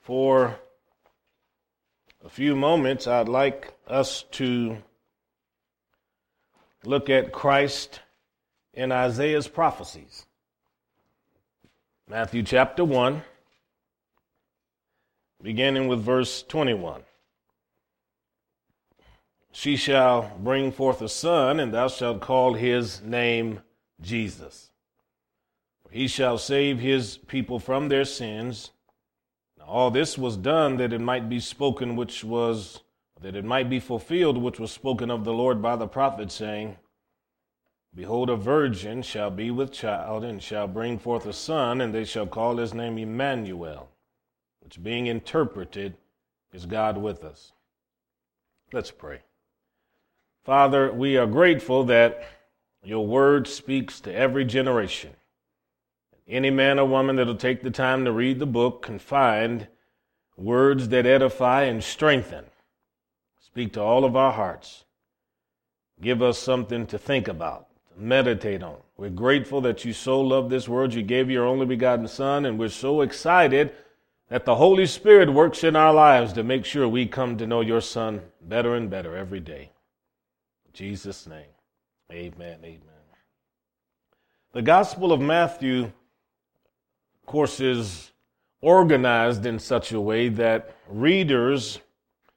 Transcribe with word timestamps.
for 0.00 0.58
a 2.24 2.28
few 2.28 2.56
moments, 2.56 3.06
I'd 3.06 3.28
like 3.28 3.72
us 3.86 4.24
to 4.32 4.78
look 6.84 7.10
at 7.10 7.32
Christ 7.32 8.00
in 8.72 8.92
Isaiah's 8.92 9.48
prophecies. 9.48 10.26
Matthew 12.08 12.42
chapter 12.42 12.84
1, 12.84 13.22
beginning 15.42 15.88
with 15.88 16.00
verse 16.00 16.42
21. 16.42 17.02
She 19.52 19.76
shall 19.76 20.32
bring 20.38 20.72
forth 20.72 21.02
a 21.02 21.08
son, 21.08 21.60
and 21.60 21.74
thou 21.74 21.88
shalt 21.88 22.20
call 22.20 22.54
his 22.54 23.02
name 23.02 23.60
Jesus. 24.00 24.70
He 25.90 26.06
shall 26.06 26.38
save 26.38 26.78
his 26.78 27.18
people 27.18 27.58
from 27.58 27.88
their 27.88 28.04
sins. 28.04 28.70
Now, 29.60 29.66
all 29.66 29.90
this 29.90 30.16
was 30.16 30.36
done 30.36 30.78
that 30.78 30.92
it 30.92 31.00
might 31.00 31.28
be 31.28 31.38
spoken, 31.38 31.94
which 31.94 32.24
was, 32.24 32.80
that 33.20 33.36
it 33.36 33.44
might 33.44 33.68
be 33.68 33.78
fulfilled, 33.78 34.38
which 34.38 34.58
was 34.58 34.72
spoken 34.72 35.10
of 35.10 35.24
the 35.24 35.32
Lord 35.32 35.60
by 35.60 35.76
the 35.76 35.86
prophet, 35.86 36.32
saying, 36.32 36.76
Behold, 37.94 38.30
a 38.30 38.36
virgin 38.36 39.02
shall 39.02 39.30
be 39.30 39.50
with 39.50 39.72
child, 39.72 40.24
and 40.24 40.42
shall 40.42 40.66
bring 40.66 40.98
forth 40.98 41.26
a 41.26 41.32
son, 41.32 41.80
and 41.80 41.92
they 41.92 42.04
shall 42.04 42.26
call 42.26 42.56
his 42.56 42.72
name 42.72 42.96
Emmanuel, 42.98 43.90
which 44.60 44.82
being 44.82 45.06
interpreted 45.06 45.96
is 46.52 46.66
God 46.66 46.96
with 46.96 47.24
us. 47.24 47.52
Let's 48.72 48.92
pray. 48.92 49.20
Father, 50.44 50.92
we 50.92 51.16
are 51.16 51.26
grateful 51.26 51.84
that 51.84 52.22
your 52.82 53.06
word 53.06 53.46
speaks 53.46 54.00
to 54.00 54.14
every 54.14 54.44
generation. 54.44 55.10
Any 56.30 56.50
man 56.50 56.78
or 56.78 56.86
woman 56.86 57.16
that'll 57.16 57.34
take 57.34 57.62
the 57.62 57.72
time 57.72 58.04
to 58.04 58.12
read 58.12 58.38
the 58.38 58.46
book 58.46 58.82
can 58.82 59.00
find 59.00 59.66
words 60.36 60.88
that 60.90 61.04
edify 61.04 61.64
and 61.64 61.82
strengthen. 61.82 62.44
Speak 63.40 63.72
to 63.72 63.80
all 63.82 64.04
of 64.04 64.14
our 64.14 64.30
hearts. 64.30 64.84
Give 66.00 66.22
us 66.22 66.38
something 66.38 66.86
to 66.86 66.98
think 66.98 67.26
about, 67.26 67.66
to 67.92 68.00
meditate 68.00 68.62
on. 68.62 68.76
We're 68.96 69.10
grateful 69.10 69.60
that 69.62 69.84
you 69.84 69.92
so 69.92 70.20
love 70.20 70.50
this 70.50 70.68
world. 70.68 70.94
You 70.94 71.02
gave 71.02 71.28
your 71.28 71.46
only 71.46 71.66
begotten 71.66 72.06
Son, 72.06 72.46
and 72.46 72.60
we're 72.60 72.68
so 72.68 73.00
excited 73.00 73.72
that 74.28 74.44
the 74.44 74.54
Holy 74.54 74.86
Spirit 74.86 75.32
works 75.32 75.64
in 75.64 75.74
our 75.74 75.92
lives 75.92 76.32
to 76.34 76.44
make 76.44 76.64
sure 76.64 76.88
we 76.88 77.06
come 77.06 77.38
to 77.38 77.46
know 77.46 77.60
your 77.60 77.80
Son 77.80 78.22
better 78.40 78.76
and 78.76 78.88
better 78.88 79.16
every 79.16 79.40
day. 79.40 79.72
In 80.66 80.72
Jesus' 80.74 81.26
name, 81.26 81.50
amen, 82.12 82.60
amen. 82.62 82.80
The 84.52 84.62
Gospel 84.62 85.12
of 85.12 85.20
Matthew, 85.20 85.92
of 87.22 87.26
course, 87.26 87.60
is 87.60 88.12
organized 88.60 89.46
in 89.46 89.58
such 89.58 89.92
a 89.92 90.00
way 90.00 90.28
that 90.28 90.76
readers 90.88 91.80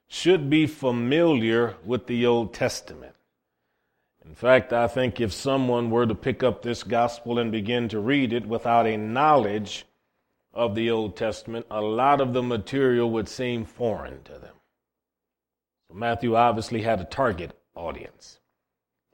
should 0.06 0.48
be 0.48 0.66
familiar 0.66 1.76
with 1.84 2.06
the 2.06 2.24
Old 2.24 2.54
Testament. 2.54 3.14
In 4.24 4.34
fact, 4.34 4.72
I 4.72 4.86
think 4.86 5.20
if 5.20 5.32
someone 5.32 5.90
were 5.90 6.06
to 6.06 6.14
pick 6.14 6.42
up 6.42 6.62
this 6.62 6.82
gospel 6.82 7.38
and 7.38 7.52
begin 7.52 7.88
to 7.90 8.00
read 8.00 8.32
it 8.32 8.46
without 8.46 8.86
a 8.86 8.96
knowledge 8.96 9.84
of 10.52 10.74
the 10.74 10.90
Old 10.90 11.16
Testament, 11.16 11.66
a 11.70 11.80
lot 11.80 12.20
of 12.20 12.32
the 12.32 12.42
material 12.42 13.10
would 13.10 13.28
seem 13.28 13.64
foreign 13.64 14.22
to 14.22 14.32
them. 14.32 14.54
So 15.88 15.94
Matthew 15.94 16.36
obviously 16.36 16.82
had 16.82 17.00
a 17.00 17.04
target 17.04 17.58
audience. 17.74 18.38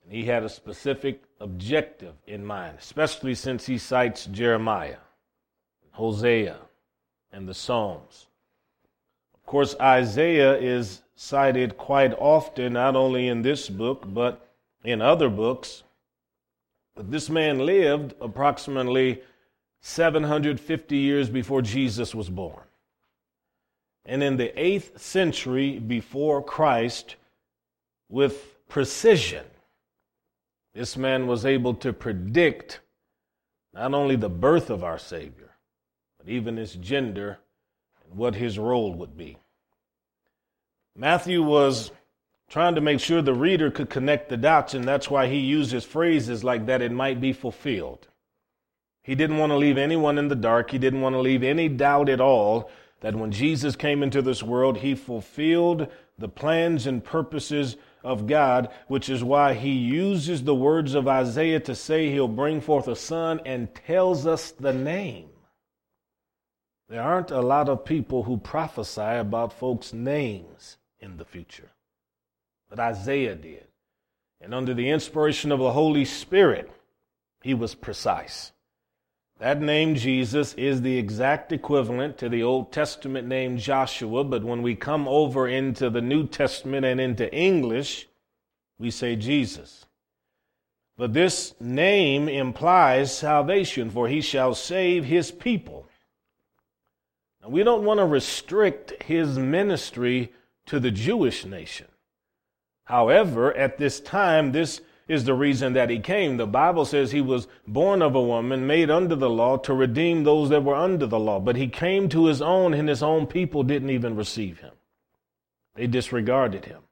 And 0.02 0.12
he 0.12 0.26
had 0.26 0.44
a 0.44 0.48
specific 0.48 1.24
objective 1.40 2.14
in 2.26 2.44
mind, 2.44 2.76
especially 2.78 3.34
since 3.34 3.66
he 3.66 3.78
cites 3.78 4.26
Jeremiah, 4.26 4.98
Hosea, 6.00 6.56
and 7.30 7.46
the 7.46 7.54
Psalms. 7.54 8.26
Of 9.34 9.46
course, 9.46 9.76
Isaiah 9.80 10.56
is 10.58 11.02
cited 11.14 11.76
quite 11.76 12.14
often, 12.18 12.72
not 12.72 12.96
only 12.96 13.28
in 13.28 13.42
this 13.42 13.68
book, 13.68 14.04
but 14.06 14.50
in 14.82 15.02
other 15.02 15.28
books. 15.28 15.82
But 16.94 17.10
this 17.10 17.28
man 17.28 17.58
lived 17.66 18.14
approximately 18.20 19.22
750 19.82 20.96
years 20.96 21.28
before 21.28 21.62
Jesus 21.62 22.14
was 22.14 22.30
born. 22.30 22.64
And 24.06 24.22
in 24.22 24.36
the 24.38 24.52
8th 24.56 24.98
century 24.98 25.78
before 25.78 26.42
Christ, 26.42 27.16
with 28.10 28.56
precision. 28.68 29.44
This 30.74 30.96
man 30.96 31.26
was 31.26 31.46
able 31.46 31.74
to 31.74 31.92
predict 31.92 32.80
not 33.72 33.94
only 33.94 34.16
the 34.16 34.28
birth 34.28 34.68
of 34.68 34.82
our 34.82 34.98
Savior, 34.98 35.49
but 36.20 36.30
even 36.30 36.56
his 36.56 36.74
gender 36.74 37.38
and 38.04 38.18
what 38.18 38.34
his 38.34 38.58
role 38.58 38.94
would 38.94 39.16
be. 39.16 39.38
Matthew 40.96 41.42
was 41.42 41.90
trying 42.48 42.74
to 42.74 42.80
make 42.80 43.00
sure 43.00 43.22
the 43.22 43.32
reader 43.32 43.70
could 43.70 43.88
connect 43.88 44.28
the 44.28 44.36
dots, 44.36 44.74
and 44.74 44.84
that's 44.84 45.08
why 45.08 45.28
he 45.28 45.38
uses 45.38 45.84
phrases 45.84 46.44
like 46.44 46.66
that 46.66 46.82
it 46.82 46.92
might 46.92 47.20
be 47.20 47.32
fulfilled. 47.32 48.08
He 49.02 49.14
didn't 49.14 49.38
want 49.38 49.50
to 49.50 49.56
leave 49.56 49.78
anyone 49.78 50.18
in 50.18 50.28
the 50.28 50.36
dark. 50.36 50.70
He 50.70 50.78
didn't 50.78 51.00
want 51.00 51.14
to 51.14 51.20
leave 51.20 51.42
any 51.42 51.68
doubt 51.68 52.08
at 52.08 52.20
all 52.20 52.70
that 53.00 53.14
when 53.14 53.32
Jesus 53.32 53.76
came 53.76 54.02
into 54.02 54.20
this 54.20 54.42
world, 54.42 54.78
he 54.78 54.94
fulfilled 54.94 55.88
the 56.18 56.28
plans 56.28 56.86
and 56.86 57.02
purposes 57.02 57.76
of 58.04 58.26
God, 58.26 58.68
which 58.88 59.08
is 59.08 59.24
why 59.24 59.54
he 59.54 59.70
uses 59.70 60.42
the 60.42 60.54
words 60.54 60.94
of 60.94 61.08
Isaiah 61.08 61.60
to 61.60 61.74
say 61.74 62.10
he'll 62.10 62.28
bring 62.28 62.60
forth 62.60 62.88
a 62.88 62.96
son 62.96 63.40
and 63.46 63.74
tells 63.74 64.26
us 64.26 64.50
the 64.50 64.74
name. 64.74 65.29
There 66.90 67.02
aren't 67.02 67.30
a 67.30 67.40
lot 67.40 67.68
of 67.68 67.84
people 67.84 68.24
who 68.24 68.36
prophesy 68.36 69.00
about 69.00 69.52
folks' 69.52 69.92
names 69.92 70.76
in 70.98 71.18
the 71.18 71.24
future, 71.24 71.70
but 72.68 72.80
Isaiah 72.80 73.36
did. 73.36 73.68
And 74.40 74.52
under 74.52 74.74
the 74.74 74.90
inspiration 74.90 75.52
of 75.52 75.60
the 75.60 75.70
Holy 75.70 76.04
Spirit, 76.04 76.68
he 77.42 77.54
was 77.54 77.76
precise. 77.76 78.50
That 79.38 79.62
name 79.62 79.94
Jesus 79.94 80.52
is 80.54 80.82
the 80.82 80.98
exact 80.98 81.52
equivalent 81.52 82.18
to 82.18 82.28
the 82.28 82.42
Old 82.42 82.72
Testament 82.72 83.28
name 83.28 83.56
Joshua, 83.56 84.24
but 84.24 84.42
when 84.42 84.60
we 84.60 84.74
come 84.74 85.06
over 85.06 85.46
into 85.46 85.90
the 85.90 86.02
New 86.02 86.26
Testament 86.26 86.84
and 86.84 87.00
into 87.00 87.32
English, 87.32 88.08
we 88.80 88.90
say 88.90 89.14
Jesus. 89.14 89.86
But 90.98 91.12
this 91.12 91.54
name 91.60 92.28
implies 92.28 93.16
salvation, 93.16 93.90
for 93.90 94.08
he 94.08 94.20
shall 94.20 94.56
save 94.56 95.04
his 95.04 95.30
people. 95.30 95.86
Now, 97.42 97.48
we 97.48 97.62
don't 97.62 97.84
want 97.84 97.98
to 97.98 98.06
restrict 98.06 99.02
his 99.02 99.38
ministry 99.38 100.32
to 100.66 100.78
the 100.78 100.90
Jewish 100.90 101.44
nation. 101.44 101.86
However, 102.84 103.56
at 103.56 103.78
this 103.78 104.00
time, 104.00 104.52
this 104.52 104.80
is 105.08 105.24
the 105.24 105.34
reason 105.34 105.72
that 105.72 105.90
he 105.90 105.98
came. 105.98 106.36
The 106.36 106.46
Bible 106.46 106.84
says 106.84 107.10
he 107.10 107.20
was 107.20 107.48
born 107.66 108.02
of 108.02 108.14
a 108.14 108.22
woman, 108.22 108.66
made 108.66 108.90
under 108.90 109.16
the 109.16 109.30
law 109.30 109.56
to 109.58 109.74
redeem 109.74 110.22
those 110.22 110.50
that 110.50 110.62
were 110.62 110.74
under 110.74 111.06
the 111.06 111.18
law. 111.18 111.40
But 111.40 111.56
he 111.56 111.66
came 111.66 112.08
to 112.10 112.26
his 112.26 112.40
own, 112.40 112.74
and 112.74 112.88
his 112.88 113.02
own 113.02 113.26
people 113.26 113.62
didn't 113.62 113.90
even 113.90 114.14
receive 114.14 114.60
him. 114.60 114.72
They 115.74 115.86
disregarded 115.86 116.66
him. 116.66 116.82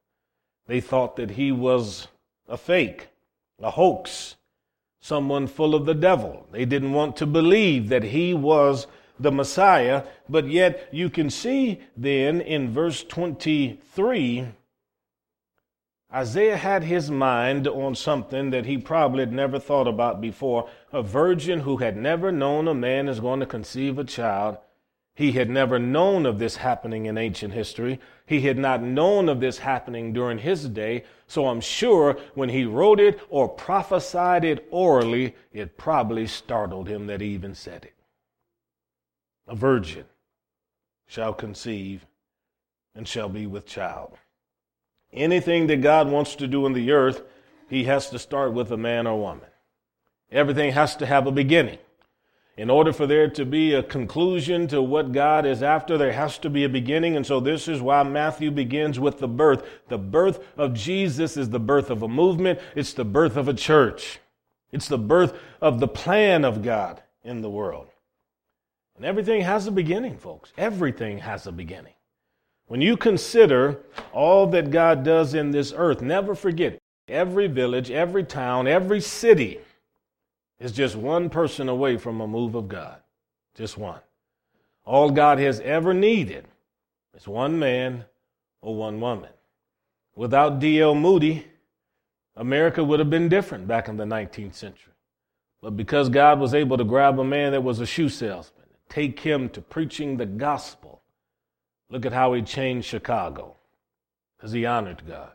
They 0.66 0.81
thought 0.81 1.16
that 1.16 1.31
he 1.31 1.53
was 1.53 2.08
a 2.48 2.56
fake, 2.56 3.08
a 3.62 3.70
hoax, 3.70 4.37
someone 5.00 5.47
full 5.47 5.75
of 5.75 5.87
the 5.87 5.94
devil. 5.94 6.47
They 6.50 6.64
didn't 6.64 6.92
want 6.92 7.16
to 7.16 7.26
believe 7.26 7.88
that 7.88 8.04
he 8.04 8.34
was 8.34 8.87
the 9.18 9.32
Messiah. 9.32 10.04
But 10.28 10.48
yet, 10.48 10.88
you 10.92 11.10
can 11.10 11.30
see 11.30 11.80
then 11.96 12.40
in 12.40 12.72
verse 12.72 13.02
23 13.04 14.48
Isaiah 16.12 16.56
had 16.56 16.84
his 16.84 17.10
mind 17.10 17.68
on 17.68 17.94
something 17.94 18.48
that 18.50 18.64
he 18.64 18.78
probably 18.78 19.20
had 19.20 19.32
never 19.32 19.58
thought 19.58 19.86
about 19.86 20.22
before. 20.22 20.70
A 20.90 21.02
virgin 21.02 21.60
who 21.60 21.76
had 21.76 21.98
never 21.98 22.32
known 22.32 22.66
a 22.66 22.72
man 22.72 23.08
is 23.08 23.20
going 23.20 23.40
to 23.40 23.46
conceive 23.46 23.98
a 23.98 24.04
child. 24.04 24.56
He 25.14 25.32
had 25.32 25.50
never 25.50 25.78
known 25.78 26.25
of 26.25 26.38
this 26.38 26.56
happening 26.56 27.04
in 27.04 27.19
ancient 27.19 27.52
history. 27.52 28.00
He 28.25 28.40
had 28.43 28.56
not 28.56 28.82
known 28.82 29.28
of 29.28 29.40
this 29.40 29.58
happening 29.58 30.14
during 30.14 30.38
his 30.38 30.66
day. 30.69 31.04
So 31.26 31.48
I'm 31.48 31.60
sure 31.60 32.16
when 32.34 32.48
he 32.48 32.64
wrote 32.64 33.00
it 33.00 33.20
or 33.28 33.46
prophesied 33.46 34.44
it 34.44 34.66
orally, 34.70 35.34
it 35.52 35.76
probably 35.76 36.26
startled 36.26 36.88
him 36.88 37.06
that 37.08 37.20
he 37.20 37.28
even 37.28 37.54
said 37.54 37.84
it. 37.84 37.97
A 39.48 39.54
virgin 39.54 40.04
shall 41.06 41.32
conceive 41.32 42.06
and 42.94 43.08
shall 43.08 43.28
be 43.28 43.46
with 43.46 43.66
child. 43.66 44.18
Anything 45.12 45.66
that 45.68 45.80
God 45.80 46.10
wants 46.10 46.36
to 46.36 46.46
do 46.46 46.66
in 46.66 46.74
the 46.74 46.92
earth, 46.92 47.22
he 47.68 47.84
has 47.84 48.10
to 48.10 48.18
start 48.18 48.52
with 48.52 48.70
a 48.70 48.76
man 48.76 49.06
or 49.06 49.18
woman. 49.18 49.46
Everything 50.30 50.72
has 50.72 50.96
to 50.96 51.06
have 51.06 51.26
a 51.26 51.32
beginning. 51.32 51.78
In 52.58 52.70
order 52.70 52.92
for 52.92 53.06
there 53.06 53.30
to 53.30 53.44
be 53.46 53.72
a 53.72 53.84
conclusion 53.84 54.66
to 54.68 54.82
what 54.82 55.12
God 55.12 55.46
is 55.46 55.62
after, 55.62 55.96
there 55.96 56.12
has 56.12 56.38
to 56.38 56.50
be 56.50 56.64
a 56.64 56.68
beginning. 56.68 57.16
And 57.16 57.24
so 57.24 57.38
this 57.38 57.68
is 57.68 57.80
why 57.80 58.02
Matthew 58.02 58.50
begins 58.50 58.98
with 58.98 59.20
the 59.20 59.28
birth. 59.28 59.64
The 59.88 59.96
birth 59.96 60.44
of 60.58 60.74
Jesus 60.74 61.36
is 61.36 61.50
the 61.50 61.60
birth 61.60 61.88
of 61.88 62.02
a 62.02 62.08
movement. 62.08 62.58
It's 62.74 62.92
the 62.92 63.04
birth 63.04 63.36
of 63.36 63.46
a 63.46 63.54
church. 63.54 64.18
It's 64.72 64.88
the 64.88 64.98
birth 64.98 65.38
of 65.62 65.78
the 65.78 65.88
plan 65.88 66.44
of 66.44 66.62
God 66.62 67.00
in 67.22 67.42
the 67.42 67.50
world. 67.50 67.86
And 68.98 69.06
everything 69.06 69.42
has 69.42 69.68
a 69.68 69.70
beginning, 69.70 70.18
folks. 70.18 70.52
Everything 70.58 71.18
has 71.18 71.46
a 71.46 71.52
beginning. 71.52 71.92
When 72.66 72.82
you 72.82 72.96
consider 72.96 73.78
all 74.12 74.48
that 74.48 74.72
God 74.72 75.04
does 75.04 75.34
in 75.34 75.52
this 75.52 75.72
earth, 75.74 76.02
never 76.02 76.34
forget 76.34 76.80
every 77.06 77.46
village, 77.46 77.92
every 77.92 78.24
town, 78.24 78.66
every 78.66 79.00
city 79.00 79.60
is 80.58 80.72
just 80.72 80.96
one 80.96 81.30
person 81.30 81.68
away 81.68 81.96
from 81.96 82.20
a 82.20 82.26
move 82.26 82.56
of 82.56 82.68
God. 82.68 83.00
Just 83.54 83.78
one. 83.78 84.00
All 84.84 85.10
God 85.12 85.38
has 85.38 85.60
ever 85.60 85.94
needed 85.94 86.46
is 87.16 87.28
one 87.28 87.56
man 87.56 88.04
or 88.60 88.74
one 88.74 89.00
woman. 89.00 89.30
Without 90.16 90.58
D.L. 90.58 90.96
Moody, 90.96 91.46
America 92.34 92.82
would 92.82 92.98
have 92.98 93.10
been 93.10 93.28
different 93.28 93.68
back 93.68 93.88
in 93.88 93.96
the 93.96 94.04
19th 94.04 94.54
century. 94.54 94.92
But 95.62 95.76
because 95.76 96.08
God 96.08 96.40
was 96.40 96.52
able 96.52 96.76
to 96.76 96.84
grab 96.84 97.20
a 97.20 97.24
man 97.24 97.52
that 97.52 97.62
was 97.62 97.78
a 97.78 97.86
shoe 97.86 98.08
salesman, 98.08 98.57
take 98.88 99.20
him 99.20 99.49
to 99.50 99.61
preaching 99.61 100.17
the 100.17 100.26
gospel, 100.26 101.02
look 101.90 102.06
at 102.06 102.12
how 102.12 102.32
he 102.32 102.43
changed 102.43 102.87
Chicago 102.87 103.56
because 104.37 104.52
he 104.52 104.64
honored 104.64 105.02
God. 105.06 105.32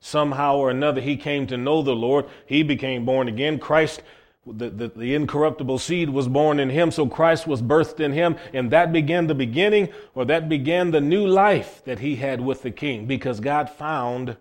Somehow 0.00 0.56
or 0.56 0.70
another, 0.70 1.00
he 1.00 1.16
came 1.16 1.46
to 1.46 1.56
know 1.56 1.82
the 1.82 1.94
Lord. 1.94 2.26
He 2.46 2.62
became 2.62 3.04
born 3.04 3.28
again. 3.28 3.58
Christ, 3.58 4.02
the, 4.46 4.70
the, 4.70 4.88
the, 4.88 5.14
incorruptible 5.14 5.78
seed 5.78 6.10
was 6.10 6.28
born 6.28 6.60
in 6.60 6.70
him, 6.70 6.90
so 6.90 7.06
Christ 7.06 7.46
was 7.46 7.62
birthed 7.62 8.00
in 8.00 8.12
him, 8.12 8.36
and 8.52 8.70
that 8.70 8.92
began 8.92 9.26
the 9.26 9.34
beginning, 9.34 9.88
or 10.14 10.24
that 10.26 10.48
began 10.48 10.90
the 10.90 11.00
new 11.00 11.26
life 11.26 11.82
that 11.84 11.98
he 11.98 12.16
had 12.16 12.40
with 12.40 12.62
the 12.62 12.70
king, 12.70 13.06
because 13.06 13.40
God 13.40 13.68
found 13.68 14.36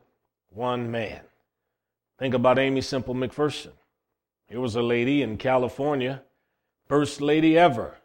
one 0.49 0.91
man. 0.91 1.21
Think 2.19 2.33
about 2.33 2.59
Aimee 2.59 2.81
Semple 2.81 3.15
McPherson. 3.15 3.71
Here 4.47 4.59
was 4.59 4.75
a 4.75 4.81
lady 4.81 5.21
in 5.21 5.37
California, 5.37 6.21
first 6.87 7.19
lady 7.21 7.57
ever, 7.57 7.97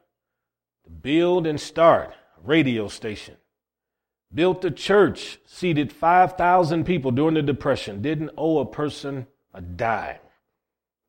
build 1.02 1.46
and 1.46 1.60
start 1.60 2.14
radio 2.42 2.88
station. 2.88 3.36
Built 4.32 4.64
a 4.64 4.70
church, 4.70 5.38
seated 5.46 5.92
5,000 5.92 6.84
people 6.84 7.10
during 7.10 7.34
the 7.34 7.42
Depression, 7.42 8.00
didn't 8.00 8.30
owe 8.36 8.58
a 8.58 8.66
person 8.66 9.26
a 9.52 9.60
dime. 9.60 10.18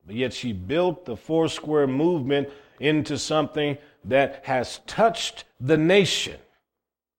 But 0.04 0.16
yet 0.16 0.32
she 0.32 0.52
built 0.52 1.04
the 1.04 1.16
Four 1.16 1.48
Square 1.48 1.86
movement 1.88 2.48
into 2.80 3.16
something 3.16 3.78
that 4.04 4.44
has 4.44 4.80
touched 4.86 5.44
the 5.60 5.76
nation 5.76 6.38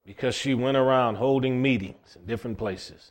because 0.04 0.34
she 0.34 0.52
went 0.52 0.76
around 0.76 1.14
holding 1.14 1.62
meetings 1.62 2.16
in 2.16 2.26
different 2.26 2.58
places, 2.58 3.10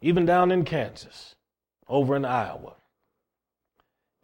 even 0.00 0.24
down 0.24 0.52
in 0.52 0.64
Kansas, 0.64 1.34
over 1.88 2.14
in 2.14 2.24
Iowa. 2.24 2.74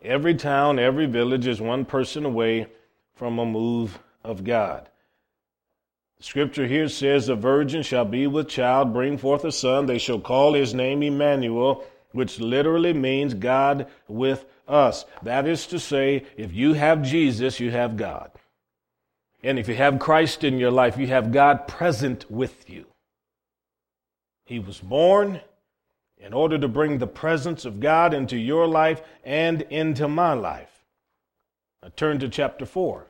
Every 0.01 0.37
town, 0.37 0.79
every 0.79 1.07
village 1.07 1.49
is 1.49 1.61
one 1.61 1.85
person 1.85 2.25
away 2.25 2.69
from 3.15 3.41
a 3.41 3.47
move 3.47 3.99
of 4.27 4.45
God. 4.45 4.89
The 6.19 6.25
scripture 6.25 6.67
here 6.67 6.89
says, 6.89 7.29
A 7.29 7.35
virgin 7.35 7.83
shall 7.83 8.05
be 8.05 8.27
with 8.27 8.49
child, 8.49 8.93
bring 8.93 9.19
forth 9.19 9.45
a 9.45 9.53
son. 9.53 9.87
They 9.87 9.99
shall 9.99 10.21
call 10.21 10.55
his 10.55 10.75
name 10.75 11.03
Emmanuel, 11.03 11.85
which 12.13 12.41
literally 12.41 12.93
means 12.93 13.35
God 13.35 13.87
with 14.09 14.45
us. 14.67 15.05
That 15.23 15.47
is 15.47 15.67
to 15.69 15.79
say, 15.79 16.25
if 16.37 16.53
you 16.53 16.73
have 16.73 17.03
Jesus, 17.03 17.61
you 17.61 17.71
have 17.71 17.97
God. 17.97 18.31
And 19.43 19.59
if 19.59 19.69
you 19.69 19.75
have 19.75 19.99
Christ 19.99 20.43
in 20.43 20.59
your 20.59 20.71
life, 20.71 20.97
you 20.97 21.07
have 21.09 21.33
God 21.33 21.69
present 21.69 22.31
with 22.31 22.69
you. 22.69 22.87
He 24.47 24.59
was 24.59 24.79
born, 24.79 25.41
in 26.19 26.33
order 26.33 26.59
to 26.59 26.69
bring 26.69 26.99
the 26.99 27.07
presence 27.07 27.65
of 27.65 27.81
God 27.81 28.15
into 28.15 28.37
your 28.37 28.67
life 28.67 29.03
and 29.23 29.63
into 29.63 30.09
my 30.09 30.33
life. 30.33 30.85
I 31.83 31.91
turn 31.91 32.19
to 32.21 32.29
chapter 32.29 32.65
4. 32.65 33.07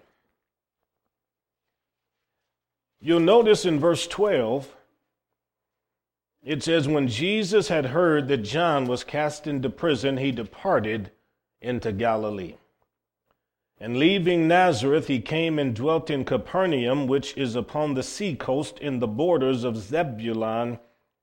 You'll 3.00 3.20
notice 3.20 3.64
in 3.64 3.78
verse 3.78 4.06
12, 4.06 4.74
it 6.42 6.62
says, 6.62 6.88
When 6.88 7.08
Jesus 7.08 7.68
had 7.68 7.86
heard 7.86 8.28
that 8.28 8.38
John 8.38 8.86
was 8.86 9.04
cast 9.04 9.46
into 9.46 9.68
prison, 9.68 10.16
he 10.16 10.32
departed 10.32 11.10
into 11.60 11.92
Galilee. 11.92 12.54
And 13.78 13.98
leaving 13.98 14.48
Nazareth, 14.48 15.06
he 15.06 15.20
came 15.20 15.58
and 15.58 15.74
dwelt 15.74 16.08
in 16.08 16.24
Capernaum, 16.24 17.06
which 17.06 17.36
is 17.36 17.54
upon 17.54 17.94
the 17.94 18.02
sea 18.02 18.34
coast 18.34 18.78
in 18.78 19.00
the 19.00 19.06
borders 19.06 19.64
of 19.64 19.76
Zebulun 19.76 20.78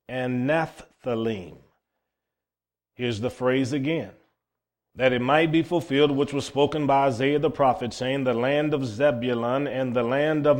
and 0.08 0.48
Nephthalim 0.48 1.58
Here's 2.96 3.22
the 3.22 3.32
phrase 3.32 3.74
again 3.74 4.12
that 4.96 5.12
it 5.12 5.22
might 5.22 5.52
be 5.52 5.64
fulfilled 5.64 6.12
which 6.12 6.34
was 6.34 6.46
spoken 6.46 6.86
by 6.86 7.08
Isaiah 7.08 7.40
the 7.40 7.50
prophet, 7.50 7.94
saying, 7.94 8.26
The 8.26 8.34
land 8.36 8.76
of 8.76 8.86
Zebulun 8.86 9.68
and 9.68 9.96
the 9.96 10.04
land 10.04 10.46
of 10.46 10.60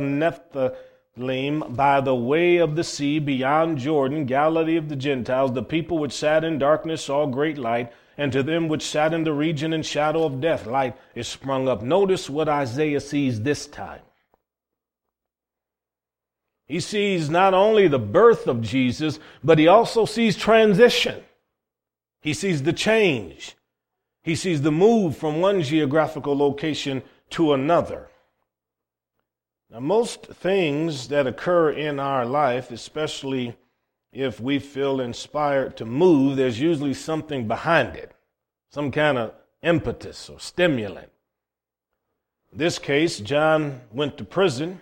Nephthalim 1.16 1.76
by 1.76 2.00
the 2.00 2.14
way 2.14 2.56
of 2.56 2.76
the 2.76 2.84
sea 2.84 3.18
beyond 3.18 3.78
Jordan, 3.78 4.24
Galilee 4.24 4.76
of 4.76 4.88
the 4.88 4.96
Gentiles, 4.96 5.52
the 5.52 5.62
people 5.62 5.98
which 5.98 6.12
sat 6.12 6.44
in 6.44 6.58
darkness 6.58 7.04
saw 7.04 7.26
great 7.26 7.58
light, 7.58 7.92
and 8.16 8.32
to 8.32 8.42
them 8.42 8.68
which 8.68 8.82
sat 8.82 9.12
in 9.12 9.24
the 9.24 9.32
region 9.32 9.72
and 9.72 9.84
shadow 9.84 10.24
of 10.24 10.40
death, 10.40 10.66
light 10.66 10.96
is 11.14 11.28
sprung 11.28 11.68
up. 11.68 11.82
Notice 11.82 12.30
what 12.30 12.48
Isaiah 12.48 13.00
sees 13.00 13.40
this 13.40 13.66
time. 13.66 14.02
He 16.66 16.80
sees 16.80 17.28
not 17.28 17.54
only 17.54 17.88
the 17.88 17.98
birth 17.98 18.46
of 18.46 18.62
Jesus, 18.62 19.18
but 19.42 19.58
he 19.58 19.68
also 19.68 20.06
sees 20.06 20.36
transition. 20.36 21.22
He 22.22 22.32
sees 22.32 22.62
the 22.62 22.72
change. 22.72 23.54
He 24.22 24.34
sees 24.34 24.62
the 24.62 24.72
move 24.72 25.16
from 25.16 25.40
one 25.40 25.62
geographical 25.62 26.36
location 26.36 27.02
to 27.30 27.52
another. 27.52 28.08
Now, 29.74 29.80
most 29.80 30.26
things 30.26 31.08
that 31.08 31.26
occur 31.26 31.70
in 31.70 31.98
our 31.98 32.24
life, 32.24 32.70
especially 32.70 33.56
if 34.12 34.38
we 34.38 34.60
feel 34.60 35.00
inspired 35.00 35.76
to 35.78 35.84
move, 35.84 36.36
there's 36.36 36.60
usually 36.60 36.94
something 36.94 37.48
behind 37.48 37.96
it, 37.96 38.12
some 38.70 38.92
kind 38.92 39.18
of 39.18 39.34
impetus 39.64 40.28
or 40.28 40.38
stimulant. 40.38 41.10
In 42.52 42.58
this 42.58 42.78
case, 42.78 43.18
John 43.18 43.80
went 43.92 44.16
to 44.18 44.24
prison. 44.24 44.80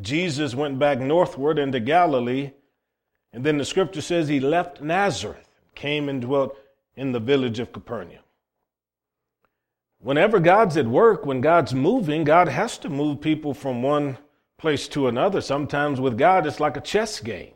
Jesus 0.00 0.52
went 0.52 0.80
back 0.80 0.98
northward 0.98 1.60
into 1.60 1.78
Galilee. 1.78 2.50
And 3.32 3.44
then 3.44 3.56
the 3.56 3.64
scripture 3.64 4.00
says 4.00 4.26
he 4.26 4.40
left 4.40 4.80
Nazareth 4.80 5.48
came 5.76 6.08
and 6.08 6.20
dwelt 6.20 6.58
in 6.96 7.12
the 7.12 7.20
village 7.20 7.60
of 7.60 7.72
Capernaum. 7.72 8.24
Whenever 10.02 10.40
God's 10.40 10.76
at 10.76 10.86
work, 10.86 11.24
when 11.24 11.40
God's 11.40 11.72
moving, 11.72 12.24
God 12.24 12.48
has 12.48 12.76
to 12.78 12.88
move 12.88 13.20
people 13.20 13.54
from 13.54 13.82
one 13.82 14.18
place 14.58 14.88
to 14.88 15.06
another. 15.06 15.40
Sometimes 15.40 16.00
with 16.00 16.18
God, 16.18 16.44
it's 16.44 16.58
like 16.58 16.76
a 16.76 16.80
chess 16.80 17.20
game. 17.20 17.54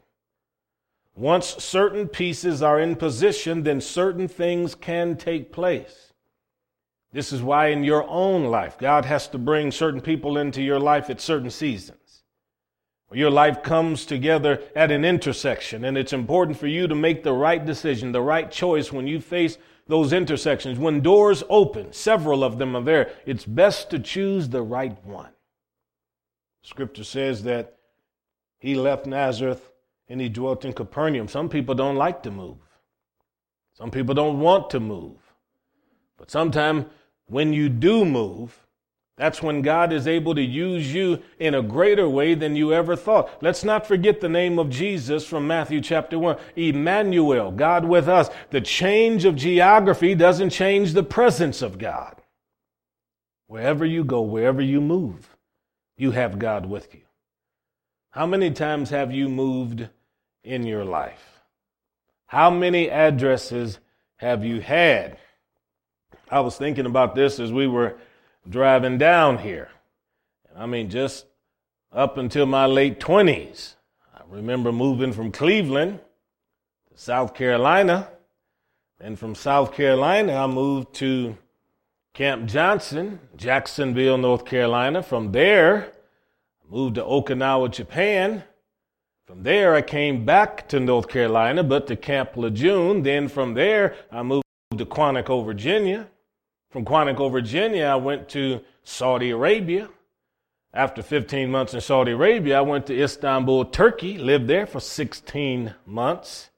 Once 1.17 1.57
certain 1.59 2.07
pieces 2.07 2.63
are 2.63 2.79
in 2.79 2.95
position, 2.95 3.65
then 3.65 3.81
certain 3.81 4.29
things 4.29 4.77
can 4.77 5.17
take 5.17 5.51
place. 5.51 6.13
This 7.13 7.33
is 7.33 7.43
why 7.43 7.69
in 7.69 7.83
your 7.83 8.07
own 8.09 8.45
life, 8.45 8.79
God 8.79 9.07
has 9.07 9.27
to 9.29 9.39
bring 9.39 9.73
certain 9.73 10.01
people 10.01 10.39
into 10.39 10.63
your 10.63 10.79
life 10.79 11.11
at 11.11 11.21
certain 11.21 11.51
seasons. 11.51 12.23
Your 13.13 13.31
life 13.31 13.63
comes 13.63 14.05
together 14.05 14.63
at 14.75 14.91
an 14.91 15.05
intersection, 15.05 15.85
and 15.85 15.97
it's 15.97 16.13
important 16.13 16.59
for 16.59 16.67
you 16.67 16.87
to 16.87 16.95
make 16.95 17.23
the 17.23 17.33
right 17.33 17.65
decision, 17.65 18.13
the 18.13 18.21
right 18.21 18.51
choice 18.51 18.93
when 18.93 19.07
you 19.07 19.21
face 19.21 19.59
those 19.87 20.13
intersections. 20.13 20.79
When 20.79 21.01
doors 21.01 21.43
open, 21.49 21.93
several 21.93 22.43
of 22.43 22.59
them 22.59 22.75
are 22.77 22.83
there, 22.83 23.11
it's 23.25 23.45
best 23.45 23.91
to 23.91 23.99
choose 23.99 24.49
the 24.49 24.63
right 24.63 24.97
one. 25.05 25.31
Scripture 26.63 27.05
says 27.05 27.45
that 27.45 27.77
he 28.59 28.75
left 28.75 29.07
Nazareth 29.07 29.71
and 30.09 30.21
he 30.21 30.29
dwelt 30.29 30.65
in 30.65 30.73
Capernaum. 30.73 31.29
Some 31.29 31.49
people 31.49 31.75
don't 31.75 31.97
like 31.97 32.23
to 32.25 32.31
move, 32.31 32.59
some 33.75 33.91
people 33.91 34.15
don't 34.15 34.41
want 34.41 34.71
to 34.71 34.81
move. 34.81 35.19
But 36.17 36.31
sometimes 36.31 36.87
when 37.27 37.53
you 37.53 37.69
do 37.69 38.05
move, 38.05 38.66
that's 39.17 39.43
when 39.43 39.63
God 39.63 39.95
is 39.95 40.07
able 40.07 40.35
to 40.35 40.43
use 40.43 40.93
you 40.93 41.23
in 41.39 41.55
a 41.55 41.63
greater 41.63 42.07
way 42.07 42.35
than 42.35 42.55
you 42.55 42.75
ever 42.75 42.95
thought. 42.97 43.43
Let's 43.43 43.65
not 43.65 43.87
forget 43.87 44.21
the 44.21 44.29
name 44.29 44.59
of 44.59 44.69
Jesus 44.69 45.27
from 45.27 45.47
Matthew 45.47 45.81
chapter 45.81 46.19
1. 46.19 46.37
Emmanuel, 46.55 47.51
God 47.51 47.87
with 47.87 48.09
us. 48.09 48.29
The 48.51 48.61
change 48.61 49.25
of 49.25 49.35
geography 49.35 50.15
doesn't 50.15 50.51
change 50.51 50.93
the 50.93 51.03
presence 51.03 51.63
of 51.63 51.79
God. 51.79 52.21
Wherever 53.47 53.87
you 53.87 54.05
go, 54.05 54.21
wherever 54.21 54.61
you 54.61 54.83
move, 54.83 55.35
you 55.97 56.11
have 56.11 56.39
God 56.39 56.67
with 56.67 56.95
you. 56.95 57.03
How 58.11 58.27
many 58.27 58.51
times 58.51 58.91
have 58.91 59.13
you 59.13 59.31
moved 59.31 59.89
in 60.45 60.67
your 60.67 60.85
life? 60.85 61.41
How 62.27 62.51
many 62.51 62.91
addresses 62.91 63.79
have 64.17 64.45
you 64.45 64.61
had? 64.61 65.17
I 66.31 66.41
was 66.41 66.57
thinking 66.57 66.87
about 66.87 67.15
this 67.15 67.39
as 67.39 67.53
we 67.53 67.67
were 67.67 67.97
driving 68.49 68.99
down 68.99 69.39
here. 69.39 69.71
And 70.49 70.63
I 70.63 70.67
mean, 70.67 70.91
just 70.91 71.27
up 71.93 72.19
until 72.19 72.47
my 72.47 72.67
late 72.67 73.01
20s. 73.01 73.75
I 74.15 74.21
remember 74.29 74.73
moving 74.73 75.13
from 75.13 75.33
Cleveland 75.33 76.01
to 76.91 76.99
South 76.99 77.35
Carolina. 77.35 78.11
And 79.01 79.19
from 79.19 79.35
South 79.35 79.75
Carolina, 79.75 80.35
I 80.35 80.47
moved 80.47 80.95
to 80.97 81.37
Camp 82.15 82.47
Johnson, 82.47 83.21
Jacksonville, 83.37 84.17
North 84.17 84.47
Carolina. 84.47 85.03
From 85.03 85.33
there, 85.33 85.93
I 86.63 86.75
moved 86.75 86.95
to 86.95 87.03
Okinawa, 87.03 87.71
Japan. 87.71 88.43
From 89.27 89.43
there, 89.43 89.75
I 89.75 89.83
came 89.83 90.25
back 90.25 90.69
to 90.69 90.81
North 90.81 91.09
Carolina, 91.09 91.63
but 91.63 91.87
to 91.89 91.97
Camp 91.97 92.37
Lejeune. 92.37 93.03
Then 93.03 93.29
from 93.29 93.55
there, 93.55 93.97
I 94.11 94.23
moved 94.23 94.45
to 94.77 94.87
Quantico, 94.87 95.45
Virginia. 95.45 96.09
From 96.71 96.85
Quantico, 96.85 97.31
Virginia, 97.31 97.85
I 97.85 97.97
went 97.97 98.29
to 98.31 98.61
Saudi 98.83 99.31
Arabia. 99.31 99.89
After 100.75 101.03
15 101.03 101.51
months 101.51 101.73
in 101.73 101.81
Saudi 101.81 102.13
Arabia, 102.13 102.59
I 102.59 102.61
went 102.61 102.87
to 102.87 103.03
Istanbul, 103.03 103.65
Turkey, 103.67 104.19
lived 104.19 104.47
there 104.47 104.67
for 104.67 104.81
16 104.81 105.75
months. 105.87 106.51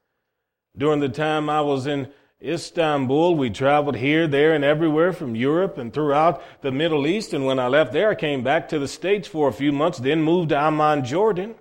During 0.76 1.00
the 1.00 1.08
time 1.08 1.48
I 1.48 1.60
was 1.60 1.86
in 1.86 2.08
Istanbul, 2.42 3.34
we 3.34 3.50
traveled 3.50 3.96
here, 3.96 4.26
there, 4.26 4.54
and 4.54 4.64
everywhere 4.64 5.12
from 5.12 5.36
Europe 5.36 5.76
and 5.76 5.92
throughout 5.92 6.42
the 6.62 6.72
Middle 6.72 7.06
East. 7.06 7.32
And 7.32 7.44
when 7.44 7.58
I 7.58 7.68
left 7.68 7.92
there, 7.92 8.10
I 8.10 8.14
came 8.14 8.42
back 8.42 8.68
to 8.68 8.78
the 8.78 8.88
States 8.88 9.28
for 9.28 9.48
a 9.48 9.52
few 9.52 9.72
months, 9.72 9.98
then 9.98 10.22
moved 10.22 10.48
to 10.50 10.58
Amman, 10.58 11.04
Jordan. 11.04 11.54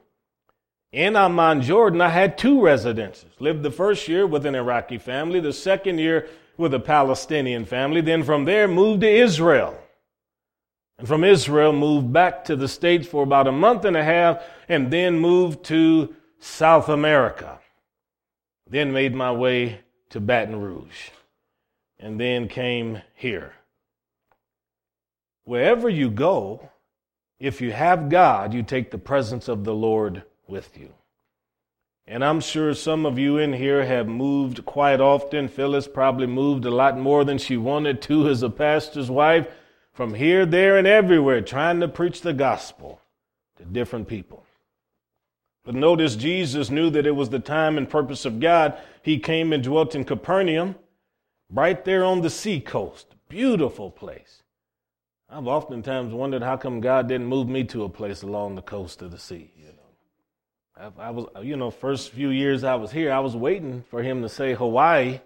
In 0.91 1.15
Amman, 1.15 1.61
Jordan, 1.61 1.99
I 2.01 2.09
had 2.09 2.37
two 2.37 2.61
residences. 2.61 3.29
Lived 3.39 3.61
the 3.61 3.71
first 3.71 4.07
year 4.07 4.25
with 4.25 4.45
an 4.45 4.55
Iraqi 4.55 4.97
family, 4.97 5.39
the 5.39 5.53
second 5.53 5.99
year 5.99 6.27
with 6.57 6.73
a 6.73 6.79
Palestinian 6.79 7.65
family. 7.65 8.01
Then 8.01 8.23
from 8.23 8.45
there, 8.45 8.67
moved 8.67 9.01
to 9.01 9.09
Israel. 9.09 9.79
And 10.97 11.07
from 11.07 11.23
Israel, 11.23 11.73
moved 11.73 12.11
back 12.11 12.45
to 12.45 12.55
the 12.55 12.67
States 12.67 13.07
for 13.07 13.23
about 13.23 13.47
a 13.47 13.51
month 13.51 13.85
and 13.85 13.95
a 13.95 14.03
half, 14.03 14.43
and 14.67 14.91
then 14.91 15.19
moved 15.19 15.63
to 15.65 16.15
South 16.39 16.89
America. 16.89 17.59
Then 18.69 18.91
made 18.91 19.13
my 19.13 19.31
way 19.31 19.81
to 20.09 20.19
Baton 20.19 20.59
Rouge, 20.59 21.09
and 21.99 22.19
then 22.19 22.47
came 22.47 23.01
here. 23.13 23.53
Wherever 25.43 25.87
you 25.87 26.09
go, 26.09 26.69
if 27.39 27.61
you 27.61 27.71
have 27.71 28.09
God, 28.09 28.53
you 28.53 28.63
take 28.63 28.89
the 28.89 28.97
presence 28.97 29.47
of 29.47 29.63
the 29.63 29.75
Lord 29.75 30.23
with 30.47 30.77
you. 30.77 30.93
And 32.09 32.23
I'm 32.23 32.39
sure 32.39 32.73
some 32.73 33.05
of 33.05 33.19
you 33.19 33.37
in 33.37 33.51
here 33.51 33.85
have 33.85 34.07
moved 34.07 34.65
quite 34.65 35.01
often. 35.01 35.49
Phyllis 35.49 35.89
probably 35.89 36.25
moved 36.25 36.63
a 36.63 36.71
lot 36.71 36.97
more 36.97 37.25
than 37.25 37.37
she 37.37 37.57
wanted 37.57 38.01
to 38.03 38.29
as 38.29 38.41
a 38.41 38.49
pastor's 38.49 39.11
wife, 39.11 39.47
from 39.91 40.13
here, 40.13 40.45
there, 40.45 40.77
and 40.77 40.87
everywhere, 40.87 41.41
trying 41.41 41.81
to 41.81 41.87
preach 41.87 42.21
the 42.21 42.31
gospel 42.31 43.01
to 43.57 43.65
different 43.65 44.07
people. 44.07 44.45
But 45.65 45.75
notice 45.75 46.15
Jesus 46.15 46.69
knew 46.69 46.89
that 46.91 47.05
it 47.05 47.15
was 47.15 47.29
the 47.29 47.39
time 47.39 47.77
and 47.77 47.89
purpose 47.89 48.23
of 48.23 48.39
God. 48.39 48.77
He 49.01 49.19
came 49.19 49.51
and 49.51 49.61
dwelt 49.61 49.95
in 49.95 50.05
Capernaum, 50.05 50.75
right 51.49 51.83
there 51.83 52.05
on 52.05 52.21
the 52.21 52.29
sea 52.29 52.61
coast. 52.61 53.15
Beautiful 53.27 53.91
place. 53.91 54.43
I've 55.29 55.47
oftentimes 55.47 56.13
wondered 56.13 56.43
how 56.43 56.55
come 56.55 56.79
God 56.79 57.09
didn't 57.09 57.27
move 57.27 57.49
me 57.49 57.65
to 57.65 57.83
a 57.83 57.89
place 57.89 58.21
along 58.21 58.55
the 58.55 58.61
coast 58.61 59.01
of 59.01 59.11
the 59.11 59.19
sea. 59.19 59.51
I, 60.79 61.07
I, 61.07 61.09
was, 61.09 61.25
you 61.43 61.57
know, 61.57 61.71
first 61.71 62.11
few 62.11 62.29
years 62.29 62.63
I 62.63 62.75
was 62.75 62.91
here, 62.91 63.11
I 63.11 63.19
was 63.19 63.35
waiting 63.35 63.83
for 63.89 64.03
him 64.03 64.21
to 64.21 64.29
say 64.29 64.53
Hawaii, 64.53 65.19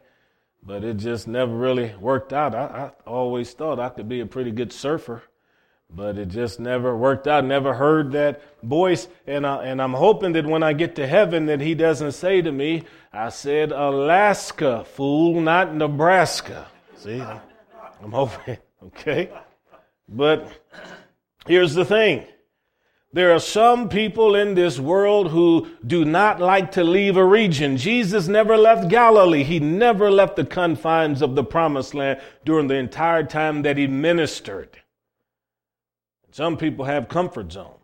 but 0.64 0.84
it 0.84 0.98
just 0.98 1.28
never 1.28 1.54
really 1.54 1.94
worked 2.00 2.32
out. 2.32 2.56
I, 2.56 2.92
I 3.06 3.10
always 3.10 3.52
thought 3.52 3.80
I 3.80 3.90
could 3.90 4.08
be 4.08 4.22
a 4.22 4.26
pretty 4.26 4.52
good 4.52 4.72
surfer, 4.72 5.24
but 5.90 6.18
it 6.18 6.30
just 6.30 6.60
never 6.60 6.96
worked 6.96 7.28
out. 7.28 7.44
Never 7.44 7.74
heard 7.74 8.14
that 8.14 8.42
voice, 8.64 9.08
and 9.28 9.46
I, 9.46 9.66
and 9.66 9.82
I'm 9.82 9.94
hoping 9.94 10.34
that 10.34 10.46
when 10.46 10.64
I 10.64 10.74
get 10.74 10.96
to 10.96 11.08
heaven, 11.08 11.48
that 11.48 11.60
he 11.60 11.76
doesn't 11.76 12.14
say 12.14 12.42
to 12.42 12.52
me, 12.52 12.84
"I 13.12 13.30
said 13.30 13.72
Alaska, 13.72 14.86
fool, 14.86 15.42
not 15.42 15.76
Nebraska." 15.76 16.68
See, 16.98 17.22
I'm 17.22 18.12
hoping. 18.12 18.58
Okay, 18.84 19.30
but 20.10 20.52
here's 21.46 21.76
the 21.76 21.86
thing. 21.86 22.26
There 23.14 23.34
are 23.34 23.40
some 23.40 23.90
people 23.90 24.36
in 24.36 24.56
this 24.56 24.80
world 24.80 25.32
who 25.32 25.68
do 25.86 26.06
not 26.06 26.40
like 26.40 26.72
to 26.74 26.84
leave 26.84 27.18
a 27.18 27.26
region. 27.26 27.76
Jesus 27.76 28.30
never 28.30 28.56
left 28.56 28.88
Galilee. 28.88 29.44
He 29.44 29.60
never 29.60 30.10
left 30.10 30.38
the 30.38 30.46
confines 30.46 31.22
of 31.22 31.36
the 31.36 31.44
promised 31.44 31.94
land 31.94 32.22
during 32.46 32.68
the 32.68 32.76
entire 32.76 33.24
time 33.24 33.64
that 33.64 33.76
he 33.76 33.86
ministered. 33.86 34.82
Some 36.32 36.56
people 36.56 36.86
have 36.86 37.10
comfort 37.10 37.52
zones. 37.52 37.76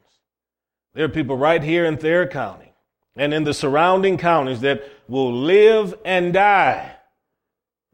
There 0.93 1.03
are 1.03 1.10
people 1.10 1.36
right 1.36 1.62
here 1.62 1.86
in 1.86 1.98
Thayer 1.98 2.25
County 2.25 2.74
and 3.17 3.34
in 3.34 3.43
the 3.43 3.53
surrounding 3.53 4.17
counties 4.17 4.62
that 4.62 4.84
will 5.10 5.34
live 5.34 5.93
and 6.05 6.31
die 6.31 6.96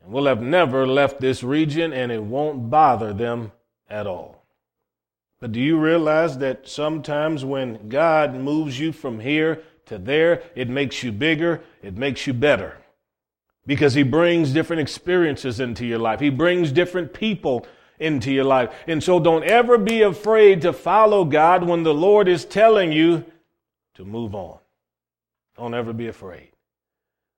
and 0.03 0.13
will 0.13 0.27
have 0.27 0.41
never 0.41 0.85
left 0.85 1.19
this 1.19 1.41
region 1.41 1.91
and 1.91 2.11
it 2.11 2.23
won't 2.23 2.69
bother 2.69 3.11
them 3.11 3.51
at 3.89 4.05
all. 4.05 4.32
But 5.43 5.51
do 5.51 5.59
you 5.59 5.77
realize 5.77 6.37
that 6.37 6.69
sometimes 6.69 7.43
when 7.43 7.89
God 7.89 8.33
moves 8.33 8.79
you 8.79 8.93
from 8.93 9.19
here 9.19 9.61
to 9.87 9.97
there, 9.97 10.41
it 10.55 10.69
makes 10.69 11.03
you 11.03 11.11
bigger, 11.11 11.61
it 11.81 11.97
makes 11.97 12.25
you 12.25 12.31
better? 12.31 12.77
Because 13.65 13.93
He 13.93 14.03
brings 14.03 14.53
different 14.53 14.81
experiences 14.81 15.59
into 15.59 15.85
your 15.85 15.99
life, 15.99 16.21
He 16.21 16.29
brings 16.29 16.71
different 16.71 17.11
people 17.11 17.67
into 17.99 18.31
your 18.31 18.45
life. 18.45 18.73
And 18.87 19.03
so 19.03 19.19
don't 19.19 19.43
ever 19.43 19.77
be 19.77 20.03
afraid 20.03 20.61
to 20.61 20.71
follow 20.71 21.25
God 21.25 21.67
when 21.67 21.83
the 21.83 21.93
Lord 21.93 22.29
is 22.29 22.45
telling 22.45 22.93
you 22.93 23.25
to 23.95 24.05
move 24.05 24.33
on. 24.33 24.59
Don't 25.57 25.73
ever 25.73 25.91
be 25.91 26.07
afraid. 26.07 26.51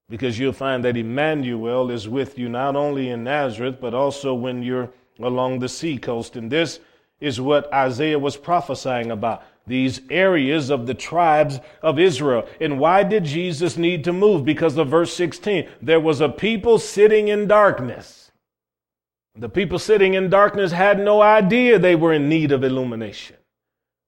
Because 0.10 0.38
you'll 0.38 0.54
find 0.54 0.86
that 0.86 0.96
Emmanuel 0.96 1.90
is 1.90 2.08
with 2.08 2.38
you 2.38 2.50
not 2.50 2.76
only 2.76 3.10
in 3.10 3.24
Nazareth, 3.24 3.78
but 3.82 3.96
also 3.96 4.36
when 4.36 4.62
you're 4.62 4.92
along 5.20 5.58
the 5.58 5.70
seacoast. 5.70 6.36
And 6.36 6.52
this 6.52 6.80
is 7.20 7.40
what 7.40 7.72
Isaiah 7.74 8.20
was 8.20 8.38
prophesying 8.38 9.12
about. 9.12 9.44
These 9.68 10.02
areas 10.10 10.70
of 10.70 10.86
the 10.86 10.94
tribes 10.94 11.60
of 11.82 11.98
Israel. 11.98 12.48
And 12.62 12.80
why 12.80 13.04
did 13.04 13.24
Jesus 13.24 13.78
need 13.78 14.04
to 14.04 14.14
move? 14.14 14.46
Because 14.46 14.78
of 14.78 14.90
verse 14.90 15.14
16. 15.14 15.68
There 15.82 16.00
was 16.00 16.22
a 16.22 16.30
people 16.30 16.78
sitting 16.78 17.30
in 17.30 17.48
darkness. 17.48 18.32
The 19.36 19.50
people 19.50 19.80
sitting 19.80 20.14
in 20.14 20.30
darkness 20.30 20.72
had 20.72 21.00
no 21.00 21.22
idea 21.22 21.80
they 21.80 21.96
were 21.96 22.14
in 22.14 22.30
need 22.30 22.52
of 22.52 22.64
illumination. 22.64 23.38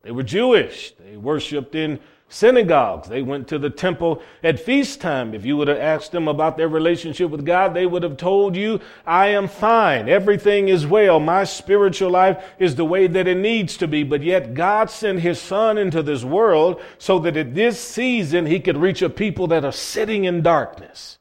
They 0.03 0.11
were 0.11 0.23
Jewish. 0.23 0.93
They 0.99 1.17
worshiped 1.17 1.75
in 1.75 1.99
synagogues. 2.29 3.07
They 3.07 3.21
went 3.21 3.47
to 3.49 3.59
the 3.59 3.69
temple 3.69 4.21
at 4.43 4.59
feast 4.59 4.99
time. 5.01 5.33
If 5.33 5.45
you 5.45 5.57
would 5.57 5.67
have 5.67 5.77
asked 5.77 6.11
them 6.11 6.27
about 6.27 6.57
their 6.57 6.67
relationship 6.67 7.29
with 7.29 7.45
God, 7.45 7.73
they 7.73 7.85
would 7.85 8.03
have 8.03 8.17
told 8.17 8.55
you, 8.55 8.79
I 9.05 9.27
am 9.27 9.47
fine. 9.47 10.09
Everything 10.09 10.69
is 10.69 10.85
well. 10.85 11.19
My 11.19 11.43
spiritual 11.43 12.11
life 12.11 12.43
is 12.59 12.75
the 12.75 12.85
way 12.85 13.07
that 13.07 13.27
it 13.27 13.37
needs 13.37 13.77
to 13.77 13.87
be. 13.87 14.03
But 14.03 14.23
yet 14.23 14.53
God 14.53 14.89
sent 14.89 15.19
his 15.19 15.39
son 15.41 15.77
into 15.77 16.03
this 16.03 16.23
world 16.23 16.81
so 16.97 17.19
that 17.19 17.37
at 17.37 17.55
this 17.55 17.79
season 17.79 18.45
he 18.45 18.59
could 18.59 18.77
reach 18.77 19.01
a 19.01 19.09
people 19.09 19.47
that 19.47 19.65
are 19.65 19.71
sitting 19.71 20.25
in 20.25 20.41
darkness. 20.41 21.19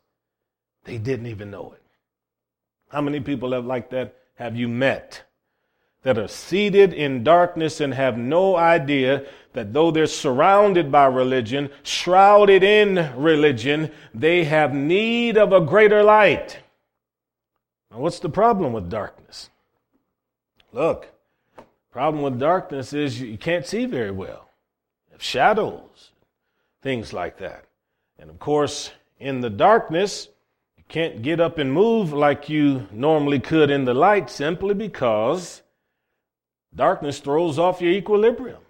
They 0.84 0.98
didn't 0.98 1.26
even 1.26 1.50
know 1.50 1.72
it. 1.72 1.82
How 2.88 3.00
many 3.00 3.20
people 3.20 3.52
have 3.52 3.66
like 3.66 3.90
that 3.90 4.16
have 4.36 4.56
you 4.56 4.68
met? 4.68 5.25
That 6.06 6.18
are 6.18 6.28
seated 6.28 6.92
in 6.92 7.25
darkness 7.25 7.80
and 7.80 7.92
have 7.92 8.16
no 8.16 8.54
idea 8.54 9.25
that 9.54 9.72
though 9.72 9.90
they're 9.90 10.06
surrounded 10.06 10.92
by 10.92 11.06
religion, 11.06 11.68
shrouded 11.82 12.62
in 12.62 13.12
religion, 13.16 13.90
they 14.14 14.44
have 14.44 14.72
need 14.72 15.36
of 15.36 15.52
a 15.52 15.60
greater 15.60 16.04
light. 16.04 16.60
Now, 17.90 17.98
what's 17.98 18.20
the 18.20 18.28
problem 18.28 18.72
with 18.72 18.88
darkness? 18.88 19.50
Look, 20.72 21.08
problem 21.90 22.22
with 22.22 22.38
darkness 22.38 22.92
is 22.92 23.20
you 23.20 23.36
can't 23.36 23.66
see 23.66 23.84
very 23.84 24.12
well. 24.12 24.48
Shadows, 25.18 26.12
things 26.82 27.12
like 27.12 27.38
that. 27.38 27.64
And 28.16 28.30
of 28.30 28.38
course, 28.38 28.92
in 29.18 29.40
the 29.40 29.50
darkness, 29.50 30.28
you 30.78 30.84
can't 30.88 31.22
get 31.22 31.40
up 31.40 31.58
and 31.58 31.72
move 31.72 32.12
like 32.12 32.48
you 32.48 32.86
normally 32.92 33.40
could 33.40 33.72
in 33.72 33.86
the 33.86 33.94
light 33.94 34.30
simply 34.30 34.72
because 34.72 35.62
darkness 36.76 37.18
throws 37.18 37.59
off 37.59 37.80
your 37.80 37.92
equilibrium 37.92 38.61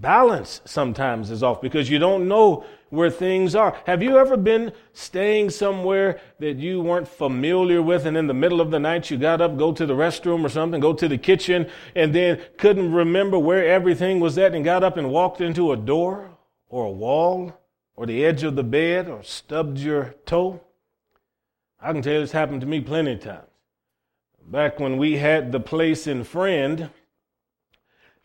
balance 0.00 0.60
sometimes 0.64 1.30
is 1.30 1.42
off 1.42 1.60
because 1.60 1.88
you 1.88 1.98
don't 1.98 2.26
know 2.26 2.64
where 2.90 3.10
things 3.10 3.54
are. 3.54 3.76
Have 3.86 4.02
you 4.02 4.18
ever 4.18 4.36
been 4.36 4.72
staying 4.92 5.50
somewhere 5.50 6.20
that 6.40 6.56
you 6.56 6.80
weren't 6.80 7.08
familiar 7.08 7.80
with 7.82 8.06
and 8.06 8.16
in 8.16 8.26
the 8.26 8.34
middle 8.34 8.60
of 8.60 8.70
the 8.70 8.78
night 8.78 9.10
you 9.10 9.16
got 9.16 9.40
up, 9.40 9.56
go 9.56 9.72
to 9.72 9.86
the 9.86 9.94
restroom 9.94 10.44
or 10.44 10.48
something, 10.48 10.80
go 10.80 10.92
to 10.92 11.08
the 11.08 11.18
kitchen 11.18 11.68
and 11.94 12.14
then 12.14 12.40
couldn't 12.56 12.92
remember 12.92 13.38
where 13.38 13.66
everything 13.66 14.20
was 14.20 14.36
at 14.38 14.54
and 14.54 14.64
got 14.64 14.84
up 14.84 14.96
and 14.96 15.10
walked 15.10 15.40
into 15.40 15.72
a 15.72 15.76
door 15.76 16.30
or 16.68 16.86
a 16.86 16.90
wall 16.90 17.52
or 17.96 18.06
the 18.06 18.24
edge 18.24 18.42
of 18.42 18.56
the 18.56 18.64
bed 18.64 19.08
or 19.08 19.22
stubbed 19.22 19.78
your 19.78 20.14
toe? 20.26 20.60
I 21.80 21.92
can 21.92 22.02
tell 22.02 22.14
you 22.14 22.20
this 22.20 22.32
happened 22.32 22.60
to 22.62 22.66
me 22.66 22.80
plenty 22.80 23.12
of 23.12 23.20
times. 23.20 23.48
Back 24.46 24.78
when 24.78 24.98
we 24.98 25.16
had 25.16 25.52
the 25.52 25.60
place 25.60 26.06
in 26.06 26.22
Friend, 26.22 26.90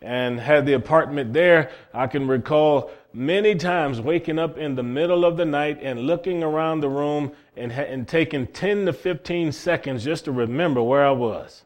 and 0.01 0.39
had 0.39 0.65
the 0.65 0.73
apartment 0.73 1.33
there, 1.33 1.71
I 1.93 2.07
can 2.07 2.27
recall 2.27 2.91
many 3.13 3.55
times 3.55 3.99
waking 3.99 4.39
up 4.39 4.57
in 4.57 4.75
the 4.75 4.83
middle 4.83 5.25
of 5.25 5.35
the 5.35 5.45
night 5.45 5.79
and 5.81 6.01
looking 6.01 6.43
around 6.43 6.79
the 6.79 6.89
room 6.89 7.33
and, 7.57 7.71
ha- 7.71 7.81
and 7.81 8.07
taking 8.07 8.47
10 8.47 8.85
to 8.85 8.93
15 8.93 9.51
seconds 9.51 10.03
just 10.03 10.25
to 10.25 10.31
remember 10.31 10.81
where 10.81 11.05
I 11.05 11.11
was. 11.11 11.65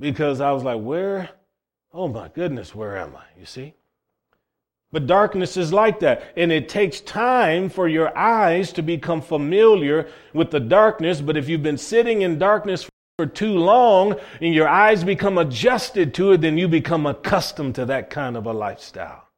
because 0.00 0.40
I 0.40 0.50
was 0.52 0.64
like, 0.64 0.80
where? 0.80 1.30
Oh 1.92 2.08
my 2.08 2.28
goodness, 2.28 2.74
where 2.74 2.96
am 2.96 3.14
I? 3.16 3.24
You 3.38 3.46
see? 3.46 3.74
But 4.90 5.06
darkness 5.06 5.56
is 5.56 5.72
like 5.72 6.00
that. 6.00 6.22
And 6.36 6.52
it 6.52 6.68
takes 6.68 7.00
time 7.00 7.68
for 7.68 7.88
your 7.88 8.16
eyes 8.16 8.72
to 8.74 8.82
become 8.82 9.20
familiar 9.22 10.08
with 10.32 10.50
the 10.50 10.60
darkness. 10.60 11.20
But 11.20 11.36
if 11.36 11.48
you've 11.48 11.62
been 11.62 11.78
sitting 11.78 12.22
in 12.22 12.38
darkness 12.38 12.88
for 13.16 13.26
too 13.26 13.56
long 13.56 14.16
and 14.40 14.52
your 14.52 14.68
eyes 14.68 15.04
become 15.04 15.38
adjusted 15.38 16.12
to 16.14 16.32
it, 16.32 16.40
then 16.40 16.58
you 16.58 16.66
become 16.66 17.06
accustomed 17.06 17.76
to 17.76 17.84
that 17.84 18.10
kind 18.10 18.36
of 18.36 18.46
a 18.46 18.52
lifestyle. 18.52 19.28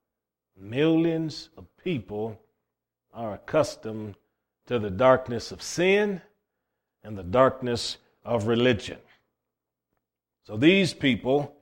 Millions 0.59 1.51
of 1.59 1.67
people 1.85 2.41
are 3.13 3.35
accustomed 3.35 4.15
to 4.67 4.79
the 4.79 4.89
darkness 4.89 5.53
of 5.53 5.61
sin 5.61 6.23
and 7.05 7.19
the 7.19 7.23
darkness 7.23 7.99
of 8.25 8.47
religion. 8.47 8.99
So 10.45 10.57
these 10.57 10.95
people 10.95 11.55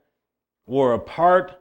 were 0.66 0.94
a 0.94 1.00
part 1.00 1.60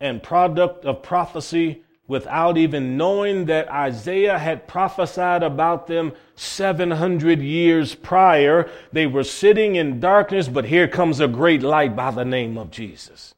and 0.00 0.22
product 0.22 0.84
of 0.84 1.02
prophecy 1.02 1.82
without 2.06 2.58
even 2.58 2.96
knowing 2.96 3.46
that 3.46 3.70
Isaiah 3.70 4.38
had 4.38 4.68
prophesied 4.68 5.42
about 5.42 5.86
them 5.86 6.12
700 6.34 7.40
years 7.40 7.94
prior. 7.94 8.70
They 8.92 9.06
were 9.06 9.24
sitting 9.24 9.76
in 9.76 10.00
darkness, 10.00 10.48
but 10.48 10.66
here 10.66 10.86
comes 10.86 11.20
a 11.20 11.28
great 11.28 11.62
light 11.62 11.96
by 11.96 12.10
the 12.10 12.24
name 12.24 12.58
of 12.58 12.70
Jesus. 12.70 13.34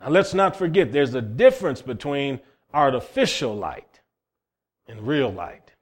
Now 0.00 0.08
let's 0.08 0.34
not 0.34 0.56
forget 0.56 0.92
there's 0.92 1.14
a 1.14 1.22
difference 1.22 1.80
between 1.80 2.40
artificial 2.74 3.54
light 3.54 4.00
and 4.88 5.06
real 5.06 5.32
light. 5.32 5.72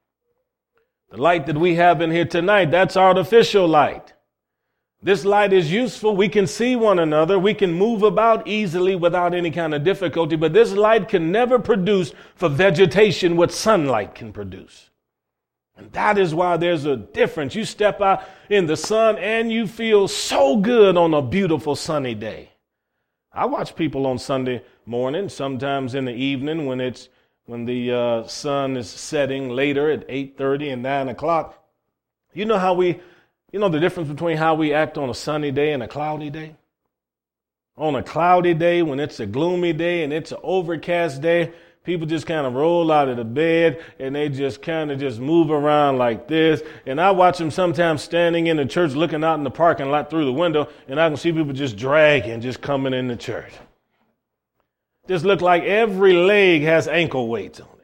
The 1.09 1.17
light 1.17 1.45
that 1.47 1.57
we 1.57 1.75
have 1.75 2.01
in 2.01 2.11
here 2.11 2.25
tonight, 2.25 2.71
that's 2.71 2.97
artificial 2.97 3.67
light. 3.67 4.14
This 5.01 5.23
light 5.23 5.53
is 5.53 5.71
useful. 5.71 6.15
We 6.15 6.29
can 6.29 6.47
see 6.47 6.75
one 6.75 6.99
another. 6.99 7.37
We 7.37 7.53
can 7.53 7.71
move 7.71 8.01
about 8.01 8.47
easily 8.47 8.95
without 8.95 9.33
any 9.33 9.51
kind 9.51 9.73
of 9.73 9.83
difficulty, 9.83 10.35
but 10.35 10.53
this 10.53 10.71
light 10.73 11.07
can 11.07 11.31
never 11.31 11.59
produce 11.59 12.13
for 12.35 12.49
vegetation 12.49 13.37
what 13.37 13.51
sunlight 13.51 14.15
can 14.15 14.33
produce. 14.33 14.89
And 15.77 15.91
that 15.91 16.17
is 16.17 16.33
why 16.33 16.57
there's 16.57 16.85
a 16.85 16.95
difference. 16.95 17.53
You 17.53 17.65
step 17.65 18.01
out 18.01 18.23
in 18.49 18.65
the 18.65 18.77
sun 18.77 19.17
and 19.17 19.51
you 19.51 19.67
feel 19.67 20.07
so 20.07 20.55
good 20.55 20.95
on 20.95 21.13
a 21.13 21.21
beautiful 21.21 21.75
sunny 21.75 22.15
day. 22.15 22.51
I 23.33 23.45
watch 23.45 23.75
people 23.75 24.07
on 24.07 24.17
Sunday 24.17 24.63
morning, 24.85 25.27
sometimes 25.27 25.93
in 25.93 26.05
the 26.05 26.13
evening 26.13 26.65
when 26.65 26.79
it's 26.79 27.09
when 27.45 27.65
the 27.65 27.91
uh, 27.91 28.27
sun 28.27 28.77
is 28.77 28.89
setting 28.89 29.49
later 29.49 29.91
at 29.91 30.07
8:30 30.07 30.73
and 30.73 30.81
9 30.83 31.09
o'clock. 31.09 31.61
You 32.33 32.45
know 32.45 32.57
how 32.57 32.73
we 32.73 33.01
you 33.55 33.61
know 33.61 33.69
the 33.69 33.79
difference 33.79 34.09
between 34.09 34.35
how 34.35 34.53
we 34.53 34.73
act 34.73 34.97
on 34.97 35.09
a 35.09 35.13
sunny 35.13 35.49
day 35.49 35.71
and 35.71 35.81
a 35.81 35.87
cloudy 35.87 36.29
day? 36.29 36.57
On 37.77 37.95
a 37.95 38.03
cloudy 38.03 38.53
day, 38.53 38.81
when 38.81 38.99
it's 38.99 39.21
a 39.21 39.25
gloomy 39.25 39.71
day 39.71 40.03
and 40.03 40.11
it's 40.11 40.33
an 40.33 40.39
overcast 40.43 41.21
day, 41.21 41.53
people 41.85 42.05
just 42.05 42.27
kind 42.27 42.45
of 42.45 42.53
roll 42.53 42.91
out 42.91 43.07
of 43.07 43.15
the 43.15 43.23
bed 43.23 43.81
and 43.97 44.13
they 44.13 44.27
just 44.27 44.61
kind 44.61 44.91
of 44.91 44.99
just 44.99 45.21
move 45.21 45.51
around 45.51 45.97
like 45.97 46.27
this. 46.27 46.63
And 46.85 46.99
I 46.99 47.11
watch 47.11 47.37
them 47.37 47.49
sometimes 47.49 48.01
standing 48.01 48.47
in 48.47 48.57
the 48.57 48.65
church 48.65 48.91
looking 48.91 49.23
out 49.23 49.35
in 49.35 49.45
the 49.45 49.51
parking 49.51 49.89
lot 49.89 50.09
through 50.09 50.25
the 50.25 50.33
window 50.33 50.67
and 50.89 50.99
I 50.99 51.07
can 51.07 51.15
see 51.15 51.31
people 51.31 51.53
just 51.53 51.77
dragging, 51.77 52.41
just 52.41 52.59
coming 52.59 52.93
in 52.93 53.07
the 53.07 53.15
church. 53.15 53.53
Just 55.07 55.23
look 55.23 55.39
like 55.39 55.63
every 55.63 56.11
leg 56.11 56.63
has 56.63 56.89
ankle 56.89 57.29
weights 57.29 57.61
on. 57.61 57.74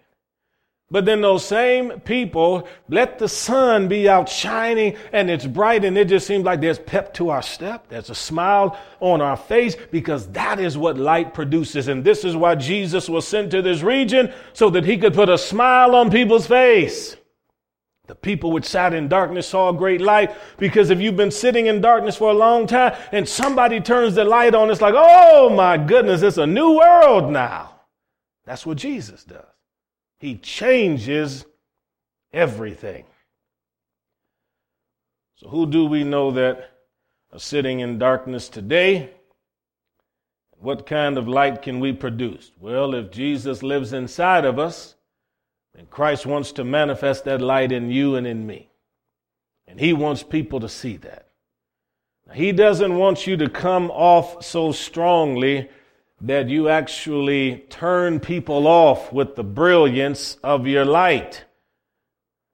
But 0.92 1.06
then 1.06 1.22
those 1.22 1.46
same 1.46 2.02
people 2.02 2.68
let 2.90 3.18
the 3.18 3.30
sun 3.30 3.88
be 3.88 4.10
out 4.10 4.28
shining 4.28 4.98
and 5.14 5.32
it's 5.32 5.48
bright 5.48 5.86
and 5.86 5.98
it 5.98 6.10
just 6.10 6.28
seems 6.28 6.44
like 6.44 6.60
there's 6.60 6.80
pep 6.80 7.14
to 7.14 7.30
our 7.30 7.42
step. 7.42 7.88
There's 7.88 8.10
a 8.10 8.16
smile 8.16 8.78
on 9.00 9.22
our 9.22 9.38
face 9.38 9.78
because 9.90 10.28
that 10.34 10.60
is 10.60 10.78
what 10.78 10.98
light 10.98 11.34
produces. 11.34 11.88
And 11.88 12.04
this 12.04 12.26
is 12.26 12.36
why 12.36 12.56
Jesus 12.56 13.08
was 13.08 13.26
sent 13.26 13.52
to 13.52 13.62
this 13.62 13.82
region 13.82 14.34
so 14.52 14.70
that 14.72 14.84
he 14.84 14.98
could 14.98 15.14
put 15.14 15.30
a 15.30 15.38
smile 15.38 15.96
on 15.96 16.12
people's 16.12 16.46
face. 16.46 17.16
The 18.08 18.16
people 18.16 18.52
which 18.52 18.66
sat 18.66 18.94
in 18.94 19.08
darkness 19.08 19.48
saw 19.48 19.70
a 19.70 19.74
great 19.74 20.02
light 20.02 20.36
because 20.58 20.90
if 20.90 21.00
you've 21.00 21.16
been 21.16 21.32
sitting 21.32 21.68
in 21.68 21.80
darkness 21.80 22.18
for 22.18 22.32
a 22.32 22.34
long 22.34 22.68
time 22.68 22.98
and 23.14 23.30
somebody 23.30 23.80
turns 23.80 24.16
the 24.16 24.26
light 24.26 24.54
on, 24.54 24.70
it's 24.70 24.82
like, 24.82 24.96
oh 24.98 25.50
my 25.50 25.78
goodness, 25.78 26.22
it's 26.22 26.36
a 26.36 26.46
new 26.46 26.76
world 26.76 27.32
now. 27.32 27.80
That's 28.44 28.66
what 28.66 28.76
Jesus 28.76 29.24
does. 29.24 29.46
He 30.22 30.36
changes 30.36 31.46
everything. 32.32 33.06
So, 35.38 35.50
who 35.50 35.66
do 35.66 35.88
we 35.88 36.04
know 36.04 36.30
that 36.30 36.78
are 37.34 37.40
sitting 37.40 37.80
in 37.80 37.98
darkness 37.98 38.48
today? 38.48 39.10
What 40.60 40.86
kind 40.86 41.18
of 41.18 41.28
light 41.28 41.64
can 41.64 41.80
we 41.80 41.92
produce? 41.92 42.52
Well, 42.60 42.94
if 42.94 43.10
Jesus 43.10 43.64
lives 43.64 43.94
inside 43.94 44.46
of 44.46 44.60
us, 44.60 44.94
then 45.74 45.88
Christ 45.88 46.28
wants 46.28 46.52
to 46.52 46.64
manifest 46.64 47.26
that 47.26 47.42
light 47.42 47.72
in 47.72 47.90
you 47.90 48.16
and 48.16 48.28
in 48.28 48.46
me. 48.46 48.70
And 49.66 49.80
He 49.80 49.92
wants 49.92 50.22
people 50.22 50.60
to 50.60 50.70
see 50.70 50.98
that. 50.98 51.30
Now, 52.28 52.34
he 52.36 52.52
doesn't 52.52 52.96
want 52.96 53.26
you 53.26 53.38
to 53.38 53.50
come 53.50 53.90
off 53.90 54.46
so 54.46 54.72
strongly 54.72 55.68
that 56.22 56.50
you 56.50 56.70
actually 56.70 57.66
turn 57.70 58.20
people 58.20 58.68
off 58.68 59.12
with 59.12 59.36
the 59.36 59.44
brilliance 59.44 60.38
of 60.44 60.68
your 60.68 60.86
light. 60.86 61.46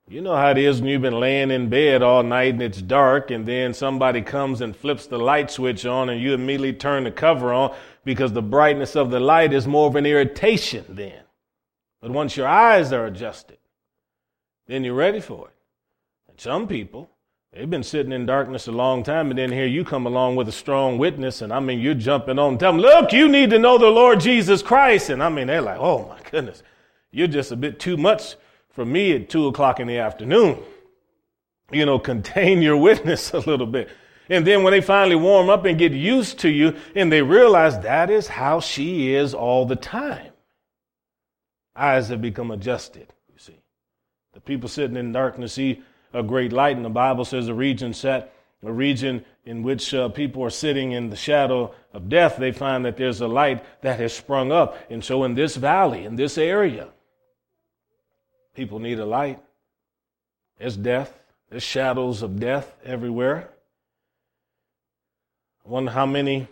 You 0.09 0.21
know 0.21 0.35
how 0.35 0.51
it 0.51 0.57
is 0.57 0.79
when 0.79 0.89
you've 0.89 1.01
been 1.01 1.19
laying 1.19 1.51
in 1.51 1.67
bed 1.67 2.01
all 2.01 2.23
night 2.23 2.53
and 2.53 2.61
it's 2.61 2.81
dark, 2.81 3.29
and 3.29 3.45
then 3.45 3.73
somebody 3.73 4.21
comes 4.21 4.61
and 4.61 4.73
flips 4.73 5.07
the 5.07 5.19
light 5.19 5.51
switch 5.51 5.85
on, 5.85 6.07
and 6.09 6.21
you 6.21 6.33
immediately 6.33 6.73
turn 6.73 7.03
the 7.03 7.11
cover 7.11 7.51
on 7.51 7.75
because 8.05 8.31
the 8.31 8.41
brightness 8.41 8.95
of 8.95 9.11
the 9.11 9.19
light 9.19 9.51
is 9.51 9.67
more 9.67 9.87
of 9.87 9.97
an 9.97 10.05
irritation 10.05 10.85
then. 10.87 11.23
But 12.01 12.11
once 12.11 12.37
your 12.37 12.47
eyes 12.47 12.93
are 12.93 13.05
adjusted, 13.05 13.57
then 14.65 14.85
you're 14.85 14.93
ready 14.93 15.19
for 15.19 15.49
it. 15.49 15.55
And 16.29 16.39
some 16.39 16.69
people, 16.69 17.09
They've 17.53 17.69
been 17.69 17.83
sitting 17.83 18.11
in 18.11 18.25
darkness 18.25 18.67
a 18.67 18.71
long 18.71 19.03
time, 19.03 19.29
and 19.29 19.39
then 19.39 19.51
here 19.51 19.65
you 19.65 19.85
come 19.85 20.05
along 20.05 20.35
with 20.35 20.47
a 20.47 20.51
strong 20.51 20.97
witness, 20.97 21.41
and 21.41 21.53
I 21.53 21.59
mean, 21.59 21.79
you're 21.79 21.93
jumping 21.93 22.37
on, 22.37 22.57
tell 22.57 22.73
them, 22.73 22.81
look, 22.81 23.13
you 23.13 23.27
need 23.27 23.49
to 23.51 23.59
know 23.59 23.77
the 23.77 23.87
Lord 23.87 24.19
Jesus 24.19 24.61
Christ. 24.61 25.09
And 25.09 25.23
I 25.23 25.29
mean, 25.29 25.47
they're 25.47 25.61
like, 25.61 25.79
oh 25.79 26.07
my 26.09 26.19
goodness, 26.29 26.61
you're 27.11 27.27
just 27.27 27.51
a 27.51 27.55
bit 27.55 27.79
too 27.79 27.97
much 27.97 28.35
for 28.69 28.85
me 28.85 29.13
at 29.13 29.29
two 29.29 29.47
o'clock 29.47 29.79
in 29.79 29.87
the 29.87 29.97
afternoon. 29.97 30.59
You 31.71 31.85
know, 31.85 31.99
contain 32.13 32.61
your 32.61 32.77
witness 32.77 33.33
a 33.33 33.39
little 33.39 33.65
bit. 33.65 33.89
And 34.29 34.45
then 34.45 34.63
when 34.63 34.71
they 34.71 34.81
finally 34.81 35.15
warm 35.15 35.49
up 35.49 35.63
and 35.63 35.79
get 35.79 35.93
used 35.93 36.39
to 36.39 36.49
you, 36.49 36.75
and 36.95 37.11
they 37.11 37.21
realize 37.21 37.79
that 37.79 38.09
is 38.09 38.27
how 38.27 38.59
she 38.59 39.13
is 39.13 39.33
all 39.33 39.65
the 39.65 39.77
time, 39.77 40.33
eyes 41.75 42.09
have 42.09 42.21
become 42.21 42.51
adjusted, 42.51 43.13
you 43.31 43.39
see. 43.39 43.61
The 44.33 44.41
people 44.41 44.67
sitting 44.67 44.97
in 44.97 45.13
darkness 45.13 45.53
see 45.53 45.81
a 46.17 46.23
great 46.23 46.51
light. 46.51 46.75
And 46.75 46.85
the 46.85 46.89
Bible 46.89 47.25
says 47.25 47.47
a 47.47 47.53
region 47.53 47.93
set, 47.93 48.33
a 48.63 48.71
region 48.71 49.23
in 49.45 49.63
which 49.63 49.93
uh, 49.93 50.09
people 50.09 50.43
are 50.43 50.49
sitting 50.49 50.91
in 50.91 51.09
the 51.09 51.15
shadow 51.15 51.73
of 51.93 52.09
death, 52.09 52.37
they 52.37 52.51
find 52.51 52.83
that 52.85 52.97
there's 52.97 53.21
a 53.21 53.27
light 53.27 53.63
that 53.81 53.99
has 53.99 54.13
sprung 54.13 54.51
up. 54.51 54.77
And 54.89 55.03
so 55.03 55.23
in 55.23 55.35
this 55.35 55.55
valley, 55.55 56.05
in 56.05 56.15
this 56.15 56.37
area, 56.37 56.89
people 58.55 58.79
need 58.79 58.99
a 58.99 59.05
light. 59.05 59.39
There's 60.57 60.75
death, 60.75 61.17
there's 61.49 61.63
shadows 61.63 62.23
of 62.23 62.39
death 62.39 62.75
everywhere. 62.83 63.49
I 65.65 65.69
wonder 65.69 65.91
how 65.91 66.05
many 66.05 66.47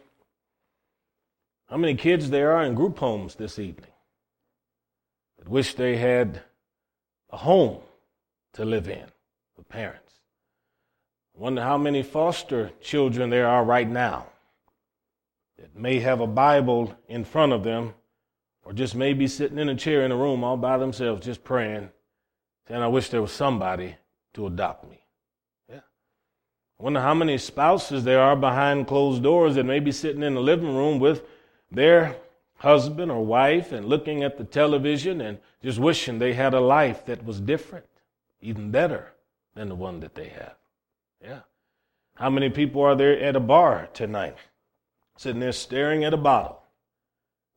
how 1.67 1.77
many 1.77 1.95
kids 1.95 2.29
there 2.29 2.51
are 2.51 2.63
in 2.63 2.75
group 2.75 2.99
homes 2.99 3.35
this 3.35 3.57
evening 3.57 3.89
that 5.39 5.49
wish 5.49 5.73
they 5.73 5.97
had 5.97 6.43
a 7.31 7.37
home 7.37 7.79
to 8.53 8.63
live 8.63 8.87
in 8.87 9.05
for 9.55 9.63
parents. 9.63 10.13
I 11.35 11.41
wonder 11.41 11.61
how 11.61 11.77
many 11.77 12.03
foster 12.03 12.71
children 12.81 13.29
there 13.29 13.47
are 13.47 13.63
right 13.63 13.89
now 13.89 14.27
that 15.57 15.75
may 15.75 15.99
have 15.99 16.21
a 16.21 16.27
Bible 16.27 16.95
in 17.07 17.23
front 17.23 17.53
of 17.53 17.63
them 17.63 17.93
or 18.63 18.73
just 18.73 18.95
may 18.95 19.13
be 19.13 19.27
sitting 19.27 19.59
in 19.59 19.69
a 19.69 19.75
chair 19.75 20.03
in 20.03 20.11
a 20.11 20.15
room 20.15 20.43
all 20.43 20.57
by 20.57 20.77
themselves 20.77 21.25
just 21.25 21.43
praying, 21.43 21.89
saying, 22.67 22.81
I 22.81 22.87
wish 22.87 23.09
there 23.09 23.21
was 23.21 23.31
somebody 23.31 23.95
to 24.33 24.47
adopt 24.47 24.89
me. 24.89 25.05
Yeah. 25.69 25.81
I 26.79 26.83
wonder 26.83 27.01
how 27.01 27.13
many 27.13 27.37
spouses 27.37 28.03
there 28.03 28.21
are 28.21 28.35
behind 28.35 28.87
closed 28.87 29.23
doors 29.23 29.55
that 29.55 29.65
may 29.65 29.79
be 29.79 29.91
sitting 29.91 30.23
in 30.23 30.35
the 30.35 30.41
living 30.41 30.75
room 30.75 30.99
with 30.99 31.23
their 31.69 32.15
husband 32.57 33.11
or 33.11 33.25
wife 33.25 33.71
and 33.71 33.87
looking 33.87 34.23
at 34.23 34.37
the 34.37 34.43
television 34.45 35.21
and 35.21 35.37
just 35.61 35.79
wishing 35.79 36.19
they 36.19 36.33
had 36.33 36.53
a 36.53 36.59
life 36.59 37.05
that 37.05 37.23
was 37.25 37.41
different, 37.41 37.87
even 38.41 38.71
better 38.71 39.14
than 39.55 39.69
the 39.69 39.75
one 39.75 39.99
that 40.01 40.15
they 40.15 40.29
have. 40.29 40.55
Yeah. 41.23 41.39
How 42.15 42.29
many 42.29 42.49
people 42.49 42.81
are 42.81 42.95
there 42.95 43.19
at 43.19 43.35
a 43.35 43.39
bar 43.39 43.89
tonight, 43.93 44.37
sitting 45.17 45.39
there 45.39 45.51
staring 45.51 46.03
at 46.03 46.13
a 46.13 46.17
bottle 46.17 46.65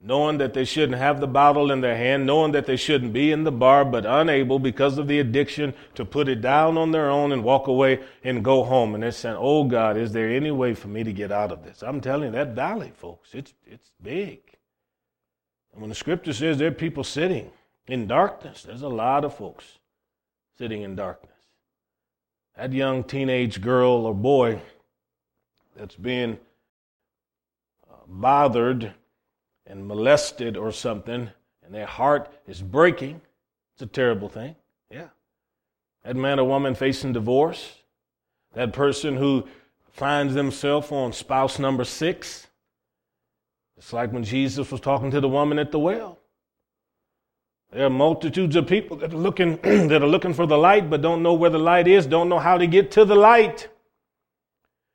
knowing 0.01 0.39
that 0.39 0.55
they 0.55 0.65
shouldn't 0.65 0.99
have 0.99 1.21
the 1.21 1.27
bottle 1.27 1.73
in 1.73 1.81
their 1.81 1.97
hand, 1.97 2.25
knowing 2.25 2.53
that 2.53 2.67
they 2.67 2.77
shouldn't 2.77 3.13
be 3.13 3.33
in 3.33 3.43
the 3.43 3.53
bar, 3.53 3.85
but 3.85 4.07
unable 4.07 4.59
because 4.59 4.97
of 4.97 5.09
the 5.09 5.19
addiction 5.19 5.75
to 5.95 6.05
put 6.05 6.29
it 6.29 6.41
down 6.41 6.79
on 6.79 6.93
their 6.93 7.11
own 7.11 7.33
and 7.33 7.43
walk 7.43 7.67
away 7.67 8.01
and 8.23 8.45
go 8.45 8.63
home. 8.63 8.95
And 8.95 9.03
they're 9.03 9.11
saying, 9.11 9.37
Oh 9.39 9.65
God, 9.65 9.97
is 9.97 10.13
there 10.13 10.29
any 10.29 10.53
way 10.53 10.75
for 10.75 10.89
me 10.89 11.03
to 11.03 11.13
get 11.13 11.33
out 11.33 11.51
of 11.51 11.65
this? 11.65 11.83
I'm 11.83 12.01
telling 12.01 12.27
you, 12.27 12.33
that 12.33 12.55
valley, 12.55 12.93
folks, 12.95 13.35
it's, 13.35 13.55
it's 13.67 13.91
big. 14.01 14.41
And 15.73 15.81
when 15.81 15.89
the 15.89 15.97
scripture 15.97 16.33
says 16.33 16.59
there 16.59 16.69
are 16.69 16.73
people 16.73 17.05
sitting 17.05 17.51
in 17.89 18.07
darkness, 18.07 18.63
there's 18.63 18.83
a 18.83 18.89
lot 18.89 19.25
of 19.25 19.35
folks 19.35 19.65
sitting 20.57 20.83
in 20.83 20.95
darkness. 20.95 21.33
That 22.59 22.73
young 22.73 23.05
teenage 23.05 23.61
girl 23.61 24.05
or 24.05 24.13
boy 24.13 24.61
that's 25.77 25.95
being 25.95 26.39
uh, 27.89 27.95
bothered 28.09 28.95
and 29.65 29.87
molested 29.87 30.57
or 30.57 30.73
something, 30.73 31.31
and 31.65 31.73
their 31.73 31.87
heart 31.87 32.33
is 32.49 32.61
breaking, 32.61 33.21
it's 33.75 33.83
a 33.83 33.87
terrible 33.87 34.29
thing. 34.29 34.57
Yeah. 34.91 35.07
That 36.03 36.17
man 36.17 36.41
or 36.41 36.49
woman 36.49 36.75
facing 36.75 37.13
divorce, 37.13 37.77
that 38.55 38.73
person 38.73 39.17
who 39.17 39.47
finds 39.93 40.35
themselves 40.35 40.91
on 40.91 41.13
spouse 41.13 41.61
number 41.61 41.85
six. 41.85 42.49
It's 43.77 43.93
like 43.93 44.13
when 44.13 44.25
Jesus 44.25 44.73
was 44.73 44.81
talking 44.81 45.13
to 45.13 45.21
the 45.21 45.29
woman 45.29 45.61
at 45.61 45.71
the 45.71 45.79
well. 45.79 46.19
There 47.71 47.85
are 47.85 47.91
multitudes 47.91 48.57
of 48.57 48.67
people 48.67 48.97
that 48.99 49.13
are 49.13 49.17
looking 49.17 49.57
that 49.63 50.03
are 50.03 50.09
looking 50.09 50.35
for 50.35 50.47
the 50.47 50.59
light 50.59 50.89
but 50.89 51.03
don't 51.03 51.23
know 51.23 51.35
where 51.35 51.51
the 51.51 51.59
light 51.59 51.87
is, 51.87 52.07
don't 52.07 52.29
know 52.29 52.39
how 52.39 52.59
to 52.59 52.67
get 52.67 52.91
to 52.93 53.05
the 53.05 53.15
light. 53.15 53.69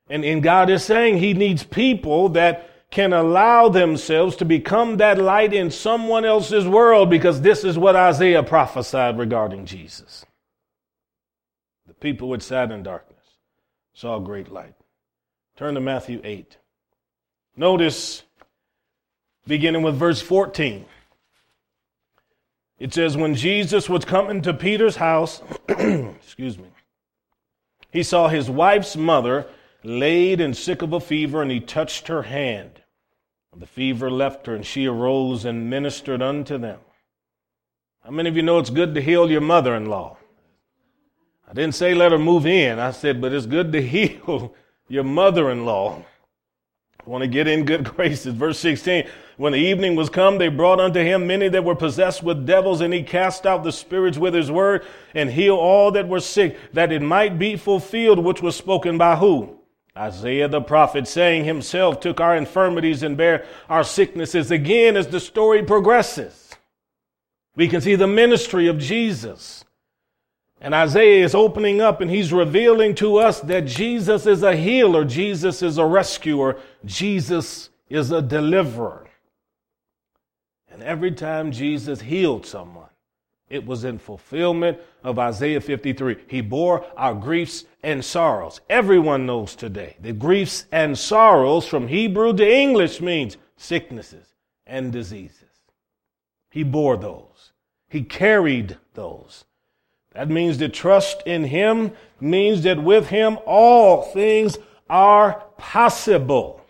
And, 0.09 0.25
and 0.25 0.43
God 0.43 0.69
is 0.69 0.83
saying 0.83 1.17
He 1.17 1.33
needs 1.33 1.63
people 1.63 2.29
that 2.29 2.69
can 2.91 3.13
allow 3.13 3.69
themselves 3.69 4.35
to 4.35 4.45
become 4.45 4.97
that 4.97 5.17
light 5.17 5.53
in 5.53 5.71
someone 5.71 6.25
else's 6.25 6.67
world 6.67 7.09
because 7.09 7.41
this 7.41 7.63
is 7.63 7.77
what 7.77 7.95
Isaiah 7.95 8.43
prophesied 8.43 9.17
regarding 9.17 9.65
Jesus. 9.65 10.25
The 11.87 11.95
people 11.95 12.29
which 12.29 12.43
sat 12.43 12.71
in 12.71 12.83
darkness 12.83 13.25
saw 13.93 14.19
great 14.19 14.51
light. 14.51 14.75
Turn 15.57 15.73
to 15.73 15.81
Matthew 15.81 16.21
8. 16.23 16.57
Notice, 17.55 18.23
beginning 19.47 19.81
with 19.81 19.95
verse 19.95 20.21
14, 20.21 20.85
it 22.79 22.93
says, 22.93 23.15
When 23.15 23.35
Jesus 23.35 23.89
was 23.89 24.05
coming 24.05 24.41
to 24.41 24.53
Peter's 24.53 24.95
house, 24.95 25.41
excuse 25.67 26.57
me, 26.57 26.69
he 27.91 28.03
saw 28.03 28.27
his 28.27 28.49
wife's 28.49 28.95
mother 28.95 29.45
laid 29.83 30.41
and 30.41 30.55
sick 30.55 30.81
of 30.81 30.93
a 30.93 30.99
fever, 30.99 31.41
and 31.41 31.51
he 31.51 31.59
touched 31.59 32.07
her 32.07 32.23
hand. 32.23 32.81
And 33.51 33.61
the 33.61 33.67
fever 33.67 34.09
left 34.09 34.47
her, 34.47 34.55
and 34.55 34.65
she 34.65 34.87
arose 34.87 35.45
and 35.45 35.69
ministered 35.69 36.21
unto 36.21 36.57
them. 36.57 36.79
How 38.03 38.11
many 38.11 38.29
of 38.29 38.35
you 38.35 38.41
know 38.41 38.59
it's 38.59 38.69
good 38.69 38.95
to 38.95 39.01
heal 39.01 39.29
your 39.29 39.41
mother 39.41 39.75
in 39.75 39.85
law? 39.85 40.17
I 41.47 41.53
didn't 41.53 41.75
say 41.75 41.93
let 41.93 42.11
her 42.11 42.19
move 42.19 42.45
in. 42.45 42.79
I 42.79 42.91
said, 42.91 43.21
but 43.21 43.31
it's 43.31 43.45
good 43.45 43.71
to 43.73 43.81
heal 43.87 44.53
your 44.87 45.03
mother 45.03 45.51
in 45.51 45.65
law. 45.65 46.03
Want 47.05 47.21
to 47.21 47.27
get 47.27 47.47
in 47.47 47.65
good 47.65 47.83
graces. 47.95 48.33
Verse 48.33 48.59
16 48.59 49.07
When 49.37 49.53
the 49.53 49.59
evening 49.59 49.95
was 49.95 50.09
come, 50.09 50.37
they 50.37 50.47
brought 50.47 50.79
unto 50.79 50.99
him 50.99 51.27
many 51.27 51.49
that 51.49 51.63
were 51.63 51.75
possessed 51.75 52.23
with 52.23 52.45
devils, 52.45 52.81
and 52.81 52.93
he 52.93 53.03
cast 53.03 53.45
out 53.45 53.63
the 53.63 53.71
spirits 53.71 54.17
with 54.17 54.33
his 54.33 54.51
word 54.51 54.85
and 55.13 55.29
healed 55.29 55.59
all 55.59 55.91
that 55.91 56.07
were 56.07 56.19
sick, 56.19 56.57
that 56.73 56.91
it 56.91 57.01
might 57.01 57.37
be 57.37 57.55
fulfilled 57.55 58.19
which 58.19 58.41
was 58.41 58.55
spoken 58.55 58.97
by 58.97 59.15
who? 59.15 59.59
Isaiah 59.95 60.47
the 60.47 60.61
prophet 60.61 61.07
saying 61.07 61.45
himself 61.45 61.99
took 61.99 62.19
our 62.19 62.35
infirmities 62.35 63.03
and 63.03 63.15
bare 63.15 63.45
our 63.69 63.83
sicknesses. 63.83 64.49
Again, 64.49 64.97
as 64.97 65.07
the 65.07 65.19
story 65.19 65.61
progresses, 65.61 66.49
we 67.55 67.67
can 67.67 67.81
see 67.81 67.95
the 67.95 68.07
ministry 68.07 68.67
of 68.67 68.79
Jesus. 68.79 69.63
And 70.59 70.73
Isaiah 70.73 71.23
is 71.23 71.35
opening 71.35 71.81
up 71.81 72.01
and 72.01 72.09
he's 72.09 72.31
revealing 72.33 72.95
to 72.95 73.17
us 73.17 73.41
that 73.41 73.65
Jesus 73.65 74.25
is 74.25 74.43
a 74.43 74.55
healer, 74.55 75.03
Jesus 75.03 75.61
is 75.61 75.77
a 75.77 75.85
rescuer, 75.85 76.57
Jesus 76.85 77.69
is 77.89 78.11
a 78.11 78.21
deliverer. 78.21 79.07
And 80.71 80.81
every 80.81 81.11
time 81.11 81.51
Jesus 81.51 82.01
healed 82.01 82.45
someone, 82.45 82.89
it 83.49 83.65
was 83.65 83.83
in 83.83 83.99
fulfillment 83.99 84.79
of 85.03 85.19
Isaiah 85.19 85.61
53. 85.61 86.15
He 86.27 86.41
bore 86.41 86.85
our 86.97 87.13
griefs 87.13 87.65
and 87.83 88.03
sorrows. 88.03 88.61
Everyone 88.69 89.27
knows 89.27 89.55
today 89.55 89.95
that 90.01 90.17
griefs 90.17 90.65
and 90.71 90.97
sorrows 90.97 91.67
from 91.67 91.87
Hebrew 91.87 92.33
to 92.33 92.51
English 92.51 92.99
means 92.99 93.37
sicknesses 93.55 94.25
and 94.65 94.91
diseases. 94.91 95.43
He 96.49 96.63
bore 96.63 96.97
those. 96.97 97.51
He 97.89 98.01
carried 98.01 98.77
those. 98.95 99.45
That 100.13 100.29
means 100.29 100.57
that 100.59 100.73
trust 100.73 101.21
in 101.27 101.43
Him 101.43 101.91
means 102.19 102.63
that 102.63 102.81
with 102.81 103.09
Him 103.09 103.37
all 103.45 104.01
things 104.01 104.57
are 104.89 105.43
possible. 105.57 106.62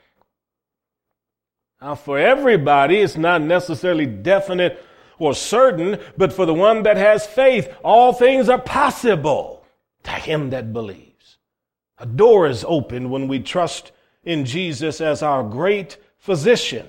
Now, 1.83 1.95
for 1.95 2.17
everybody, 2.17 2.99
it's 2.99 3.17
not 3.17 3.41
necessarily 3.41 4.05
definite 4.05 4.81
or 5.19 5.35
certain, 5.35 5.99
but 6.15 6.31
for 6.31 6.45
the 6.45 6.53
one 6.53 6.83
that 6.83 6.95
has 6.95 7.27
faith, 7.27 7.67
all 7.83 8.13
things 8.13 8.47
are 8.47 8.57
possible 8.57 9.65
to 10.03 10.11
him 10.11 10.51
that 10.51 10.71
believes. 10.71 11.39
A 11.97 12.05
door 12.05 12.47
is 12.47 12.63
opened 12.65 13.11
when 13.11 13.27
we 13.27 13.41
trust 13.41 13.91
in 14.23 14.45
Jesus 14.45 15.01
as 15.01 15.21
our 15.21 15.43
great 15.43 15.97
physician. 16.19 16.87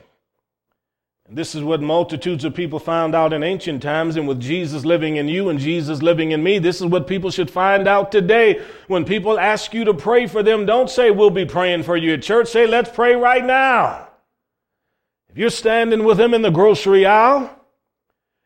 And 1.26 1.37
this 1.37 1.57
is 1.57 1.64
what 1.64 1.83
multitudes 1.83 2.44
of 2.44 2.54
people 2.54 2.78
found 2.78 3.16
out 3.16 3.33
in 3.33 3.42
ancient 3.42 3.83
times, 3.83 4.14
and 4.14 4.28
with 4.28 4.38
Jesus 4.38 4.85
living 4.85 5.16
in 5.16 5.26
you 5.26 5.48
and 5.48 5.59
Jesus 5.59 6.02
living 6.02 6.30
in 6.30 6.40
me, 6.40 6.61
this 6.61 6.80
is 6.80 6.87
what 6.87 7.09
people 7.09 7.33
should 7.33 7.50
find 7.50 7.88
out 7.88 8.12
today. 8.12 8.62
When 8.87 9.04
people 9.04 9.40
ask 9.40 9.74
you 9.74 9.87
to 9.87 9.94
pray 9.94 10.28
for 10.28 10.44
them, 10.44 10.66
don't 10.66 10.88
say, 10.88 11.11
We'll 11.11 11.30
be 11.30 11.46
praying 11.46 11.83
for 11.83 11.96
you 11.96 12.12
at 12.12 12.22
church. 12.22 12.46
Say, 12.46 12.68
Let's 12.68 12.90
pray 12.90 13.16
right 13.16 13.44
now. 13.44 14.11
If 15.35 15.38
you're 15.38 15.51
standing 15.51 16.05
with 16.05 16.18
them 16.18 16.33
in 16.33 16.42
the 16.42 16.51
grocery 16.51 17.05
aisle, 17.07 17.51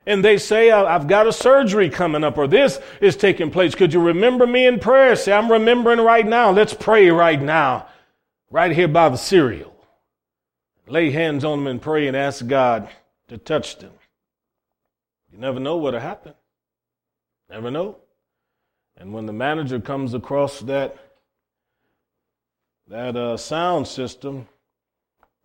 and 0.07 0.24
they 0.24 0.38
say, 0.38 0.70
I've 0.70 1.07
got 1.07 1.27
a 1.27 1.33
surgery 1.35 1.90
coming 1.90 2.24
up 2.24 2.38
or 2.38 2.46
this 2.46 2.81
is 3.03 3.14
taking 3.14 3.51
place. 3.51 3.74
Could 3.74 3.92
you 3.92 4.01
remember 4.01 4.46
me 4.46 4.66
in 4.66 4.81
prayer? 4.81 5.14
Say, 5.14 5.35
I'm 5.35 5.53
remembering 5.53 6.01
right 6.01 6.27
now. 6.27 6.51
Let's 6.51 6.72
pray 6.72 7.11
right 7.11 7.42
now, 7.42 7.88
right 8.51 8.72
here 8.72 8.88
by 8.88 9.11
the 9.11 9.18
cereal. 9.18 9.77
Lay 10.87 11.11
hands 11.11 11.44
on 11.44 11.59
them 11.59 11.66
and 11.66 11.83
pray 11.83 12.09
and 12.09 12.16
ask 12.16 12.46
God 12.46 12.88
to 13.29 13.37
touch 13.37 13.77
them. 13.77 13.92
You 15.31 15.37
never 15.37 15.61
know 15.61 15.77
what'll 15.77 16.01
happen. 16.01 16.33
Never 17.51 17.70
know. 17.70 17.98
And 18.96 19.12
when 19.12 19.27
the 19.27 19.35
manager 19.35 19.79
comes 19.79 20.14
across 20.14 20.61
that 20.61 20.96
that 22.87 23.14
uh, 23.14 23.37
sound 23.37 23.87
system 23.87 24.48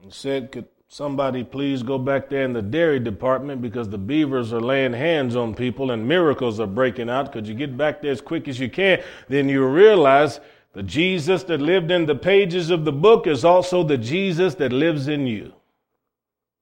and 0.02 0.14
said, 0.14 0.54
could 0.54 0.68
Somebody 0.94 1.44
please 1.44 1.82
go 1.82 1.98
back 1.98 2.30
there 2.30 2.44
in 2.44 2.54
the 2.54 2.62
dairy 2.62 3.00
department 3.00 3.64
because 3.64 3.90
the 3.90 3.98
beavers 3.98 4.54
are 4.54 4.62
laying 4.62 4.94
hands 4.94 5.36
on 5.36 5.56
people 5.56 5.90
and 5.90 6.08
miracles 6.08 6.60
are 6.60 6.68
breaking 6.68 7.10
out. 7.10 7.32
Could 7.32 7.48
you 7.48 7.56
get 7.56 7.76
back 7.76 8.04
there 8.04 8.12
as 8.12 8.22
quick 8.22 8.48
as 8.48 8.60
you 8.60 8.70
can? 8.70 9.02
Then 9.28 9.50
you 9.50 9.66
realize 9.66 10.40
the 10.74 10.84
Jesus 10.84 11.42
that 11.46 11.60
lived 11.60 11.90
in 11.90 12.06
the 12.06 12.14
pages 12.14 12.70
of 12.70 12.86
the 12.86 12.92
book 12.92 13.26
is 13.26 13.44
also 13.44 13.82
the 13.82 13.98
Jesus 13.98 14.54
that 14.54 14.72
lives 14.72 15.08
in 15.08 15.26
you. 15.26 15.54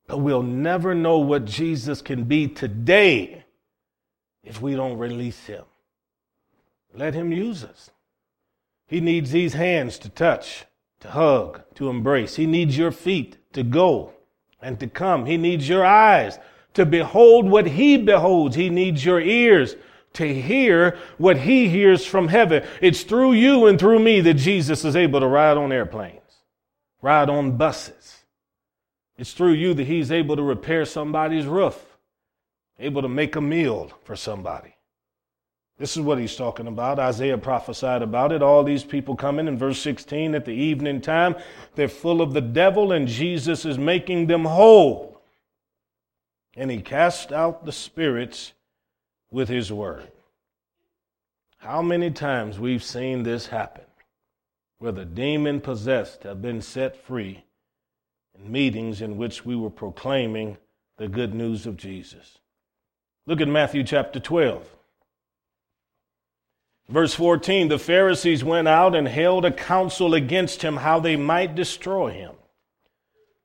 But 0.08 0.20
we'll 0.20 0.44
never 0.44 0.96
know 0.96 1.18
what 1.18 1.44
Jesus 1.44 2.02
can 2.02 2.24
be 2.24 2.48
today 2.48 3.44
if 4.46 4.62
we 4.62 4.76
don't 4.76 4.98
release 4.98 5.46
him. 5.46 5.66
Let 6.94 7.16
him 7.16 7.34
use 7.34 7.66
us. 7.66 7.90
He 8.88 9.02
needs 9.02 9.32
these 9.32 9.56
hands 9.56 9.98
to 10.00 10.08
touch, 10.08 10.64
to 11.02 11.10
hug, 11.10 11.64
to 11.76 11.90
embrace. 11.90 12.38
He 12.38 12.46
needs 12.46 12.78
your 12.78 12.92
feet 12.92 13.36
to 13.52 13.64
go 13.64 14.14
and 14.62 14.80
to 14.80 14.88
come. 14.88 15.26
He 15.26 15.38
needs 15.38 15.68
your 15.68 15.86
eyes 15.86 16.40
to 16.74 16.86
behold 16.86 17.50
what 17.50 17.68
he 17.68 17.98
beholds. 17.98 18.56
He 18.56 18.70
needs 18.70 19.04
your 19.04 19.20
ears 19.20 19.76
to 20.14 20.34
hear 20.34 20.98
what 21.18 21.38
he 21.38 21.70
hears 21.70 22.06
from 22.06 22.28
heaven. 22.28 22.64
It's 22.82 23.04
through 23.04 23.34
you 23.34 23.68
and 23.68 23.80
through 23.80 24.00
me 24.00 24.22
that 24.22 24.36
Jesus 24.36 24.84
is 24.84 24.96
able 24.96 25.20
to 25.20 25.28
ride 25.28 25.58
on 25.58 25.72
airplanes, 25.72 26.20
ride 27.02 27.30
on 27.30 27.58
buses. 27.58 28.18
It's 29.18 29.34
through 29.34 29.54
you 29.54 29.74
that 29.76 29.88
he's 29.88 30.12
able 30.12 30.36
to 30.36 30.42
repair 30.42 30.86
somebody's 30.86 31.46
roof, 31.46 31.98
able 32.80 33.02
to 33.04 33.10
make 33.10 33.36
a 33.36 33.42
meal 33.42 33.92
for 34.04 34.16
somebody. 34.16 34.76
This 35.82 35.98
is 35.98 36.04
what 36.04 36.20
he's 36.20 36.36
talking 36.36 36.68
about. 36.68 37.00
Isaiah 37.00 37.40
prophesied 37.40 38.04
about 38.04 38.32
it. 38.32 38.44
All 38.44 38.64
these 38.64 38.84
people 38.84 39.16
coming 39.16 39.48
in 39.48 39.58
verse 39.58 39.80
16 39.80 40.36
at 40.36 40.46
the 40.46 40.52
evening 40.52 41.02
time, 41.02 41.36
they're 41.74 41.88
full 41.88 42.22
of 42.22 42.34
the 42.34 42.42
devil, 42.42 42.92
and 42.92 43.08
Jesus 43.08 43.66
is 43.66 43.80
making 43.80 44.28
them 44.28 44.46
whole. 44.46 45.20
And 46.56 46.70
he 46.70 46.82
cast 46.82 47.32
out 47.32 47.66
the 47.66 47.72
spirits 47.72 48.54
with 49.32 49.50
his 49.50 49.74
word. 49.74 50.12
How 51.58 51.82
many 51.82 52.12
times 52.12 52.60
we've 52.60 52.84
seen 52.84 53.24
this 53.24 53.48
happen, 53.48 53.86
where 54.78 54.92
the 54.92 55.04
demon 55.04 55.62
possessed 55.62 56.22
have 56.22 56.44
been 56.44 56.62
set 56.62 56.96
free 56.96 57.44
in 58.38 58.52
meetings 58.52 59.02
in 59.02 59.18
which 59.18 59.48
we 59.48 59.56
were 59.56 59.72
proclaiming 59.72 60.58
the 60.98 61.08
good 61.08 61.34
news 61.34 61.66
of 61.66 61.76
Jesus. 61.76 62.38
Look 63.26 63.42
at 63.42 63.48
Matthew 63.48 63.84
chapter 63.84 64.20
12. 64.20 64.76
Verse 66.92 67.14
14 67.14 67.70
The 67.70 67.80
Pharisees 67.80 68.44
went 68.44 68.68
out 68.68 68.96
and 68.96 69.08
held 69.08 69.46
a 69.46 69.52
council 69.52 70.14
against 70.14 70.62
him 70.62 70.78
how 70.78 71.00
they 71.00 71.16
might 71.16 71.56
destroy 71.56 72.12
him. 72.12 72.36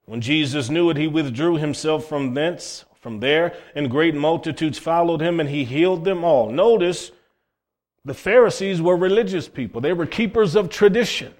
When 0.04 0.20
Jesus 0.20 0.68
knew 0.68 0.90
it, 0.90 0.96
he 0.96 1.06
withdrew 1.06 1.56
himself 1.56 2.08
from 2.08 2.34
thence, 2.34 2.84
from 3.00 3.20
there, 3.20 3.54
and 3.74 3.90
great 3.90 4.14
multitudes 4.14 4.78
followed 4.78 5.20
him, 5.20 5.38
and 5.38 5.48
he 5.48 5.64
healed 5.64 6.04
them 6.04 6.24
all. 6.24 6.50
Notice 6.50 7.12
the 8.04 8.14
Pharisees 8.14 8.82
were 8.82 8.96
religious 8.96 9.48
people, 9.48 9.80
they 9.80 9.92
were 9.92 10.06
keepers 10.06 10.56
of 10.56 10.68
tradition. 10.68 11.32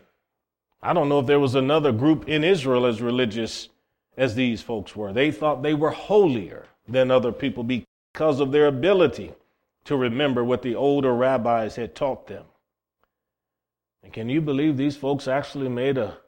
I 0.83 0.93
don't 0.93 1.09
know 1.09 1.21
if 1.21 1.27
there 1.27 1.41
was 1.41 1.57
another 1.57 1.91
group 1.91 2.29
in 2.29 2.45
Israel 2.45 2.87
as 2.87 3.03
religious 3.03 3.69
as 4.17 4.35
these 4.37 4.63
folks 4.63 4.95
were. 4.95 5.13
They 5.13 5.33
thought 5.33 5.63
they 5.63 5.75
were 5.75 5.91
holier 5.91 6.67
than 6.87 7.11
other 7.11 7.33
people 7.33 7.65
because 7.65 8.39
of 8.39 8.53
their 8.53 8.69
ability 8.69 9.33
to 9.87 9.97
remember 9.97 10.45
what 10.45 10.63
the 10.63 10.75
older 10.75 11.15
rabbis 11.15 11.77
had 11.77 11.95
taught 11.95 12.27
them. 12.27 12.45
And 14.03 14.13
can 14.13 14.29
you 14.29 14.41
believe 14.41 14.77
these 14.77 14.97
folks 14.97 15.27
actually 15.27 15.69
made 15.69 15.99
a 15.99 16.19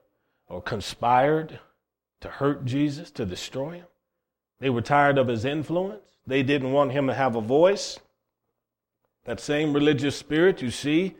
or 0.48 0.62
conspired 0.62 1.60
to 2.20 2.28
hurt 2.28 2.64
Jesus, 2.64 3.10
to 3.12 3.26
destroy 3.26 3.72
him? 3.72 3.86
They 4.60 4.70
were 4.70 4.80
tired 4.80 5.18
of 5.18 5.28
his 5.28 5.44
influence. 5.44 6.02
They 6.26 6.42
didn't 6.42 6.72
want 6.72 6.92
him 6.92 7.06
to 7.06 7.14
have 7.14 7.36
a 7.36 7.40
voice. 7.40 7.98
That 9.24 9.40
same 9.40 9.72
religious 9.72 10.16
spirit 10.16 10.62
you 10.62 10.70
see 10.70 11.16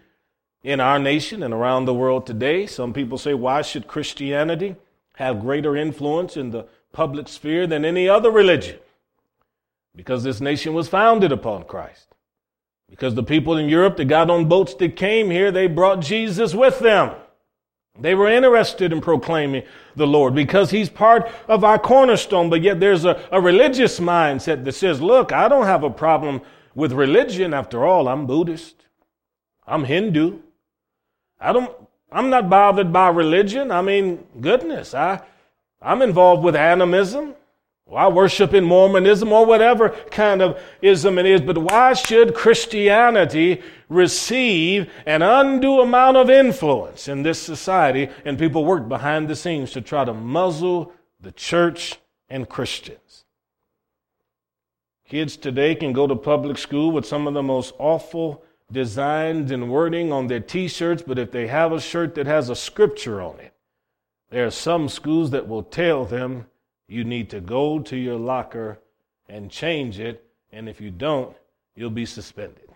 in 0.63 0.81
our 0.81 0.99
nation 0.99 1.43
and 1.43 1.55
around 1.55 1.85
the 1.85 1.95
world 1.95 2.27
today. 2.27 2.67
Some 2.67 2.93
people 2.93 3.19
say, 3.19 3.35
why 3.35 3.63
should 3.63 3.87
Christianity 3.87 4.77
have 5.15 5.41
greater 5.41 5.77
influence 5.77 6.37
in 6.37 6.51
the 6.51 6.67
public 6.93 7.29
sphere 7.29 7.67
than 7.67 7.85
any 7.85 8.09
other 8.09 8.31
religion? 8.31 8.79
Because 9.95 10.25
this 10.25 10.41
nation 10.41 10.75
was 10.75 10.89
founded 10.89 11.33
upon 11.33 11.65
Christ. 11.65 12.08
Because 12.91 13.15
the 13.15 13.23
people 13.23 13.57
in 13.57 13.69
Europe 13.69 13.97
that 13.99 14.07
got 14.07 14.31
on 14.31 14.49
boats 14.49 14.75
that 14.75 14.97
came 14.97 15.31
here, 15.31 15.51
they 15.53 15.67
brought 15.67 16.01
Jesus 16.01 16.55
with 16.55 16.79
them. 16.79 17.15
They 18.01 18.15
were 18.15 18.29
interested 18.29 18.93
in 18.93 19.01
proclaiming 19.01 19.65
the 19.97 20.07
Lord 20.07 20.35
because 20.35 20.71
he's 20.71 20.89
part 20.89 21.31
of 21.49 21.65
our 21.65 21.79
cornerstone, 21.79 22.49
but 22.49 22.63
yet 22.63 22.79
there's 22.79 23.05
a, 23.05 23.21
a 23.33 23.41
religious 23.41 23.99
mindset 23.99 24.65
that 24.65 24.73
says, 24.73 25.01
look, 25.01 25.33
I 25.33 25.49
don't 25.49 25.67
have 25.67 25.83
a 25.83 25.91
problem 25.91 26.41
with 26.75 26.93
religion. 26.93 27.53
After 27.53 27.85
all, 27.85 28.09
I'm 28.09 28.27
Buddhist. 28.27 28.87
I'm 29.67 29.85
Hindu. 29.85 30.39
I 31.41 31.53
don't, 31.53 31.75
I'm 32.11 32.31
not 32.31 32.49
bothered 32.49 32.93
by 32.93 33.09
religion. 33.09 33.71
I 33.73 33.83
mean, 33.83 34.25
goodness, 34.41 34.95
I, 34.95 35.21
I'm 35.83 36.01
involved 36.01 36.45
with 36.45 36.55
animism. 36.55 37.35
Well, 37.89 38.05
I 38.05 38.09
worship 38.09 38.53
in 38.53 38.65
Mormonism 38.65 39.33
or 39.33 39.47
whatever 39.47 39.89
kind 40.11 40.43
of 40.43 40.61
ism 40.83 41.19
it 41.19 41.25
is, 41.25 41.41
but 41.41 41.57
why 41.57 41.95
should 41.95 42.35
Christianity 42.35 43.63
receive 43.89 44.91
an 45.07 45.23
undue 45.23 45.81
amount 45.81 46.19
of 46.19 46.29
influence 46.29 47.09
in 47.09 47.23
this 47.23 47.41
society 47.41 48.11
and 48.27 48.39
people 48.39 48.67
work 48.67 48.89
behind 48.89 49.27
the 49.27 49.35
scenes 49.35 49.71
to 49.73 49.81
try 49.81 50.05
to 50.05 50.13
muzzle 50.13 50.93
the 51.19 51.33
church 51.33 51.97
and 52.29 52.47
Christians? 52.47 53.25
Kids 55.09 55.39
today 55.39 55.75
can 55.75 55.95
go 55.95 56.07
to 56.07 56.15
public 56.15 56.59
school 56.59 56.93
with 56.93 57.07
some 57.07 57.27
of 57.27 57.33
the 57.33 57.43
most 57.43 57.73
awful 57.79 58.45
designs 58.71 59.51
and 59.51 59.71
wording 59.71 60.13
on 60.13 60.27
their 60.27 60.41
t 60.41 60.69
shirts, 60.69 61.03
but 61.07 61.19
if 61.19 61.31
they 61.31 61.47
have 61.47 61.73
a 61.73 61.81
shirt 61.81 62.15
that 62.17 62.27
has 62.27 62.51
a 62.51 62.55
scripture 62.55 63.23
on 63.23 63.41
it, 63.41 63.55
there 64.29 64.45
are 64.45 64.51
some 64.51 64.91
schools 64.91 65.31
that 65.31 65.49
will 65.49 65.63
tell 65.63 66.05
them 66.05 66.45
you 66.89 67.05
need 67.05 67.31
to 67.31 67.41
go 67.41 67.79
to 67.81 67.97
your 67.97 68.17
locker 68.17 68.81
and 69.29 69.51
change 69.51 70.01
it, 70.01 70.25
and 70.53 70.69
if 70.69 70.81
you 70.81 70.91
don't, 70.91 71.37
you'll 71.77 71.91
be 71.91 72.07
suspended. 72.07 72.69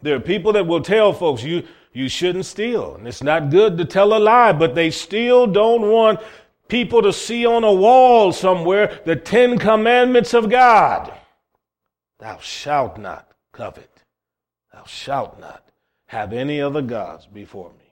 There 0.00 0.16
are 0.16 0.20
people 0.20 0.52
that 0.54 0.66
will 0.66 0.80
tell 0.80 1.12
folks 1.12 1.42
you, 1.42 1.64
you 1.92 2.08
shouldn't 2.08 2.46
steal, 2.46 2.94
and 2.94 3.06
it's 3.06 3.22
not 3.22 3.50
good 3.50 3.76
to 3.78 3.84
tell 3.84 4.16
a 4.16 4.18
lie, 4.18 4.52
but 4.52 4.74
they 4.74 4.90
still 4.90 5.46
don't 5.46 5.90
want 5.90 6.20
people 6.68 7.02
to 7.02 7.12
see 7.12 7.44
on 7.44 7.64
a 7.64 7.72
wall 7.72 8.32
somewhere 8.32 9.00
the 9.04 9.16
Ten 9.16 9.58
Commandments 9.58 10.34
of 10.34 10.48
God. 10.48 11.12
Thou 12.18 12.38
shalt 12.38 12.98
not 12.98 13.30
covet. 13.52 13.90
Thou 14.72 14.84
shalt 14.84 15.40
not 15.40 15.68
have 16.06 16.32
any 16.32 16.60
other 16.60 16.82
gods 16.82 17.26
before 17.26 17.70
me. 17.78 17.87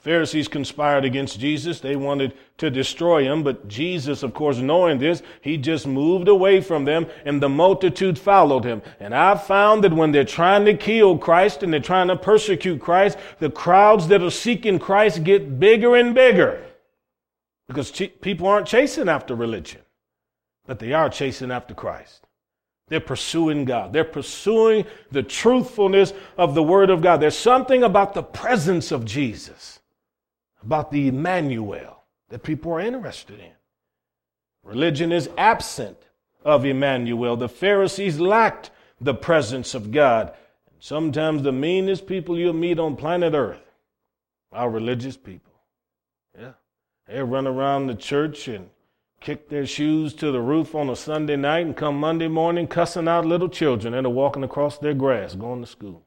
Pharisees 0.00 0.48
conspired 0.48 1.04
against 1.04 1.38
Jesus. 1.38 1.78
They 1.78 1.94
wanted 1.94 2.32
to 2.56 2.70
destroy 2.70 3.24
him, 3.24 3.42
but 3.42 3.68
Jesus, 3.68 4.22
of 4.22 4.32
course, 4.32 4.56
knowing 4.56 4.98
this, 4.98 5.22
he 5.42 5.58
just 5.58 5.86
moved 5.86 6.26
away 6.26 6.62
from 6.62 6.86
them 6.86 7.06
and 7.26 7.40
the 7.40 7.50
multitude 7.50 8.18
followed 8.18 8.64
him. 8.64 8.80
And 8.98 9.14
I've 9.14 9.44
found 9.46 9.84
that 9.84 9.92
when 9.92 10.10
they're 10.10 10.24
trying 10.24 10.64
to 10.64 10.74
kill 10.74 11.18
Christ 11.18 11.62
and 11.62 11.70
they're 11.70 11.80
trying 11.80 12.08
to 12.08 12.16
persecute 12.16 12.80
Christ, 12.80 13.18
the 13.40 13.50
crowds 13.50 14.08
that 14.08 14.22
are 14.22 14.30
seeking 14.30 14.78
Christ 14.78 15.22
get 15.22 15.60
bigger 15.60 15.94
and 15.96 16.14
bigger 16.14 16.64
because 17.68 17.90
people 17.90 18.46
aren't 18.46 18.66
chasing 18.66 19.08
after 19.08 19.34
religion, 19.34 19.82
but 20.66 20.78
they 20.78 20.94
are 20.94 21.10
chasing 21.10 21.50
after 21.50 21.74
Christ. 21.74 22.26
They're 22.88 23.00
pursuing 23.00 23.66
God. 23.66 23.92
They're 23.92 24.02
pursuing 24.02 24.86
the 25.12 25.22
truthfulness 25.22 26.14
of 26.38 26.54
the 26.54 26.62
Word 26.62 26.88
of 26.88 27.02
God. 27.02 27.18
There's 27.18 27.38
something 27.38 27.82
about 27.82 28.14
the 28.14 28.22
presence 28.22 28.92
of 28.92 29.04
Jesus 29.04 29.79
about 30.62 30.90
the 30.90 31.08
Emmanuel 31.08 32.04
that 32.28 32.42
people 32.42 32.72
are 32.72 32.80
interested 32.80 33.40
in. 33.40 33.52
Religion 34.62 35.12
is 35.12 35.30
absent 35.36 35.96
of 36.44 36.64
Emmanuel. 36.64 37.36
The 37.36 37.48
Pharisees 37.48 38.20
lacked 38.20 38.70
the 39.00 39.14
presence 39.14 39.74
of 39.74 39.90
God. 39.90 40.32
And 40.70 40.76
sometimes 40.80 41.42
the 41.42 41.52
meanest 41.52 42.06
people 42.06 42.38
you'll 42.38 42.52
meet 42.52 42.78
on 42.78 42.96
planet 42.96 43.34
Earth 43.34 43.62
are 44.52 44.70
religious 44.70 45.16
people. 45.16 45.52
Yeah. 46.38 46.52
They 47.06 47.22
run 47.22 47.46
around 47.46 47.86
the 47.86 47.94
church 47.94 48.48
and 48.48 48.70
kick 49.20 49.48
their 49.48 49.66
shoes 49.66 50.14
to 50.14 50.30
the 50.30 50.40
roof 50.40 50.74
on 50.74 50.88
a 50.88 50.96
Sunday 50.96 51.36
night 51.36 51.66
and 51.66 51.76
come 51.76 51.98
Monday 51.98 52.28
morning 52.28 52.66
cussing 52.66 53.08
out 53.08 53.26
little 53.26 53.48
children 53.48 53.92
that 53.92 54.06
are 54.06 54.10
walking 54.10 54.44
across 54.44 54.78
their 54.78 54.94
grass 54.94 55.34
going 55.34 55.60
to 55.60 55.66
school. 55.66 56.06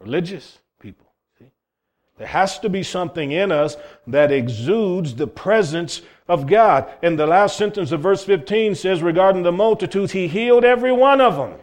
Religious. 0.00 0.58
There 2.18 2.26
has 2.26 2.58
to 2.60 2.68
be 2.68 2.82
something 2.82 3.30
in 3.32 3.52
us 3.52 3.76
that 4.06 4.32
exudes 4.32 5.14
the 5.14 5.26
presence 5.26 6.00
of 6.28 6.46
God. 6.46 6.90
And 7.02 7.18
the 7.18 7.26
last 7.26 7.56
sentence 7.56 7.92
of 7.92 8.00
verse 8.00 8.24
15 8.24 8.74
says, 8.74 9.02
regarding 9.02 9.42
the 9.42 9.52
multitudes, 9.52 10.12
He 10.12 10.28
healed 10.28 10.64
every 10.64 10.92
one 10.92 11.20
of 11.20 11.36
them. 11.36 11.58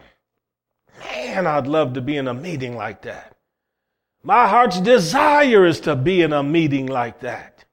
Man, 1.00 1.48
I'd 1.48 1.68
love 1.68 1.94
to 1.94 2.02
be 2.02 2.18
in 2.18 2.28
a 2.28 2.34
meeting 2.34 2.76
like 2.76 3.02
that. 3.02 3.36
My 4.22 4.48
heart's 4.48 4.80
desire 4.80 5.66
is 5.66 5.82
to 5.82 5.96
be 5.96 6.22
in 6.22 6.32
a 6.32 6.44
meeting 6.44 6.86
like 6.86 7.20
that. 7.22 7.66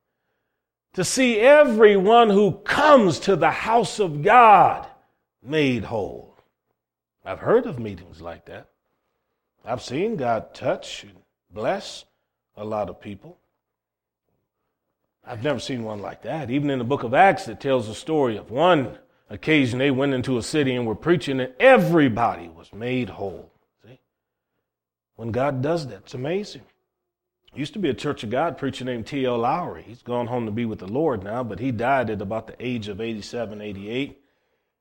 To 0.94 1.04
see 1.04 1.38
everyone 1.38 2.30
who 2.30 2.52
comes 2.52 3.20
to 3.20 3.36
the 3.36 3.50
house 3.50 4.00
of 4.00 4.22
God 4.22 4.88
made 5.42 5.84
whole. 5.84 6.36
I've 7.24 7.38
heard 7.38 7.66
of 7.66 7.78
meetings 7.78 8.20
like 8.20 8.46
that. 8.46 8.68
I've 9.64 9.82
seen 9.82 10.16
God 10.16 10.54
touch 10.54 11.04
and 11.04 11.18
bless 11.52 12.04
a 12.60 12.64
lot 12.64 12.90
of 12.90 13.00
people. 13.00 13.38
I've 15.24 15.42
never 15.42 15.58
seen 15.58 15.82
one 15.82 16.00
like 16.00 16.22
that. 16.22 16.50
Even 16.50 16.70
in 16.70 16.78
the 16.78 16.84
book 16.84 17.02
of 17.02 17.14
Acts, 17.14 17.48
it 17.48 17.58
tells 17.58 17.88
a 17.88 17.94
story 17.94 18.36
of 18.36 18.50
one 18.50 18.98
occasion 19.30 19.78
they 19.78 19.90
went 19.90 20.12
into 20.12 20.36
a 20.36 20.42
city 20.42 20.74
and 20.74 20.86
were 20.86 20.94
preaching, 20.94 21.40
and 21.40 21.54
everybody 21.58 22.48
was 22.48 22.72
made 22.72 23.08
whole. 23.08 23.50
See? 23.84 23.98
When 25.16 25.30
God 25.30 25.62
does 25.62 25.86
that, 25.86 26.02
it's 26.04 26.14
amazing. 26.14 26.62
Used 27.54 27.72
to 27.72 27.78
be 27.78 27.88
a 27.88 27.94
Church 27.94 28.22
of 28.22 28.30
God 28.30 28.58
preacher 28.58 28.84
named 28.84 29.06
T.L. 29.06 29.38
Lowery. 29.38 29.82
He's 29.82 30.02
gone 30.02 30.26
home 30.26 30.46
to 30.46 30.52
be 30.52 30.66
with 30.66 30.78
the 30.78 30.86
Lord 30.86 31.24
now, 31.24 31.42
but 31.42 31.58
he 31.58 31.72
died 31.72 32.10
at 32.10 32.22
about 32.22 32.46
the 32.46 32.54
age 32.60 32.88
of 32.88 33.00
87, 33.00 33.60
88. 33.60 34.20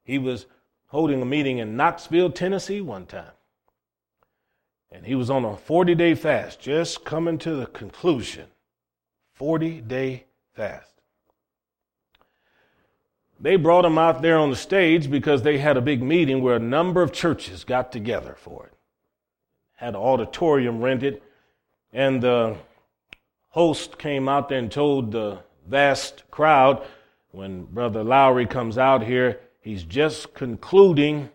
He 0.04 0.18
was 0.18 0.46
holding 0.88 1.22
a 1.22 1.26
meeting 1.26 1.58
in 1.58 1.78
Knoxville, 1.78 2.32
Tennessee 2.32 2.82
one 2.82 3.06
time. 3.06 3.32
And 4.92 5.06
he 5.06 5.16
was 5.16 5.30
on 5.30 5.46
a 5.46 5.56
40 5.56 5.96
day 5.96 6.16
fast, 6.16 6.60
just 6.60 7.06
coming 7.06 7.38
to 7.40 7.56
the 7.56 7.68
conclusion 7.68 8.48
40 9.34 9.82
day 9.82 10.26
fast. 10.54 10.94
They 13.40 13.56
brought 13.56 13.86
him 13.86 13.98
out 13.98 14.22
there 14.22 14.38
on 14.38 14.50
the 14.50 14.56
stage 14.56 15.10
because 15.10 15.44
they 15.44 15.60
had 15.60 15.78
a 15.78 15.82
big 15.82 16.04
meeting 16.04 16.42
where 16.42 16.58
a 16.58 16.60
number 16.60 17.02
of 17.02 17.14
churches 17.14 17.64
got 17.64 17.92
together 17.92 18.36
for 18.38 18.66
it. 18.66 18.74
Had 19.76 19.90
an 19.90 20.02
auditorium 20.02 20.82
rented, 20.82 21.22
and 21.94 22.22
the 22.22 22.58
host 23.50 23.98
came 23.98 24.28
out 24.28 24.50
there 24.50 24.60
and 24.60 24.70
told 24.70 25.12
the 25.12 25.40
vast 25.66 26.30
crowd 26.32 26.86
when 27.32 27.66
Brother 27.66 28.04
Lowery 28.04 28.46
comes 28.46 28.78
out 28.78 29.04
here, 29.04 29.40
he's 29.62 29.84
just 29.84 30.34
concluding 30.34 31.30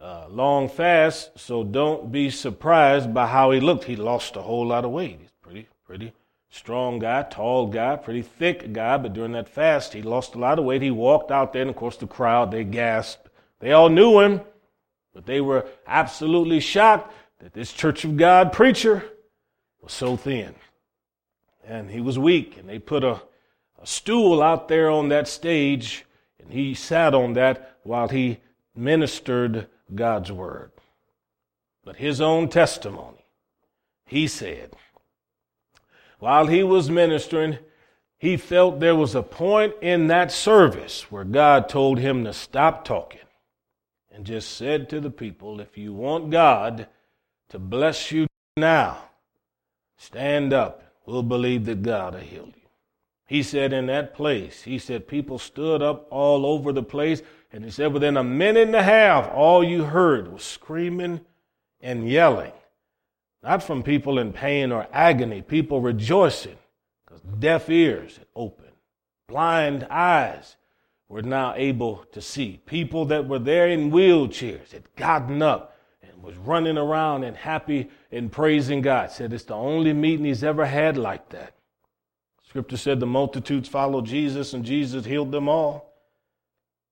uh, 0.00 0.26
long 0.28 0.68
fast, 0.68 1.38
so 1.38 1.62
don't 1.62 2.10
be 2.10 2.30
surprised 2.30 3.12
by 3.12 3.26
how 3.26 3.50
he 3.50 3.60
looked. 3.60 3.84
He 3.84 3.96
lost 3.96 4.36
a 4.36 4.42
whole 4.42 4.66
lot 4.66 4.84
of 4.84 4.90
weight. 4.90 5.18
He's 5.20 5.32
pretty, 5.42 5.68
pretty 5.84 6.12
Strong 6.52 6.98
guy, 6.98 7.22
tall 7.22 7.68
guy, 7.68 7.94
pretty 7.94 8.22
thick 8.22 8.72
guy, 8.72 8.96
but 8.96 9.12
during 9.12 9.32
that 9.32 9.48
fast, 9.48 9.92
he 9.92 10.02
lost 10.02 10.34
a 10.34 10.38
lot 10.38 10.58
of 10.58 10.64
weight. 10.64 10.82
He 10.82 10.90
walked 10.90 11.30
out 11.30 11.52
there, 11.52 11.62
and 11.62 11.70
of 11.70 11.76
course, 11.76 11.96
the 11.96 12.08
crowd, 12.08 12.50
they 12.50 12.64
gasped. 12.64 13.28
They 13.60 13.70
all 13.70 13.88
knew 13.88 14.18
him, 14.18 14.40
but 15.14 15.26
they 15.26 15.40
were 15.40 15.66
absolutely 15.86 16.58
shocked 16.58 17.14
that 17.38 17.52
this 17.52 17.72
Church 17.72 18.04
of 18.04 18.16
God 18.16 18.52
preacher 18.52 19.04
was 19.80 19.92
so 19.92 20.16
thin. 20.16 20.56
And 21.64 21.88
he 21.88 22.00
was 22.00 22.18
weak, 22.18 22.56
and 22.58 22.68
they 22.68 22.80
put 22.80 23.04
a, 23.04 23.22
a 23.80 23.86
stool 23.86 24.42
out 24.42 24.66
there 24.66 24.90
on 24.90 25.08
that 25.10 25.28
stage, 25.28 26.04
and 26.40 26.52
he 26.52 26.74
sat 26.74 27.14
on 27.14 27.34
that 27.34 27.76
while 27.84 28.08
he 28.08 28.38
ministered 28.74 29.68
God's 29.94 30.32
word. 30.32 30.72
But 31.84 31.96
his 31.96 32.20
own 32.20 32.48
testimony, 32.48 33.24
he 34.04 34.26
said, 34.26 34.74
while 36.18 36.46
he 36.46 36.62
was 36.62 36.90
ministering, 36.90 37.58
he 38.18 38.36
felt 38.36 38.80
there 38.80 38.94
was 38.94 39.14
a 39.14 39.22
point 39.22 39.74
in 39.80 40.08
that 40.08 40.30
service 40.30 41.10
where 41.10 41.24
God 41.24 41.68
told 41.68 41.98
him 41.98 42.24
to 42.24 42.34
stop 42.34 42.84
talking 42.84 43.20
and 44.12 44.26
just 44.26 44.56
said 44.56 44.90
to 44.90 45.00
the 45.00 45.10
people, 45.10 45.60
If 45.60 45.78
you 45.78 45.94
want 45.94 46.30
God 46.30 46.86
to 47.48 47.58
bless 47.58 48.12
you 48.12 48.26
now, 48.58 48.98
stand 49.96 50.52
up. 50.52 50.82
We'll 51.06 51.22
believe 51.22 51.64
that 51.64 51.82
God 51.82 52.12
will 52.12 52.20
heal 52.20 52.46
you. 52.48 52.68
He 53.26 53.42
said, 53.42 53.72
In 53.72 53.86
that 53.86 54.12
place, 54.12 54.62
he 54.62 54.78
said, 54.78 55.08
people 55.08 55.38
stood 55.38 55.80
up 55.80 56.06
all 56.10 56.44
over 56.44 56.72
the 56.72 56.82
place. 56.82 57.22
And 57.52 57.64
he 57.64 57.70
said, 57.70 57.92
within 57.92 58.16
a 58.16 58.24
minute 58.24 58.68
and 58.68 58.76
a 58.76 58.82
half, 58.82 59.28
all 59.32 59.64
you 59.64 59.84
heard 59.84 60.32
was 60.32 60.42
screaming 60.42 61.20
and 61.80 62.08
yelling. 62.08 62.52
Not 63.42 63.62
from 63.62 63.82
people 63.82 64.18
in 64.18 64.32
pain 64.32 64.70
or 64.70 64.86
agony, 64.92 65.42
people 65.42 65.80
rejoicing 65.80 66.58
because 67.04 67.20
deaf 67.38 67.68
ears 67.68 68.18
had 68.18 68.26
opened, 68.36 68.72
blind 69.26 69.86
eyes 69.90 70.56
were 71.08 71.22
now 71.22 71.54
able 71.56 72.04
to 72.12 72.20
see. 72.20 72.60
People 72.66 73.06
that 73.06 73.26
were 73.26 73.38
there 73.38 73.68
in 73.68 73.90
wheelchairs 73.90 74.70
had 74.70 74.84
gotten 74.94 75.42
up 75.42 75.76
and 76.02 76.22
was 76.22 76.36
running 76.36 76.78
around 76.78 77.24
and 77.24 77.36
happy 77.36 77.90
and 78.12 78.30
praising 78.30 78.80
God. 78.80 79.10
Said 79.10 79.32
it's 79.32 79.44
the 79.44 79.54
only 79.54 79.92
meeting 79.92 80.26
he's 80.26 80.44
ever 80.44 80.66
had 80.66 80.96
like 80.96 81.30
that. 81.30 81.54
Scripture 82.46 82.76
said 82.76 83.00
the 83.00 83.06
multitudes 83.06 83.68
followed 83.68 84.06
Jesus 84.06 84.54
and 84.54 84.64
Jesus 84.64 85.04
healed 85.04 85.32
them 85.32 85.48
all. 85.48 85.89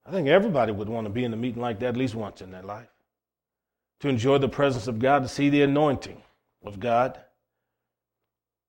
I 0.08 0.10
think 0.10 0.26
everybody 0.26 0.72
would 0.72 0.88
want 0.88 1.04
to 1.04 1.10
be 1.10 1.24
in 1.24 1.34
a 1.34 1.36
meeting 1.36 1.60
like 1.60 1.80
that 1.80 1.88
at 1.88 1.96
least 1.96 2.14
once 2.14 2.40
in 2.40 2.50
their 2.50 2.62
life. 2.62 2.88
To 4.00 4.08
enjoy 4.08 4.38
the 4.38 4.48
presence 4.48 4.86
of 4.86 4.98
God, 4.98 5.22
to 5.22 5.28
see 5.28 5.50
the 5.50 5.60
anointing 5.60 6.22
of 6.64 6.80
God. 6.80 7.18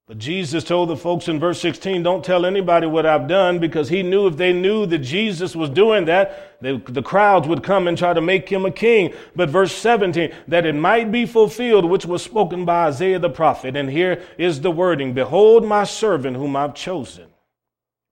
But 0.05 0.17
Jesus 0.17 0.65
told 0.65 0.89
the 0.89 0.97
folks 0.97 1.29
in 1.29 1.39
verse 1.39 1.61
16, 1.61 2.03
don't 2.03 2.25
tell 2.25 2.45
anybody 2.45 2.87
what 2.87 3.05
I've 3.05 3.29
done 3.29 3.59
because 3.59 3.87
he 3.87 4.03
knew 4.03 4.27
if 4.27 4.35
they 4.35 4.51
knew 4.51 4.85
that 4.87 4.97
Jesus 4.97 5.55
was 5.55 5.69
doing 5.69 6.05
that, 6.05 6.59
they, 6.61 6.75
the 6.77 7.03
crowds 7.03 7.47
would 7.47 7.63
come 7.63 7.87
and 7.87 7.97
try 7.97 8.13
to 8.13 8.19
make 8.19 8.49
him 8.49 8.65
a 8.65 8.71
king. 8.71 9.13
But 9.33 9.49
verse 9.49 9.73
17, 9.73 10.33
that 10.49 10.65
it 10.65 10.73
might 10.73 11.09
be 11.09 11.25
fulfilled, 11.25 11.85
which 11.85 12.05
was 12.05 12.21
spoken 12.21 12.65
by 12.65 12.87
Isaiah 12.87 13.19
the 13.19 13.29
prophet. 13.29 13.77
And 13.77 13.89
here 13.89 14.23
is 14.37 14.59
the 14.59 14.71
wording, 14.71 15.13
behold 15.13 15.63
my 15.63 15.85
servant 15.85 16.35
whom 16.35 16.57
I've 16.57 16.73
chosen, 16.73 17.27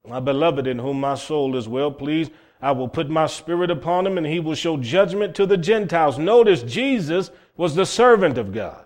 my 0.06 0.20
beloved 0.20 0.66
in 0.66 0.78
whom 0.78 1.00
my 1.00 1.16
soul 1.16 1.56
is 1.56 1.68
well 1.68 1.90
pleased. 1.90 2.30
I 2.60 2.72
will 2.72 2.88
put 2.88 3.08
my 3.08 3.26
spirit 3.26 3.70
upon 3.70 4.06
him 4.06 4.18
and 4.18 4.26
he 4.26 4.40
will 4.40 4.54
show 4.54 4.76
judgment 4.76 5.34
to 5.36 5.46
the 5.46 5.56
Gentiles. 5.56 6.18
Notice 6.18 6.62
Jesus 6.62 7.30
was 7.56 7.74
the 7.74 7.86
servant 7.86 8.36
of 8.36 8.52
God. 8.52 8.84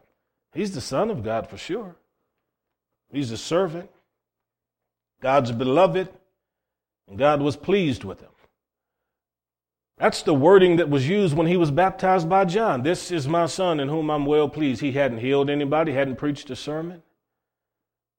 He's 0.54 0.74
the 0.74 0.80
Son 0.80 1.10
of 1.10 1.22
God 1.22 1.48
for 1.48 1.56
sure. 1.56 1.96
He's 3.10 3.30
a 3.30 3.38
servant. 3.38 3.90
God's 5.20 5.52
beloved, 5.52 6.08
and 7.08 7.18
God 7.18 7.40
was 7.40 7.56
pleased 7.56 8.04
with 8.04 8.20
him. 8.20 8.28
That's 9.98 10.22
the 10.22 10.34
wording 10.34 10.76
that 10.76 10.90
was 10.90 11.08
used 11.08 11.36
when 11.36 11.46
he 11.46 11.56
was 11.56 11.70
baptized 11.70 12.28
by 12.28 12.44
John. 12.44 12.82
This 12.82 13.12
is 13.12 13.28
my 13.28 13.46
son 13.46 13.78
in 13.78 13.88
whom 13.88 14.10
I'm 14.10 14.26
well 14.26 14.48
pleased. 14.48 14.80
He 14.80 14.92
hadn't 14.92 15.18
healed 15.18 15.48
anybody, 15.48 15.92
hadn't 15.92 16.16
preached 16.16 16.50
a 16.50 16.56
sermon, 16.56 17.02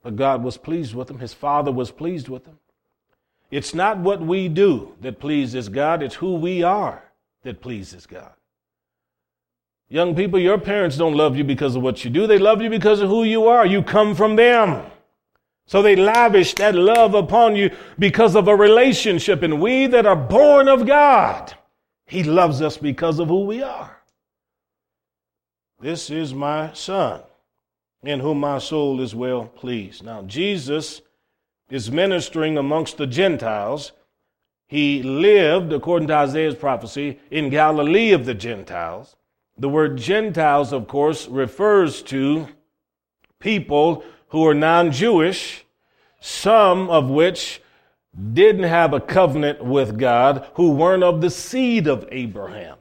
but 0.01 0.15
God 0.15 0.43
was 0.43 0.57
pleased 0.57 0.95
with 0.95 1.09
him. 1.09 1.19
His 1.19 1.33
father 1.33 1.71
was 1.71 1.91
pleased 1.91 2.29
with 2.29 2.45
him. 2.45 2.59
It's 3.53 3.75
not 3.75 3.99
what 3.99 4.19
we 4.19 4.49
do 4.49 4.95
that 5.01 5.19
pleases 5.19 5.69
God, 5.69 6.01
it's 6.01 6.15
who 6.15 6.37
we 6.37 6.63
are 6.63 7.03
that 7.43 7.61
pleases 7.61 8.07
God. 8.07 8.33
Young 9.89 10.15
people, 10.15 10.39
your 10.39 10.57
parents 10.57 10.97
don't 10.97 11.13
love 11.13 11.37
you 11.37 11.43
because 11.43 11.75
of 11.75 11.83
what 11.83 12.03
you 12.03 12.09
do. 12.09 12.25
They 12.25 12.39
love 12.39 12.63
you 12.63 12.69
because 12.71 12.99
of 12.99 13.09
who 13.09 13.23
you 13.23 13.45
are. 13.45 13.63
You 13.63 13.83
come 13.83 14.15
from 14.15 14.35
them. 14.37 14.83
So 15.67 15.83
they 15.83 15.95
lavish 15.95 16.55
that 16.55 16.73
love 16.73 17.13
upon 17.13 17.55
you 17.55 17.69
because 17.99 18.35
of 18.35 18.47
a 18.47 18.55
relationship. 18.55 19.43
And 19.43 19.61
we 19.61 19.85
that 19.85 20.07
are 20.07 20.15
born 20.15 20.67
of 20.67 20.87
God, 20.87 21.53
He 22.07 22.23
loves 22.23 22.59
us 22.59 22.77
because 22.77 23.19
of 23.19 23.27
who 23.27 23.45
we 23.45 23.61
are. 23.61 24.01
This 25.79 26.09
is 26.09 26.33
my 26.33 26.73
son, 26.73 27.21
in 28.01 28.19
whom 28.19 28.39
my 28.39 28.57
soul 28.57 28.99
is 28.99 29.13
well 29.13 29.45
pleased. 29.45 30.03
Now, 30.03 30.23
Jesus 30.23 31.03
is 31.69 31.91
ministering 31.91 32.57
amongst 32.57 32.97
the 32.97 33.07
Gentiles. 33.07 33.91
He 34.67 35.03
lived, 35.03 35.73
according 35.73 36.07
to 36.09 36.15
Isaiah's 36.15 36.55
prophecy, 36.55 37.19
in 37.29 37.49
Galilee 37.49 38.11
of 38.11 38.25
the 38.25 38.33
Gentiles. 38.33 39.15
The 39.57 39.69
word 39.69 39.97
Gentiles, 39.97 40.73
of 40.73 40.87
course, 40.87 41.27
refers 41.27 42.01
to 42.03 42.47
people 43.39 44.03
who 44.29 44.47
are 44.47 44.55
non 44.55 44.91
Jewish, 44.91 45.63
some 46.19 46.89
of 46.89 47.09
which 47.09 47.61
didn't 48.33 48.63
have 48.63 48.93
a 48.93 48.99
covenant 48.99 49.63
with 49.63 49.97
God, 49.97 50.47
who 50.55 50.71
weren't 50.71 51.03
of 51.03 51.21
the 51.21 51.29
seed 51.29 51.87
of 51.87 52.07
Abraham. 52.11 52.77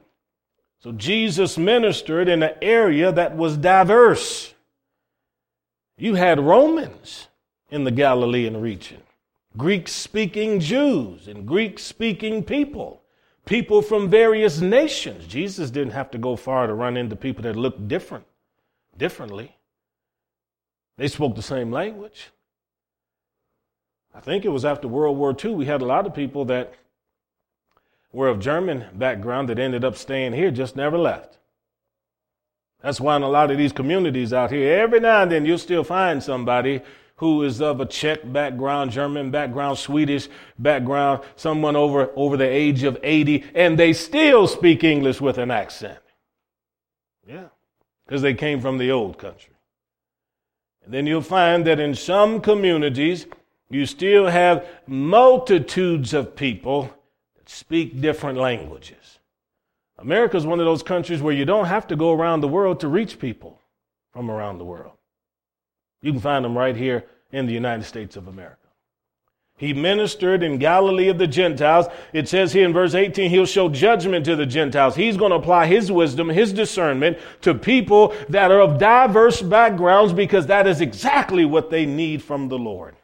So 0.79 0.91
Jesus 0.91 1.57
ministered 1.57 2.27
in 2.27 2.43
an 2.43 2.55
area 2.61 3.11
that 3.11 3.37
was 3.37 3.55
diverse. 3.57 4.53
You 5.97 6.15
had 6.15 6.39
Romans 6.39 7.27
in 7.73 7.83
the 7.83 7.91
Galilean 7.91 8.61
region, 8.61 9.01
Greek 9.57 9.87
speaking 9.87 10.59
Jews 10.59 11.27
and 11.27 11.47
Greek 11.47 11.79
speaking 11.79 12.43
people 12.43 13.03
people 13.45 13.81
from 13.81 14.09
various 14.09 14.61
nations. 14.61 15.25
Jesus 15.25 15.71
didn't 15.71 15.93
have 15.93 16.11
to 16.11 16.17
go 16.17 16.35
far 16.35 16.67
to 16.67 16.73
run 16.73 16.97
into 16.97 17.15
people 17.15 17.43
that 17.43 17.55
looked 17.55 17.87
different, 17.87 18.25
differently. 18.97 19.57
They 20.97 21.07
spoke 21.07 21.35
the 21.35 21.41
same 21.41 21.71
language. 21.71 22.29
I 24.13 24.19
think 24.19 24.45
it 24.45 24.49
was 24.49 24.63
after 24.63 24.87
World 24.87 25.17
War 25.17 25.35
II, 25.43 25.55
we 25.55 25.65
had 25.65 25.81
a 25.81 25.85
lot 25.85 26.05
of 26.05 26.13
people 26.13 26.45
that 26.45 26.73
were 28.11 28.27
of 28.27 28.39
German 28.39 28.85
background 28.93 29.49
that 29.49 29.57
ended 29.57 29.83
up 29.83 29.97
staying 29.97 30.33
here, 30.33 30.51
just 30.51 30.75
never 30.75 30.99
left. 30.99 31.39
That's 32.81 33.01
why 33.01 33.15
in 33.15 33.23
a 33.23 33.29
lot 33.29 33.49
of 33.49 33.57
these 33.57 33.71
communities 33.71 34.31
out 34.31 34.51
here, 34.51 34.79
every 34.79 34.99
now 34.99 35.23
and 35.23 35.31
then 35.31 35.45
you'll 35.45 35.57
still 35.57 35.83
find 35.83 36.21
somebody 36.21 36.81
who 37.15 37.43
is 37.43 37.61
of 37.61 37.79
a 37.79 37.85
Czech 37.85 38.19
background, 38.31 38.91
German 38.91 39.31
background, 39.31 39.77
Swedish 39.77 40.27
background, 40.57 41.23
someone 41.35 41.75
over, 41.75 42.11
over 42.15 42.37
the 42.37 42.47
age 42.47 42.83
of 42.83 42.97
80, 43.03 43.45
and 43.53 43.77
they 43.77 43.93
still 43.93 44.47
speak 44.47 44.83
English 44.83 45.21
with 45.21 45.37
an 45.37 45.51
accent. 45.51 45.99
Yeah, 47.27 47.49
because 48.05 48.21
they 48.21 48.33
came 48.33 48.59
from 48.59 48.77
the 48.77 48.91
old 48.91 49.17
country. 49.17 49.53
And 50.83 50.93
then 50.93 51.07
you'll 51.07 51.21
find 51.21 51.65
that 51.65 51.79
in 51.79 51.95
some 51.95 52.41
communities, 52.41 53.25
you 53.69 53.85
still 53.85 54.27
have 54.27 54.67
multitudes 54.85 56.13
of 56.13 56.35
people 56.35 56.93
that 57.37 57.49
speak 57.49 58.01
different 58.01 58.37
languages. 58.37 59.19
America 59.97 60.35
is 60.35 60.45
one 60.45 60.59
of 60.59 60.65
those 60.65 60.83
countries 60.83 61.21
where 61.21 61.33
you 61.33 61.45
don't 61.45 61.65
have 61.65 61.87
to 61.87 61.95
go 61.95 62.11
around 62.11 62.41
the 62.41 62.47
world 62.47 62.81
to 62.81 62.87
reach 62.87 63.19
people 63.19 63.61
from 64.11 64.29
around 64.29 64.57
the 64.57 64.65
world. 64.65 64.97
You 66.03 66.11
can 66.11 66.21
find 66.21 66.45
them 66.45 66.55
right 66.55 66.75
here 66.75 67.05
in 67.31 67.47
the 67.47 67.53
United 67.53 67.85
States 67.85 68.15
of 68.15 68.27
America. 68.27 68.57
He 69.57 69.73
ministered 69.73 70.43
in 70.43 70.57
Galilee 70.57 71.07
of 71.07 71.17
the 71.17 71.27
Gentiles. 71.27 71.85
It 72.11 72.27
says 72.27 72.51
here 72.51 72.65
in 72.65 72.73
verse 72.73 72.93
18, 72.93 73.29
he'll 73.29 73.45
show 73.45 73.69
judgment 73.69 74.25
to 74.25 74.35
the 74.35 74.45
Gentiles. 74.45 74.95
He's 74.95 75.15
going 75.15 75.29
to 75.29 75.37
apply 75.37 75.67
his 75.67 75.91
wisdom, 75.91 76.27
his 76.27 76.51
discernment 76.51 77.17
to 77.41 77.55
people 77.55 78.13
that 78.27 78.51
are 78.51 78.59
of 78.59 78.77
diverse 78.77 79.41
backgrounds 79.41 80.11
because 80.11 80.47
that 80.47 80.67
is 80.67 80.81
exactly 80.81 81.45
what 81.45 81.69
they 81.69 81.85
need 81.85 82.21
from 82.21 82.49
the 82.49 82.57
Lord. 82.57 82.97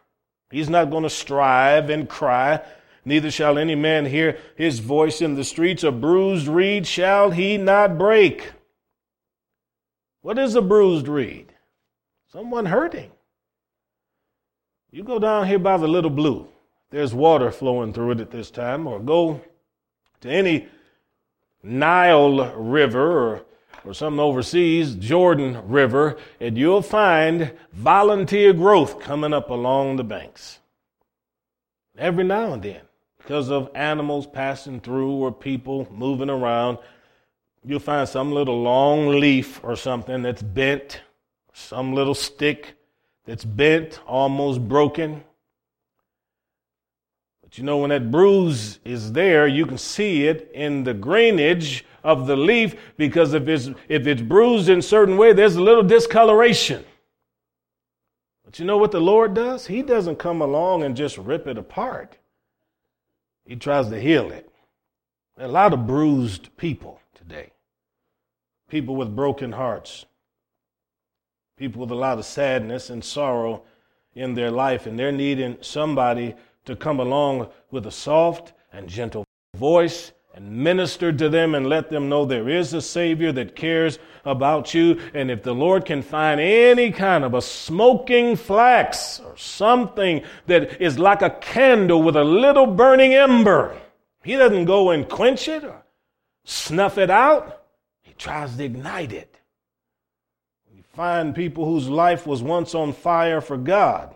He's 0.50 0.70
not 0.70 0.92
going 0.92 1.04
to 1.04 1.10
strive 1.10 1.90
and 1.90 2.10
cry. 2.10 2.62
Neither 3.06 3.32
shall 3.32 3.58
any 3.58 3.76
man 3.76 4.06
hear 4.06 4.38
his 4.58 4.80
voice 4.80 5.22
in 5.22 5.36
the 5.36 5.46
streets. 5.46 5.84
A 5.84 5.92
bruised 5.92 6.48
reed 6.48 6.86
shall 6.86 7.32
he 7.32 7.56
not 7.56 7.98
break. 7.98 8.52
What 10.22 10.38
is 10.38 10.56
a 10.56 10.62
bruised 10.62 11.08
reed? 11.08 11.54
Someone 12.32 12.66
hurting. 12.66 13.12
You 14.92 15.04
go 15.04 15.20
down 15.20 15.48
here 15.48 15.60
by 15.60 15.78
the 15.78 15.88
Little 15.88 16.10
Blue. 16.10 16.48
There's 16.92 17.14
water 17.14 17.52
flowing 17.52 17.94
through 17.94 18.12
it 18.12 18.20
at 18.20 18.32
this 18.32 18.50
time, 18.52 18.88
or 18.88 19.00
go 19.00 19.42
to 20.22 20.30
any 20.30 20.68
Nile 21.64 22.54
River 22.56 23.34
or 23.36 23.46
or 23.86 23.94
something 23.94 24.20
overseas, 24.20 24.96
Jordan 24.96 25.62
River, 25.68 26.18
and 26.40 26.58
you'll 26.58 26.82
find 26.82 27.52
volunteer 27.72 28.54
growth 28.54 29.00
coming 29.00 29.34
up 29.34 29.50
along 29.50 29.96
the 29.96 30.04
banks. 30.04 30.60
Every 31.98 32.24
now 32.24 32.54
and 32.54 32.64
then, 32.64 32.82
because 33.18 33.50
of 33.50 33.70
animals 33.76 34.28
passing 34.28 34.80
through 34.80 35.12
or 35.12 35.32
people 35.32 35.88
moving 35.92 36.30
around, 36.30 36.78
you'll 37.64 37.80
find 37.80 38.08
some 38.08 38.32
little 38.32 38.62
long 38.62 39.20
leaf 39.20 39.60
or 39.64 39.76
something 39.76 40.22
that's 40.22 40.42
bent, 40.42 41.02
some 41.60 41.94
little 41.94 42.16
stick 42.16 42.76
that's 43.26 43.46
bent, 43.46 44.00
almost 44.08 44.68
broken. 44.68 45.24
But 47.44 47.58
you 47.58 47.64
know, 47.64 47.78
when 47.78 47.90
that 47.90 48.12
bruise 48.12 48.80
is 48.86 49.12
there, 49.12 49.48
you 49.48 49.66
can 49.66 49.78
see 49.78 50.28
it 50.28 50.50
in 50.54 50.84
the 50.84 50.94
greenage 50.94 51.86
of 52.04 52.28
the 52.28 52.36
leaf 52.36 52.76
because 52.98 53.34
if 53.34 53.48
it's, 53.48 53.70
if 53.88 54.08
it's 54.08 54.22
bruised 54.22 54.70
in 54.70 54.80
a 54.80 54.84
certain 54.84 55.18
way, 55.18 55.34
there's 55.34 55.56
a 55.56 55.62
little 55.62 55.84
discoloration. 55.84 56.84
But 58.46 58.58
you 58.58 58.66
know 58.66 58.78
what 58.78 58.92
the 58.92 59.02
Lord 59.02 59.34
does? 59.34 59.68
He 59.68 59.84
doesn't 59.84 60.18
come 60.18 60.42
along 60.42 60.84
and 60.84 60.96
just 60.96 61.18
rip 61.18 61.46
it 61.46 61.58
apart. 61.58 62.18
He 63.46 63.56
tries 63.56 63.90
to 63.90 64.00
heal 64.00 64.32
it. 64.32 64.52
There 65.36 65.46
are 65.46 65.50
a 65.50 65.52
lot 65.52 65.74
of 65.74 65.86
bruised 65.86 66.56
people 66.58 67.00
today. 67.16 67.52
People 68.70 68.96
with 68.96 69.16
broken 69.16 69.52
hearts. 69.52 70.06
People 71.60 71.82
with 71.82 71.92
a 71.92 71.96
lot 71.96 72.18
of 72.18 72.24
sadness 72.24 72.90
and 72.90 73.04
sorrow 73.04 73.64
in 74.16 74.34
their 74.34 74.50
life, 74.50 74.86
and 74.86 74.98
they're 74.98 75.12
needing 75.12 75.58
somebody 75.60 76.34
to 76.64 76.74
come 76.74 77.02
along 77.02 77.50
with 77.70 77.86
a 77.86 77.92
soft 77.92 78.54
and 78.72 78.88
gentle 78.88 79.26
voice 79.58 80.14
and 80.34 80.50
minister 80.50 81.12
to 81.12 81.28
them 81.28 81.56
and 81.56 81.68
let 81.68 81.90
them 81.90 82.08
know 82.08 82.24
there 82.24 82.48
is 82.48 82.74
a 82.74 82.82
Savior 82.82 83.34
that 83.34 83.58
cares 83.58 84.00
about 84.24 84.74
you. 84.74 85.02
And 85.14 85.30
if 85.30 85.44
the 85.44 85.54
Lord 85.54 85.84
can 85.84 86.02
find 86.02 86.40
any 86.40 86.92
kind 86.92 87.26
of 87.26 87.34
a 87.34 87.42
smoking 87.42 88.38
flax 88.38 89.20
or 89.20 89.36
something 89.36 90.24
that 90.48 90.82
is 90.82 90.98
like 90.98 91.22
a 91.22 91.30
candle 91.30 92.02
with 92.02 92.16
a 92.16 92.24
little 92.24 92.68
burning 92.68 93.14
ember, 93.14 93.78
He 94.24 94.38
doesn't 94.38 94.64
go 94.64 94.92
and 94.92 95.10
quench 95.10 95.50
it 95.50 95.66
or 95.66 95.84
snuff 96.46 96.98
it 96.98 97.10
out, 97.10 97.64
He 98.02 98.14
tries 98.14 98.56
to 98.56 98.64
ignite 98.64 99.12
it. 99.12 99.39
Find 101.00 101.34
people 101.34 101.64
whose 101.64 101.88
life 101.88 102.28
was 102.28 102.44
once 102.44 102.76
on 102.76 102.92
fire 102.92 103.40
for 103.40 103.56
God. 103.56 104.14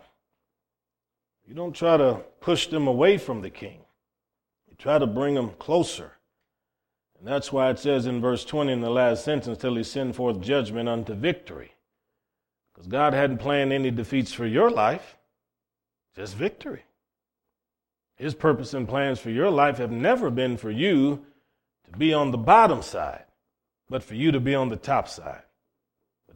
You 1.48 1.54
don't 1.54 1.72
try 1.72 1.96
to 1.96 2.20
push 2.42 2.66
them 2.66 2.86
away 2.86 3.16
from 3.16 3.40
the 3.40 3.48
King. 3.48 3.78
You 4.68 4.76
try 4.76 4.98
to 4.98 5.06
bring 5.06 5.34
them 5.34 5.52
closer. 5.58 6.12
And 7.18 7.26
that's 7.26 7.50
why 7.50 7.70
it 7.70 7.78
says 7.78 8.04
in 8.04 8.20
verse 8.20 8.44
20 8.44 8.70
in 8.70 8.82
the 8.82 8.90
last 8.90 9.24
sentence, 9.24 9.56
till 9.56 9.76
he 9.76 9.82
send 9.82 10.14
forth 10.14 10.42
judgment 10.42 10.90
unto 10.90 11.14
victory. 11.14 11.72
Because 12.74 12.86
God 12.86 13.14
hadn't 13.14 13.38
planned 13.38 13.72
any 13.72 13.90
defeats 13.90 14.34
for 14.34 14.44
your 14.44 14.70
life, 14.70 15.16
just 16.14 16.34
victory. 16.34 16.82
His 18.16 18.34
purpose 18.34 18.74
and 18.74 18.86
plans 18.86 19.18
for 19.18 19.30
your 19.30 19.48
life 19.48 19.78
have 19.78 19.90
never 19.90 20.28
been 20.28 20.58
for 20.58 20.70
you 20.70 21.24
to 21.90 21.96
be 21.96 22.12
on 22.12 22.30
the 22.30 22.36
bottom 22.36 22.82
side, 22.82 23.24
but 23.88 24.02
for 24.02 24.16
you 24.16 24.32
to 24.32 24.38
be 24.38 24.54
on 24.54 24.68
the 24.68 24.76
top 24.76 25.08
side. 25.08 25.44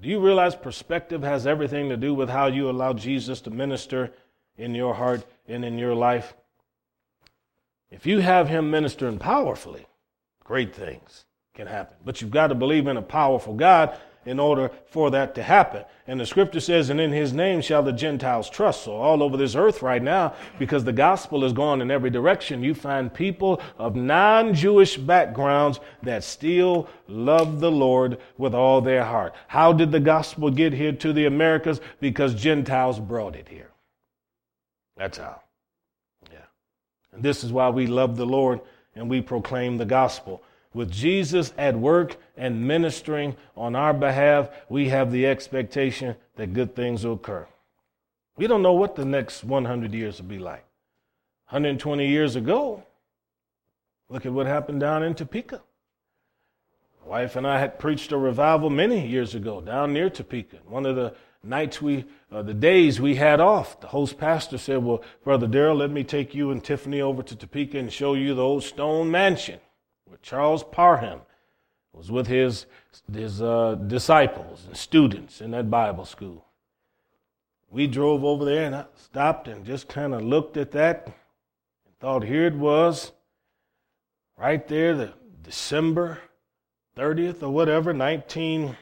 Do 0.01 0.09
you 0.09 0.21
realize 0.21 0.55
perspective 0.55 1.23
has 1.23 1.47
everything 1.47 1.89
to 1.89 1.97
do 1.97 2.15
with 2.15 2.29
how 2.29 2.47
you 2.47 2.71
allow 2.71 2.93
Jesus 2.93 3.41
to 3.43 3.51
minister 3.51 4.13
in 4.57 4.75
your 4.75 4.95
heart 4.95 5.25
and 5.49 5.65
in 5.65 5.77
your 5.77 5.95
life? 5.95 6.35
If 7.91 8.07
you 8.07 8.21
have 8.21 8.49
him 8.49 8.71
ministering 8.71 9.19
powerfully, 9.19 9.87
great 10.45 10.75
things 10.75 11.25
can 11.55 11.67
happen. 11.67 11.97
But 12.05 12.21
you've 12.21 12.31
got 12.31 12.49
to 12.49 12.55
believe 12.55 12.87
in 12.87 12.97
a 12.97 13.03
powerful 13.03 13.55
God 13.55 13.99
in 14.25 14.39
order 14.39 14.71
for 14.87 15.11
that 15.11 15.35
to 15.35 15.43
happen. 15.43 15.85
And 16.07 16.21
the 16.21 16.27
scripture 16.27 16.61
says, 16.61 16.91
and 16.91 17.01
in 17.01 17.13
his 17.13 17.33
name 17.33 17.61
shall 17.61 17.83
the 17.83 17.93
Gentiles 17.93 18.51
trust. 18.51 18.85
So 18.85 18.93
all 18.93 19.23
over 19.23 19.37
this 19.37 19.55
earth 19.55 19.83
right 19.83 20.03
now, 20.03 20.35
because 20.59 20.85
the 20.85 20.93
gospel 20.93 21.45
is 21.45 21.53
going 21.53 21.81
in 21.81 21.91
every 21.91 22.11
direction, 22.11 22.63
you 22.63 22.75
find 22.75 23.13
people 23.13 23.61
of 23.79 23.97
non-Jewish 23.97 24.97
backgrounds 24.99 25.81
that 26.03 26.25
still 26.25 26.89
love 27.09 27.61
the 27.61 27.71
Lord 27.71 28.19
with 28.37 28.55
all 28.55 28.81
their 28.81 29.05
heart. 29.05 29.35
How 29.47 29.73
did 29.73 29.93
the 29.93 30.01
gospel 30.01 30.51
get 30.51 30.73
here 30.73 30.93
to 30.93 31.13
the 31.13 31.27
Americas? 31.27 31.81
Because 32.01 32.35
Gentiles 32.35 32.99
brought 32.99 33.37
it 33.37 33.49
here. 33.49 33.71
That's 34.97 35.19
how. 35.19 35.41
Yeah. 36.31 36.39
And 37.13 37.23
this 37.23 37.45
is 37.45 37.53
why 37.53 37.71
we 37.71 37.87
love 37.87 38.17
the 38.17 38.27
Lord 38.27 38.61
and 38.95 39.09
we 39.09 39.21
proclaim 39.21 39.77
the 39.77 39.85
gospel. 39.85 40.43
With 40.75 40.91
Jesus 40.91 41.53
at 41.57 41.77
work 41.77 42.17
and 42.37 42.67
ministering 42.67 43.37
on 43.57 43.75
our 43.75 43.95
behalf, 43.95 44.51
we 44.69 44.91
have 44.91 45.11
the 45.11 45.27
expectation 45.27 46.17
that 46.37 46.53
good 46.53 46.77
things 46.77 47.05
will 47.05 47.15
occur. 47.15 47.47
We 48.37 48.47
don't 48.47 48.63
know 48.63 48.75
what 48.75 48.95
the 48.95 49.05
next 49.05 49.45
100 49.45 49.95
years 49.95 50.21
will 50.21 50.29
be 50.29 50.39
like. 50.39 50.65
120 51.49 52.07
years 52.07 52.37
ago, 52.37 52.83
look 54.11 54.27
at 54.27 54.33
what 54.33 54.47
happened 54.47 54.81
down 54.81 55.03
in 55.03 55.15
Topeka. 55.15 55.63
My 57.03 57.09
wife 57.09 57.37
and 57.37 57.47
I 57.47 57.59
had 57.59 57.79
preached 57.79 58.13
a 58.13 58.19
revival 58.19 58.69
many 58.69 59.07
years 59.09 59.35
ago 59.35 59.63
down 59.63 59.95
near 59.95 60.11
Topeka. 60.11 60.59
One 60.67 60.85
of 60.85 60.95
the 60.95 61.15
nights 61.43 61.81
we, 61.81 62.05
uh, 62.31 62.43
the 62.43 62.53
days 62.53 63.01
we 63.01 63.15
had 63.15 63.41
off, 63.41 63.81
the 63.81 63.87
host 63.87 64.19
pastor 64.19 64.59
said, 64.59 64.85
Well, 64.85 65.03
Brother 65.25 65.47
Darrell, 65.47 65.77
let 65.77 65.91
me 65.91 66.05
take 66.05 66.35
you 66.35 66.51
and 66.51 66.63
Tiffany 66.63 67.01
over 67.01 67.23
to 67.23 67.35
Topeka 67.35 67.79
and 67.79 67.91
show 67.91 68.13
you 68.13 68.35
the 68.35 68.43
old 68.43 68.63
stone 68.63 69.11
mansion 69.11 69.59
where 70.09 70.19
Charles 70.23 70.65
Parham 70.65 71.21
was 71.93 72.11
with 72.11 72.27
his, 72.27 72.67
his 73.13 73.43
uh, 73.43 73.77
disciples 73.87 74.65
and 74.67 74.77
students 74.77 75.41
in 75.41 75.51
that 75.53 75.71
Bible 75.71 76.05
school. 76.05 76.45
We 77.71 77.87
drove 77.87 78.25
over 78.25 78.45
there 78.45 78.65
and 78.65 78.75
I 78.75 78.87
stopped 78.97 79.49
and 79.49 79.65
just 79.65 79.89
kind 79.89 80.15
of 80.15 80.23
looked 80.23 80.57
at 80.57 80.73
that 80.73 81.07
and 81.07 81.99
thought, 82.01 82.25
here 82.25 82.47
it 82.47 82.55
was, 82.55 83.13
right 84.37 84.67
there, 84.69 84.95
the 84.95 85.13
December 85.43 86.19
30th 86.97 87.43
or 87.43 87.51
whatever, 87.51 87.93
19, 87.93 88.77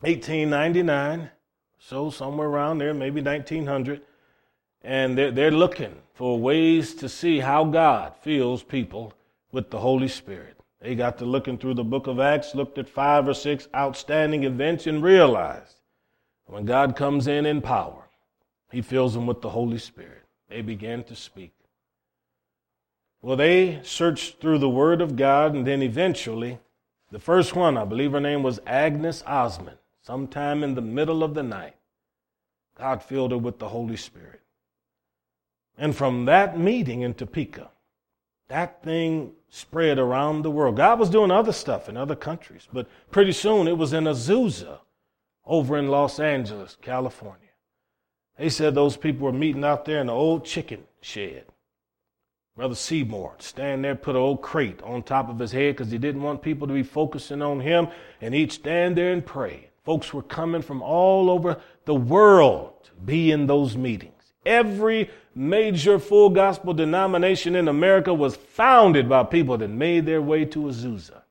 1899 0.00 1.30
so 1.78 2.10
somewhere 2.10 2.48
around 2.48 2.78
there, 2.78 2.92
maybe 2.92 3.22
1900. 3.22 4.02
And 4.82 5.16
they're, 5.16 5.30
they're 5.30 5.50
looking 5.50 5.94
for 6.14 6.38
ways 6.38 6.94
to 6.96 7.08
see 7.08 7.38
how 7.38 7.64
God 7.64 8.14
feels 8.20 8.62
people 8.62 9.12
with 9.52 9.70
the 9.70 9.80
Holy 9.80 10.08
Spirit. 10.08 10.56
They 10.80 10.94
got 10.94 11.18
to 11.18 11.24
looking 11.24 11.58
through 11.58 11.74
the 11.74 11.84
book 11.84 12.06
of 12.06 12.20
Acts, 12.20 12.54
looked 12.54 12.78
at 12.78 12.88
five 12.88 13.26
or 13.26 13.34
six 13.34 13.68
outstanding 13.74 14.44
events, 14.44 14.86
and 14.86 15.02
realized 15.02 15.80
when 16.46 16.64
God 16.64 16.96
comes 16.96 17.26
in 17.26 17.46
in 17.46 17.60
power, 17.60 18.08
he 18.70 18.80
fills 18.80 19.14
them 19.14 19.26
with 19.26 19.40
the 19.40 19.50
Holy 19.50 19.78
Spirit. 19.78 20.24
They 20.48 20.62
began 20.62 21.04
to 21.04 21.16
speak. 21.16 21.52
Well, 23.20 23.36
they 23.36 23.80
searched 23.82 24.40
through 24.40 24.58
the 24.58 24.68
Word 24.68 25.00
of 25.00 25.16
God, 25.16 25.54
and 25.54 25.66
then 25.66 25.82
eventually, 25.82 26.58
the 27.10 27.18
first 27.18 27.56
one, 27.56 27.76
I 27.76 27.84
believe 27.84 28.12
her 28.12 28.20
name 28.20 28.42
was 28.42 28.60
Agnes 28.66 29.22
Ozman 29.26 29.78
sometime 30.08 30.64
in 30.64 30.74
the 30.74 30.80
middle 30.80 31.22
of 31.22 31.34
the 31.34 31.42
night, 31.42 31.74
God 32.78 33.02
filled 33.02 33.30
her 33.30 33.36
with 33.36 33.58
the 33.58 33.68
Holy 33.68 33.96
Spirit. 33.96 34.40
And 35.76 35.94
from 35.94 36.24
that 36.24 36.58
meeting 36.58 37.02
in 37.02 37.12
Topeka, 37.12 37.68
that 38.48 38.82
thing 38.82 39.32
spread 39.50 39.98
around 39.98 40.42
the 40.42 40.50
world. 40.50 40.76
God 40.76 40.98
was 40.98 41.10
doing 41.10 41.30
other 41.30 41.52
stuff 41.52 41.88
in 41.88 41.96
other 41.96 42.16
countries, 42.16 42.68
but 42.72 42.88
pretty 43.10 43.32
soon 43.32 43.68
it 43.68 43.78
was 43.78 43.92
in 43.92 44.04
Azusa 44.04 44.78
over 45.46 45.78
in 45.78 45.88
Los 45.88 46.20
Angeles, 46.20 46.76
California. 46.80 47.48
They 48.38 48.48
said 48.48 48.74
those 48.74 48.96
people 48.96 49.26
were 49.26 49.32
meeting 49.32 49.64
out 49.64 49.84
there 49.84 50.00
in 50.00 50.06
the 50.06 50.12
old 50.12 50.44
chicken 50.44 50.84
shed. 51.00 51.44
Brother 52.56 52.74
Seymour 52.74 53.36
stand 53.38 53.84
there, 53.84 53.94
put 53.94 54.16
an 54.16 54.22
old 54.22 54.42
crate 54.42 54.82
on 54.82 55.02
top 55.02 55.28
of 55.28 55.38
his 55.38 55.52
head 55.52 55.76
because 55.76 55.92
he 55.92 55.98
didn't 55.98 56.22
want 56.22 56.42
people 56.42 56.66
to 56.66 56.74
be 56.74 56.82
focusing 56.82 57.40
on 57.40 57.60
him, 57.60 57.88
and 58.20 58.34
he'd 58.34 58.50
stand 58.50 58.96
there 58.96 59.12
and 59.12 59.24
pray. 59.24 59.70
Folks 59.84 60.12
were 60.12 60.22
coming 60.22 60.62
from 60.62 60.82
all 60.82 61.30
over 61.30 61.60
the 61.84 61.94
world 61.94 62.84
to 62.84 62.90
be 63.04 63.30
in 63.30 63.46
those 63.46 63.76
meetings. 63.76 64.34
Every 64.44 65.08
major 65.38 66.00
full 66.00 66.30
gospel 66.30 66.74
denomination 66.74 67.54
in 67.54 67.68
America 67.68 68.12
was 68.12 68.34
founded 68.34 69.08
by 69.08 69.22
people 69.22 69.56
that 69.56 69.68
made 69.68 70.04
their 70.04 70.20
way 70.20 70.44
to 70.44 70.64
Azusa. 70.64 71.22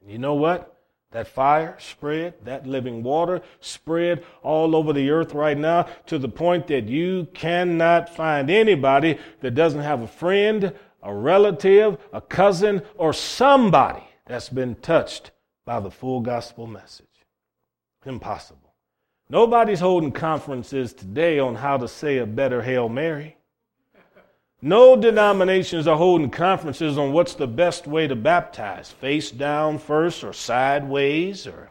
And 0.00 0.10
you 0.10 0.18
know 0.18 0.34
what? 0.34 0.76
That 1.10 1.26
fire 1.26 1.76
spread, 1.80 2.34
that 2.44 2.66
living 2.66 3.02
water 3.02 3.42
spread 3.60 4.24
all 4.42 4.76
over 4.76 4.92
the 4.92 5.10
earth 5.10 5.34
right 5.34 5.58
now 5.58 5.88
to 6.06 6.18
the 6.18 6.28
point 6.28 6.68
that 6.68 6.84
you 6.84 7.26
cannot 7.34 8.14
find 8.14 8.50
anybody 8.50 9.18
that 9.40 9.54
doesn't 9.54 9.80
have 9.80 10.02
a 10.02 10.06
friend, 10.06 10.72
a 11.02 11.12
relative, 11.12 11.98
a 12.12 12.20
cousin, 12.20 12.82
or 12.94 13.12
somebody 13.12 14.04
that's 14.26 14.50
been 14.50 14.76
touched 14.76 15.32
by 15.64 15.80
the 15.80 15.90
full 15.90 16.20
gospel 16.20 16.66
message. 16.66 17.06
Impossible. 18.06 18.67
Nobody's 19.30 19.80
holding 19.80 20.12
conferences 20.12 20.94
today 20.94 21.38
on 21.38 21.54
how 21.54 21.76
to 21.76 21.86
say 21.86 22.18
a 22.18 22.26
better 22.26 22.62
Hail 22.62 22.88
Mary. 22.88 23.36
No 24.62 24.96
denominations 24.96 25.86
are 25.86 25.98
holding 25.98 26.30
conferences 26.30 26.96
on 26.96 27.12
what's 27.12 27.34
the 27.34 27.46
best 27.46 27.86
way 27.86 28.08
to 28.08 28.16
baptize 28.16 28.90
face 28.90 29.30
down 29.30 29.78
first 29.78 30.24
or 30.24 30.32
sideways 30.32 31.46
or 31.46 31.70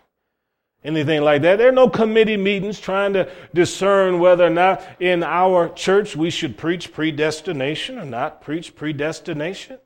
anything 0.83 1.21
like 1.21 1.41
that. 1.41 1.57
There 1.57 1.69
are 1.69 1.73
no 1.73 1.89
committee 1.89 2.37
meetings 2.37 2.79
trying 2.79 3.13
to 3.13 3.29
discern 3.53 4.19
whether 4.19 4.45
or 4.45 4.51
not 4.51 4.81
in 4.99 5.23
our 5.23 5.67
church 5.69 6.15
we 6.15 6.29
should 6.29 6.57
preach 6.57 6.93
predestination 6.93 7.97
or 7.97 8.05
not 8.05 8.41
preach 8.41 8.75
predestination. 8.75 9.79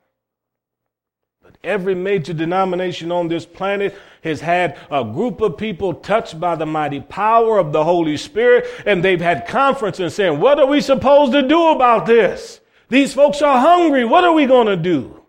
Every 1.64 1.96
major 1.96 2.34
denomination 2.34 3.12
on 3.12 3.28
this 3.28 3.46
planet 3.46 3.96
has 4.24 4.42
had 4.42 4.78
a 4.90 5.04
group 5.04 5.42
of 5.42 5.58
people 5.58 5.94
touched 5.94 6.40
by 6.40 6.56
the 6.56 6.66
mighty 6.66 7.00
power 7.00 7.58
of 7.58 7.72
the 7.72 7.84
Holy 7.84 8.18
Spirit, 8.18 8.68
and 8.86 9.04
they've 9.04 9.22
had 9.22 9.48
conferences 9.48 10.16
saying, 10.16 10.40
What 10.40 10.60
are 10.60 10.68
we 10.68 10.82
supposed 10.82 11.34
to 11.34 11.48
do 11.48 11.68
about 11.70 12.06
this? 12.06 12.60
These 12.90 13.14
folks 13.14 13.42
are 13.42 13.60
hungry. 13.60 14.06
What 14.06 14.24
are 14.24 14.34
we 14.34 14.46
going 14.46 14.68
to 14.68 14.76
do? 14.76 15.22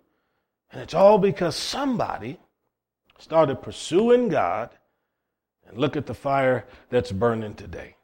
And 0.73 0.81
it's 0.81 0.95
all 0.95 1.19
because 1.19 1.55
somebody 1.55 2.39
started 3.19 3.63
pursuing 3.63 4.29
God 4.29 4.71
and 5.69 5.79
look 5.79 5.97
at 5.97 6.07
the 6.07 6.15
fire 6.15 6.67
that's 6.91 7.13
burning 7.13 7.55
today. 7.55 7.97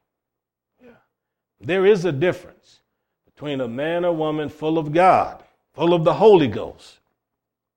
Yeah. 0.83 0.91
There 1.61 1.85
is 1.85 2.05
a 2.05 2.13
difference 2.13 2.81
between 3.25 3.61
a 3.61 3.69
man 3.69 4.05
or 4.05 4.15
woman 4.15 4.49
full 4.49 4.79
of 4.79 4.93
God, 4.93 5.43
full 5.75 5.93
of 5.93 6.05
the 6.05 6.15
Holy 6.15 6.49
Ghost, 6.49 6.99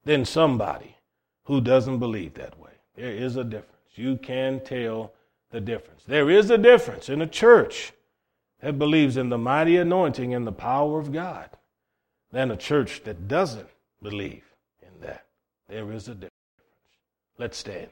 than 0.04 0.26
somebody 0.26 0.98
who 1.46 1.62
doesn't 1.62 2.00
believe 2.00 2.34
that 2.36 2.60
way. 2.60 2.72
There 2.96 3.12
is 3.12 3.36
a 3.36 3.44
difference. 3.44 3.68
You 3.96 4.18
can 4.18 4.60
tell 4.64 5.14
the 5.52 5.62
difference. 5.62 6.04
There 6.06 6.30
is 6.30 6.50
a 6.50 6.58
difference 6.58 7.10
in 7.10 7.22
a 7.22 7.28
church 7.28 7.94
that 8.62 8.80
believes 8.80 9.18
in 9.18 9.30
the 9.30 9.38
mighty 9.38 9.78
anointing 9.78 10.34
and 10.34 10.46
the 10.46 10.52
power 10.52 11.00
of 11.00 11.12
God 11.12 11.50
than 12.32 12.52
a 12.52 12.58
church 12.58 13.04
that 13.04 13.28
doesn't 13.28 13.70
believe 14.02 14.44
in 14.82 15.02
that. 15.02 15.26
There 15.68 15.92
is 15.92 16.08
a 16.08 16.14
difference. 16.14 16.32
Let's 17.38 17.58
stand. 17.58 17.90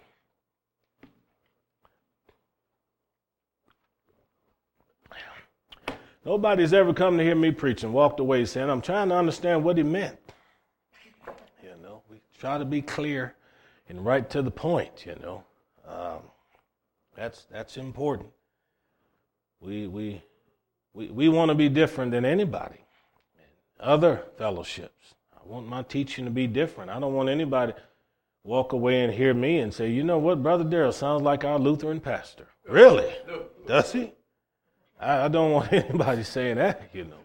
Nobody's 6.26 6.74
ever 6.74 6.94
come 6.94 7.18
to 7.18 7.24
hear 7.24 7.34
me 7.34 7.50
preach 7.50 7.84
and 7.84 7.94
walked 7.94 8.20
away 8.20 8.46
saying, 8.46 8.70
I'm 8.70 8.82
trying 8.82 9.10
to 9.10 9.16
understand 9.16 9.64
what 9.64 9.78
he 9.78 9.84
meant. 9.84 10.20
Try 12.40 12.58
to 12.58 12.66
be 12.66 12.82
clear 12.82 13.36
and 13.88 14.06
right 14.06 14.30
to 14.30 14.42
the 14.42 14.52
point, 14.52 15.06
you 15.06 15.16
know. 15.22 15.44
Um, 15.88 16.20
that's, 17.16 17.46
that's 17.52 17.78
important. 17.78 18.30
We, 19.60 19.88
we, 19.88 20.22
we, 20.94 21.08
we 21.08 21.30
want 21.30 21.50
to 21.50 21.56
be 21.56 21.70
different 21.70 22.12
than 22.12 22.26
anybody 22.26 22.80
other 23.80 24.24
fellowships. 24.38 25.16
I 25.34 25.40
want 25.46 25.68
my 25.68 25.84
teaching 25.84 26.26
to 26.26 26.32
be 26.32 26.48
different. 26.48 26.92
I 26.92 27.00
don't 27.00 27.14
want 27.14 27.30
anybody 27.30 27.74
walk 28.44 28.74
away 28.74 29.04
and 29.04 29.14
hear 29.14 29.34
me 29.34 29.60
and 29.60 29.74
say, 29.74 29.90
you 29.90 30.04
know 30.04 30.18
what, 30.18 30.44
Brother 30.44 30.64
Darrell 30.64 30.92
sounds 30.92 31.22
like 31.22 31.44
our 31.44 31.60
Lutheran 31.60 32.00
pastor. 32.00 32.48
Really? 32.68 33.12
Does 33.68 33.92
he? 33.92 34.12
I, 35.00 35.26
I 35.26 35.28
don't 35.28 35.52
want 35.52 35.72
anybody 35.74 36.24
saying 36.24 36.58
that, 36.58 36.90
you 36.94 37.06
know. 37.06 37.16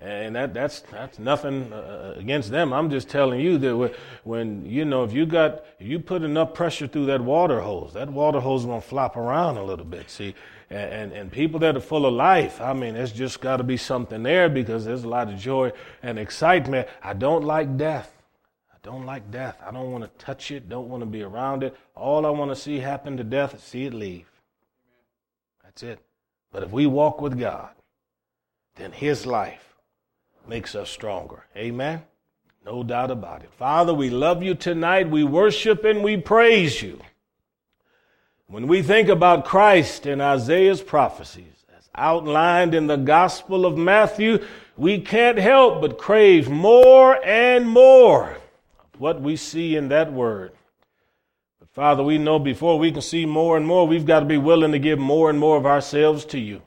And 0.00 0.36
that, 0.36 0.54
that's, 0.54 0.80
that's 0.80 1.18
nothing 1.18 1.72
uh, 1.72 2.14
against 2.16 2.50
them. 2.50 2.72
I'm 2.72 2.88
just 2.88 3.08
telling 3.08 3.40
you 3.40 3.58
that 3.58 3.94
when, 4.22 4.64
you 4.64 4.84
know, 4.84 5.02
if 5.02 5.12
you 5.12 5.26
got, 5.26 5.64
if 5.80 5.88
you 5.88 5.98
put 5.98 6.22
enough 6.22 6.54
pressure 6.54 6.86
through 6.86 7.06
that 7.06 7.20
water 7.20 7.60
hose, 7.60 7.94
that 7.94 8.08
water 8.08 8.38
hose 8.38 8.60
is 8.60 8.66
going 8.66 8.80
to 8.80 8.86
flop 8.86 9.16
around 9.16 9.56
a 9.56 9.64
little 9.64 9.84
bit. 9.84 10.08
See, 10.08 10.36
and, 10.70 10.92
and, 10.92 11.12
and 11.12 11.32
people 11.32 11.58
that 11.60 11.76
are 11.76 11.80
full 11.80 12.06
of 12.06 12.14
life, 12.14 12.60
I 12.60 12.74
mean, 12.74 12.94
there's 12.94 13.12
just 13.12 13.40
got 13.40 13.56
to 13.56 13.64
be 13.64 13.76
something 13.76 14.22
there 14.22 14.48
because 14.48 14.84
there's 14.84 15.02
a 15.02 15.08
lot 15.08 15.32
of 15.32 15.38
joy 15.38 15.72
and 16.00 16.16
excitement. 16.16 16.86
I 17.02 17.14
don't 17.14 17.44
like 17.44 17.76
death. 17.76 18.12
I 18.72 18.76
don't 18.84 19.04
like 19.04 19.32
death. 19.32 19.60
I 19.66 19.72
don't 19.72 19.90
want 19.90 20.04
to 20.04 20.24
touch 20.24 20.52
it, 20.52 20.68
don't 20.68 20.88
want 20.88 21.02
to 21.02 21.06
be 21.06 21.22
around 21.22 21.64
it. 21.64 21.76
All 21.96 22.24
I 22.24 22.30
want 22.30 22.52
to 22.52 22.56
see 22.56 22.78
happen 22.78 23.16
to 23.16 23.24
death 23.24 23.52
is 23.52 23.62
see 23.62 23.86
it 23.86 23.94
leave. 23.94 24.30
That's 25.64 25.82
it. 25.82 25.98
But 26.52 26.62
if 26.62 26.70
we 26.70 26.86
walk 26.86 27.20
with 27.20 27.36
God, 27.36 27.70
then 28.76 28.92
His 28.92 29.26
life 29.26 29.67
makes 30.48 30.74
us 30.74 30.90
stronger. 30.90 31.44
Amen? 31.56 32.02
No 32.64 32.82
doubt 32.82 33.10
about 33.10 33.42
it. 33.42 33.52
Father, 33.52 33.94
we 33.94 34.10
love 34.10 34.42
you 34.42 34.54
tonight. 34.54 35.10
We 35.10 35.24
worship 35.24 35.84
and 35.84 36.02
we 36.02 36.16
praise 36.16 36.82
you. 36.82 37.00
When 38.46 38.66
we 38.66 38.82
think 38.82 39.08
about 39.08 39.44
Christ 39.44 40.06
and 40.06 40.22
Isaiah's 40.22 40.80
prophecies, 40.80 41.64
as 41.76 41.88
outlined 41.94 42.74
in 42.74 42.86
the 42.86 42.96
Gospel 42.96 43.66
of 43.66 43.76
Matthew, 43.76 44.44
we 44.76 45.00
can't 45.00 45.38
help 45.38 45.80
but 45.80 45.98
crave 45.98 46.48
more 46.48 47.22
and 47.24 47.68
more 47.68 48.38
of 48.78 49.00
what 49.00 49.20
we 49.20 49.36
see 49.36 49.76
in 49.76 49.88
that 49.88 50.12
word. 50.12 50.52
But 51.58 51.68
Father, 51.70 52.02
we 52.02 52.16
know 52.16 52.38
before 52.38 52.78
we 52.78 52.90
can 52.90 53.02
see 53.02 53.26
more 53.26 53.56
and 53.56 53.66
more, 53.66 53.86
we've 53.86 54.06
got 54.06 54.20
to 54.20 54.26
be 54.26 54.38
willing 54.38 54.72
to 54.72 54.78
give 54.78 54.98
more 54.98 55.28
and 55.28 55.38
more 55.38 55.58
of 55.58 55.66
ourselves 55.66 56.24
to 56.26 56.38
you. 56.38 56.62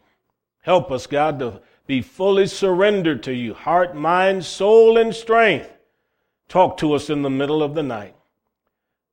Help 0.61 0.91
us, 0.91 1.07
God, 1.07 1.39
to 1.39 1.61
be 1.87 2.01
fully 2.01 2.47
surrendered 2.47 3.23
to 3.23 3.33
you, 3.33 3.53
heart, 3.53 3.95
mind, 3.95 4.45
soul, 4.45 4.97
and 4.97 5.13
strength. 5.13 5.71
Talk 6.47 6.77
to 6.77 6.93
us 6.93 7.09
in 7.09 7.21
the 7.21 7.29
middle 7.29 7.63
of 7.63 7.75
the 7.75 7.83
night. 7.83 8.15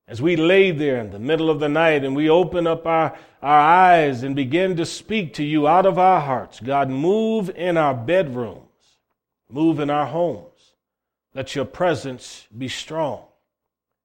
As 0.09 0.23
we 0.23 0.37
lay 0.37 0.71
there 0.71 0.99
in 0.99 1.11
the 1.11 1.19
middle 1.19 1.51
of 1.51 1.61
the 1.61 1.69
night 1.69 2.03
and 2.03 2.17
we 2.17 2.31
open 2.31 2.67
up 2.67 2.87
our, 2.87 3.17
our 3.43 3.61
eyes 3.61 4.23
and 4.23 4.35
begin 4.35 4.77
to 4.77 4.87
speak 4.87 5.35
to 5.35 5.45
you 5.45 5.69
out 5.69 5.85
of 5.85 5.99
our 5.99 6.21
hearts, 6.21 6.61
God, 6.61 6.89
move 6.89 7.51
in 7.51 7.77
our 7.77 7.95
bedrooms, 7.95 8.63
move 9.51 9.81
in 9.81 9.91
our 9.91 10.07
homes. 10.07 10.73
Let 11.35 11.55
your 11.55 11.67
presence 11.67 12.47
be 12.57 12.69
strong. 12.69 13.25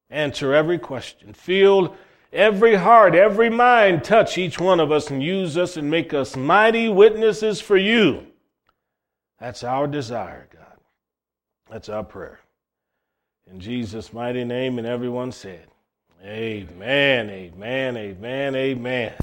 Answer 0.09 0.53
every 0.53 0.77
question. 0.77 1.33
Feel 1.33 1.95
every 2.33 2.75
heart, 2.75 3.15
every 3.15 3.49
mind 3.49 4.03
touch 4.03 4.37
each 4.37 4.59
one 4.59 4.79
of 4.79 4.91
us 4.91 5.09
and 5.09 5.23
use 5.23 5.57
us 5.57 5.77
and 5.77 5.89
make 5.89 6.13
us 6.13 6.35
mighty 6.35 6.89
witnesses 6.89 7.61
for 7.61 7.77
you. 7.77 8.27
That's 9.43 9.61
our 9.61 9.87
desire, 9.87 10.47
God. 10.53 10.79
That's 11.69 11.89
our 11.89 12.05
prayer. 12.05 12.39
In 13.51 13.59
Jesus' 13.59 14.13
mighty 14.13 14.45
name, 14.45 14.77
and 14.77 14.87
everyone 14.87 15.33
said, 15.33 15.67
Amen, 16.23 17.29
amen, 17.29 17.97
amen, 17.97 18.55
amen. 18.55 19.13